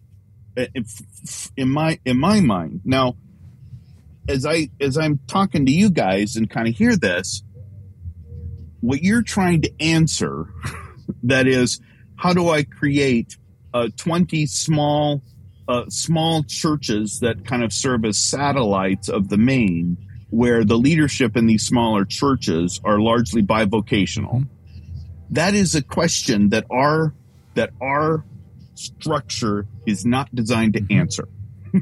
In 1.57 1.69
my 1.69 1.99
in 2.05 2.19
my 2.19 2.41
mind. 2.41 2.81
Now, 2.85 3.17
as 4.29 4.47
I 4.47 4.71
as 4.81 4.97
I'm 4.97 5.21
talking 5.27 5.67
to 5.67 5.73
you 5.73 5.91
guys 5.91 6.37
and 6.37 6.49
kind 6.49 6.69
of 6.69 6.77
hear 6.77 6.97
this, 6.97 7.43
what 8.81 9.03
you're 9.03 9.23
trying 9.23 9.63
to 9.63 9.73
answer, 9.81 10.47
that 11.25 11.47
is, 11.47 11.81
how 12.17 12.33
do 12.33 12.49
I 12.49 12.65
create 12.65 13.37
uh, 13.73 13.89
20 13.97 14.47
small 14.47 15.23
uh, 15.69 15.89
small 15.89 16.43
churches 16.43 17.21
that 17.21 17.45
kind 17.45 17.63
of 17.63 17.73
serve 17.73 18.05
as 18.05 18.19
satellites 18.19 19.09
of 19.09 19.29
the 19.29 19.39
main, 19.39 19.97
where 20.31 20.65
the 20.65 20.77
leadership 20.77 21.37
in 21.37 21.47
these 21.47 21.65
smaller 21.65 22.05
churches 22.05 22.81
are 22.83 22.99
largely 22.99 23.41
bivocational. 23.41 24.49
That 25.31 25.55
is 25.55 25.77
a 25.77 25.83
question 25.83 26.49
that 26.49 26.67
our 26.71 27.15
that 27.55 27.71
our 27.81 28.25
structure 28.81 29.67
is 29.87 30.05
not 30.05 30.35
designed 30.35 30.75
to 30.75 30.81
mm-hmm. 30.81 31.01
answer. 31.01 31.29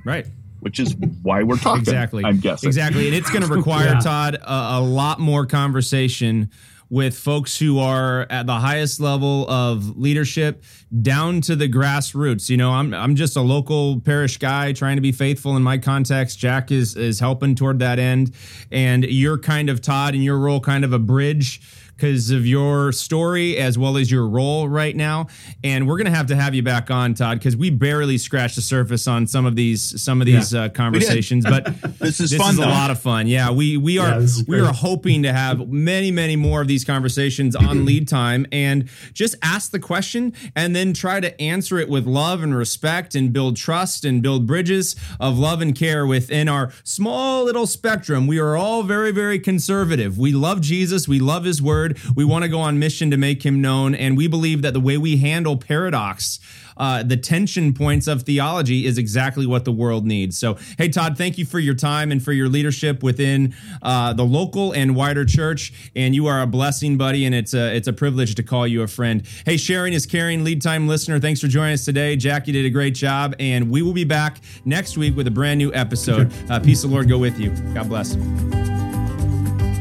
Right. 0.05 0.27
Which 0.61 0.81
is 0.81 0.97
why 1.23 1.45
we're 1.45 1.57
talking. 1.57 1.83
Exactly. 1.83 2.25
I'm 2.25 2.41
guessing. 2.41 2.67
Exactly. 2.67 3.07
And 3.07 3.15
it's 3.15 3.31
going 3.31 3.43
to 3.47 3.55
require, 3.55 3.93
yeah. 3.95 4.01
Todd, 4.01 4.35
a, 4.35 4.79
a 4.79 4.81
lot 4.81 5.21
more 5.21 5.47
conversation 5.47 6.51
with 6.91 7.17
folks 7.17 7.59
who 7.59 7.79
are 7.79 8.27
at 8.31 8.47
the 8.47 8.55
highest 8.55 8.99
level 8.99 9.49
of 9.51 9.99
leadership 9.99 10.65
down 11.03 11.41
to 11.43 11.55
the 11.55 11.69
grassroots. 11.69 12.49
You 12.49 12.57
know, 12.57 12.73
I'm 12.73 12.95
I'm 12.95 13.15
just 13.15 13.37
a 13.37 13.41
local 13.41 14.01
parish 14.01 14.39
guy 14.39 14.73
trying 14.73 14.97
to 14.97 15.03
be 15.03 15.13
faithful 15.13 15.57
in 15.57 15.63
my 15.63 15.79
context. 15.79 16.39
Jack 16.39 16.73
is 16.73 16.97
is 16.97 17.21
helping 17.21 17.55
toward 17.55 17.79
that 17.81 17.99
end, 17.99 18.33
and 18.73 19.05
you're 19.05 19.39
kind 19.39 19.69
of 19.69 19.81
Todd 19.81 20.15
in 20.15 20.23
your 20.23 20.39
role, 20.39 20.61
kind 20.61 20.85
of 20.85 20.93
a 20.93 20.99
bridge 20.99 21.61
because 21.99 22.31
of 22.31 22.47
your 22.47 22.93
story 22.93 23.57
as 23.57 23.77
well 23.77 23.97
as 23.97 24.09
your 24.09 24.29
role 24.29 24.69
right 24.69 24.95
now. 24.95 25.27
And 25.65 25.89
we're 25.89 25.97
going 25.97 26.07
to 26.07 26.17
have 26.17 26.27
to 26.27 26.37
have 26.37 26.55
you 26.55 26.63
back 26.63 26.93
on, 26.93 27.15
Todd, 27.15 27.39
because 27.39 27.57
we 27.57 27.71
barely 27.71 28.19
scratched 28.19 28.55
the 28.55 28.63
surface 28.63 29.09
on 29.09 29.27
some 29.27 29.47
of 29.47 29.57
these 29.57 30.01
some 30.01 30.21
of 30.21 30.27
these 30.27 30.53
yeah, 30.53 30.65
uh, 30.65 30.69
conversations. 30.69 31.45
but 31.45 31.65
this 31.99 32.21
is 32.21 32.31
this 32.31 32.41
fun. 32.41 32.55
Is 32.55 32.59
a 32.59 32.67
lot 32.67 32.93
of 32.93 33.01
fun. 33.01 33.27
Yeah, 33.27 33.51
we 33.51 33.77
we 33.77 33.99
are 33.99 34.21
yeah, 34.21 34.29
we 34.47 34.61
are 34.61 34.73
hoping 34.73 35.25
to 35.25 35.33
have 35.33 35.69
many 35.69 36.13
many 36.13 36.37
more 36.37 36.61
of 36.61 36.69
these 36.69 36.85
conversations 36.85 37.57
on 37.57 37.85
lead 37.85 38.07
time 38.07 38.47
and 38.53 38.89
just 39.13 39.35
ask 39.43 39.73
the 39.73 39.81
question 39.81 40.33
and 40.55 40.77
then 40.77 40.93
try 40.93 41.19
to 41.19 41.39
answer 41.41 41.79
it 41.79 41.89
with 41.89 42.07
love 42.07 42.43
and 42.43 42.57
respect 42.57 43.17
and 43.17 43.33
build 43.33 43.57
trust 43.57 44.05
and 44.05 44.23
build 44.23 44.47
bridges 44.47 44.95
of 45.19 45.37
love 45.37 45.61
and 45.61 45.75
care 45.75 46.07
within 46.07 46.49
our 46.49 46.73
small 46.85 47.45
little 47.45 47.67
spectrum. 47.67 48.29
We 48.29 48.39
are 48.39 48.57
all 48.57 48.85
very 48.85 49.11
very 49.11 49.41
conservative. 49.41 50.17
We 50.17 50.33
love 50.33 50.61
Jesus. 50.61 51.09
We 51.09 51.19
love 51.19 51.45
His 51.45 51.61
Word 51.61 51.88
word. 51.89 52.17
We 52.17 52.25
want 52.25 52.45
to 52.45 52.49
go 52.49 52.61
on 52.61 52.79
mission 52.79 53.11
to 53.11 53.17
make 53.17 53.45
him 53.45 53.61
known. 53.61 53.95
And 53.95 54.17
we 54.17 54.29
believe 54.29 54.63
that 54.63 54.73
the 54.73 54.81
way 54.81 54.97
we 54.97 55.19
handle 55.19 55.57
paradox, 55.57 56.39
uh, 56.77 57.03
the 57.03 57.17
tension 57.17 57.75
points 57.75 58.07
of 58.07 58.23
theology, 58.23 58.87
is 58.87 58.99
exactly 58.99 59.47
what 59.47 59.65
the 59.65 59.73
world 59.73 60.07
needs. 60.07 60.39
So, 60.39 60.59
hey, 60.77 60.89
Todd, 60.89 61.17
thank 61.17 61.39
you 61.39 61.45
for 61.45 61.59
your 61.59 61.75
time 61.75 62.13
and 62.13 62.23
for 62.23 62.33
your 62.33 62.49
leadership 62.49 63.03
within 63.03 63.55
uh, 63.83 64.13
the 64.13 64.25
local 64.25 64.73
and 64.73 64.95
wider 64.95 65.25
church. 65.25 65.73
And 65.97 66.15
you 66.15 66.27
are 66.27 66.43
a 66.43 66.47
blessing, 66.47 66.97
buddy. 66.97 67.25
And 67.25 67.35
it's 67.35 67.55
a, 67.55 67.75
it's 67.75 67.89
a 67.89 67.93
privilege 67.93 68.35
to 68.37 68.43
call 68.43 68.67
you 68.67 68.83
a 68.83 68.87
friend. 68.87 69.27
Hey, 69.45 69.57
sharing 69.57 69.93
is 69.93 70.07
caring, 70.07 70.45
lead 70.45 70.63
time 70.63 70.87
listener. 70.89 71.19
Thanks 71.19 71.41
for 71.41 71.49
joining 71.49 71.75
us 71.75 71.85
today. 71.85 72.17
Jackie 72.17 72.53
did 72.53 72.65
a 72.65 72.71
great 72.71 72.95
job. 72.95 73.35
And 73.39 73.71
we 73.71 73.83
will 73.83 73.93
be 73.93 74.05
back 74.05 74.41
next 74.65 74.97
week 74.97 75.17
with 75.17 75.27
a 75.27 75.33
brand 75.33 75.59
new 75.59 75.73
episode. 75.75 76.33
Uh, 76.51 76.61
peace 76.61 76.85
of 76.85 76.91
the 76.91 76.95
Lord 76.95 77.09
go 77.09 77.19
with 77.19 77.39
you. 77.39 77.51
God 77.75 77.89
bless. 77.89 78.17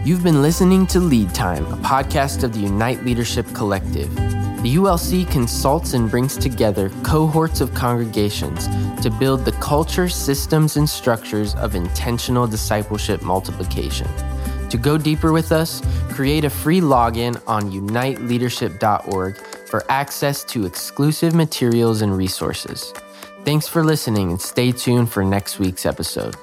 You've 0.08 0.24
been 0.24 0.42
listening 0.42 0.88
to 0.88 1.02
Lead 1.02 1.36
Time, 1.36 1.66
a 1.66 1.76
podcast 1.76 2.44
of 2.44 2.54
the 2.54 2.62
Unite 2.62 3.04
Leadership 3.04 3.46
Collective. 3.54 4.10
The 4.16 4.76
ULC 4.78 5.30
consults 5.30 5.92
and 5.92 6.10
brings 6.10 6.38
together 6.38 6.90
cohorts 7.04 7.60
of 7.60 7.74
congregations 7.74 8.70
to 9.02 9.10
build 9.10 9.44
the 9.44 9.52
culture, 9.52 10.08
systems, 10.08 10.78
and 10.78 10.90
structures 10.90 11.56
of 11.56 11.76
intentional 11.76 12.48
discipleship 12.48 13.22
multiplication. 13.22 14.08
To 14.70 14.78
go 14.78 14.98
deeper 14.98 15.34
with 15.34 15.52
us, 15.52 15.82
create 16.08 16.46
a 16.46 16.50
free 16.50 16.80
login 16.80 17.44
on 17.46 17.70
uniteleadership.org 17.70 19.36
for 19.68 19.84
access 19.92 20.46
to 20.46 20.66
exclusive 20.66 21.36
materials 21.36 22.02
and 22.02 22.16
resources. 22.16 22.94
Thanks 23.44 23.68
for 23.68 23.84
listening 23.84 24.30
and 24.30 24.40
stay 24.40 24.72
tuned 24.72 25.12
for 25.12 25.26
next 25.26 25.60
week's 25.60 25.86
episode. 25.86 26.38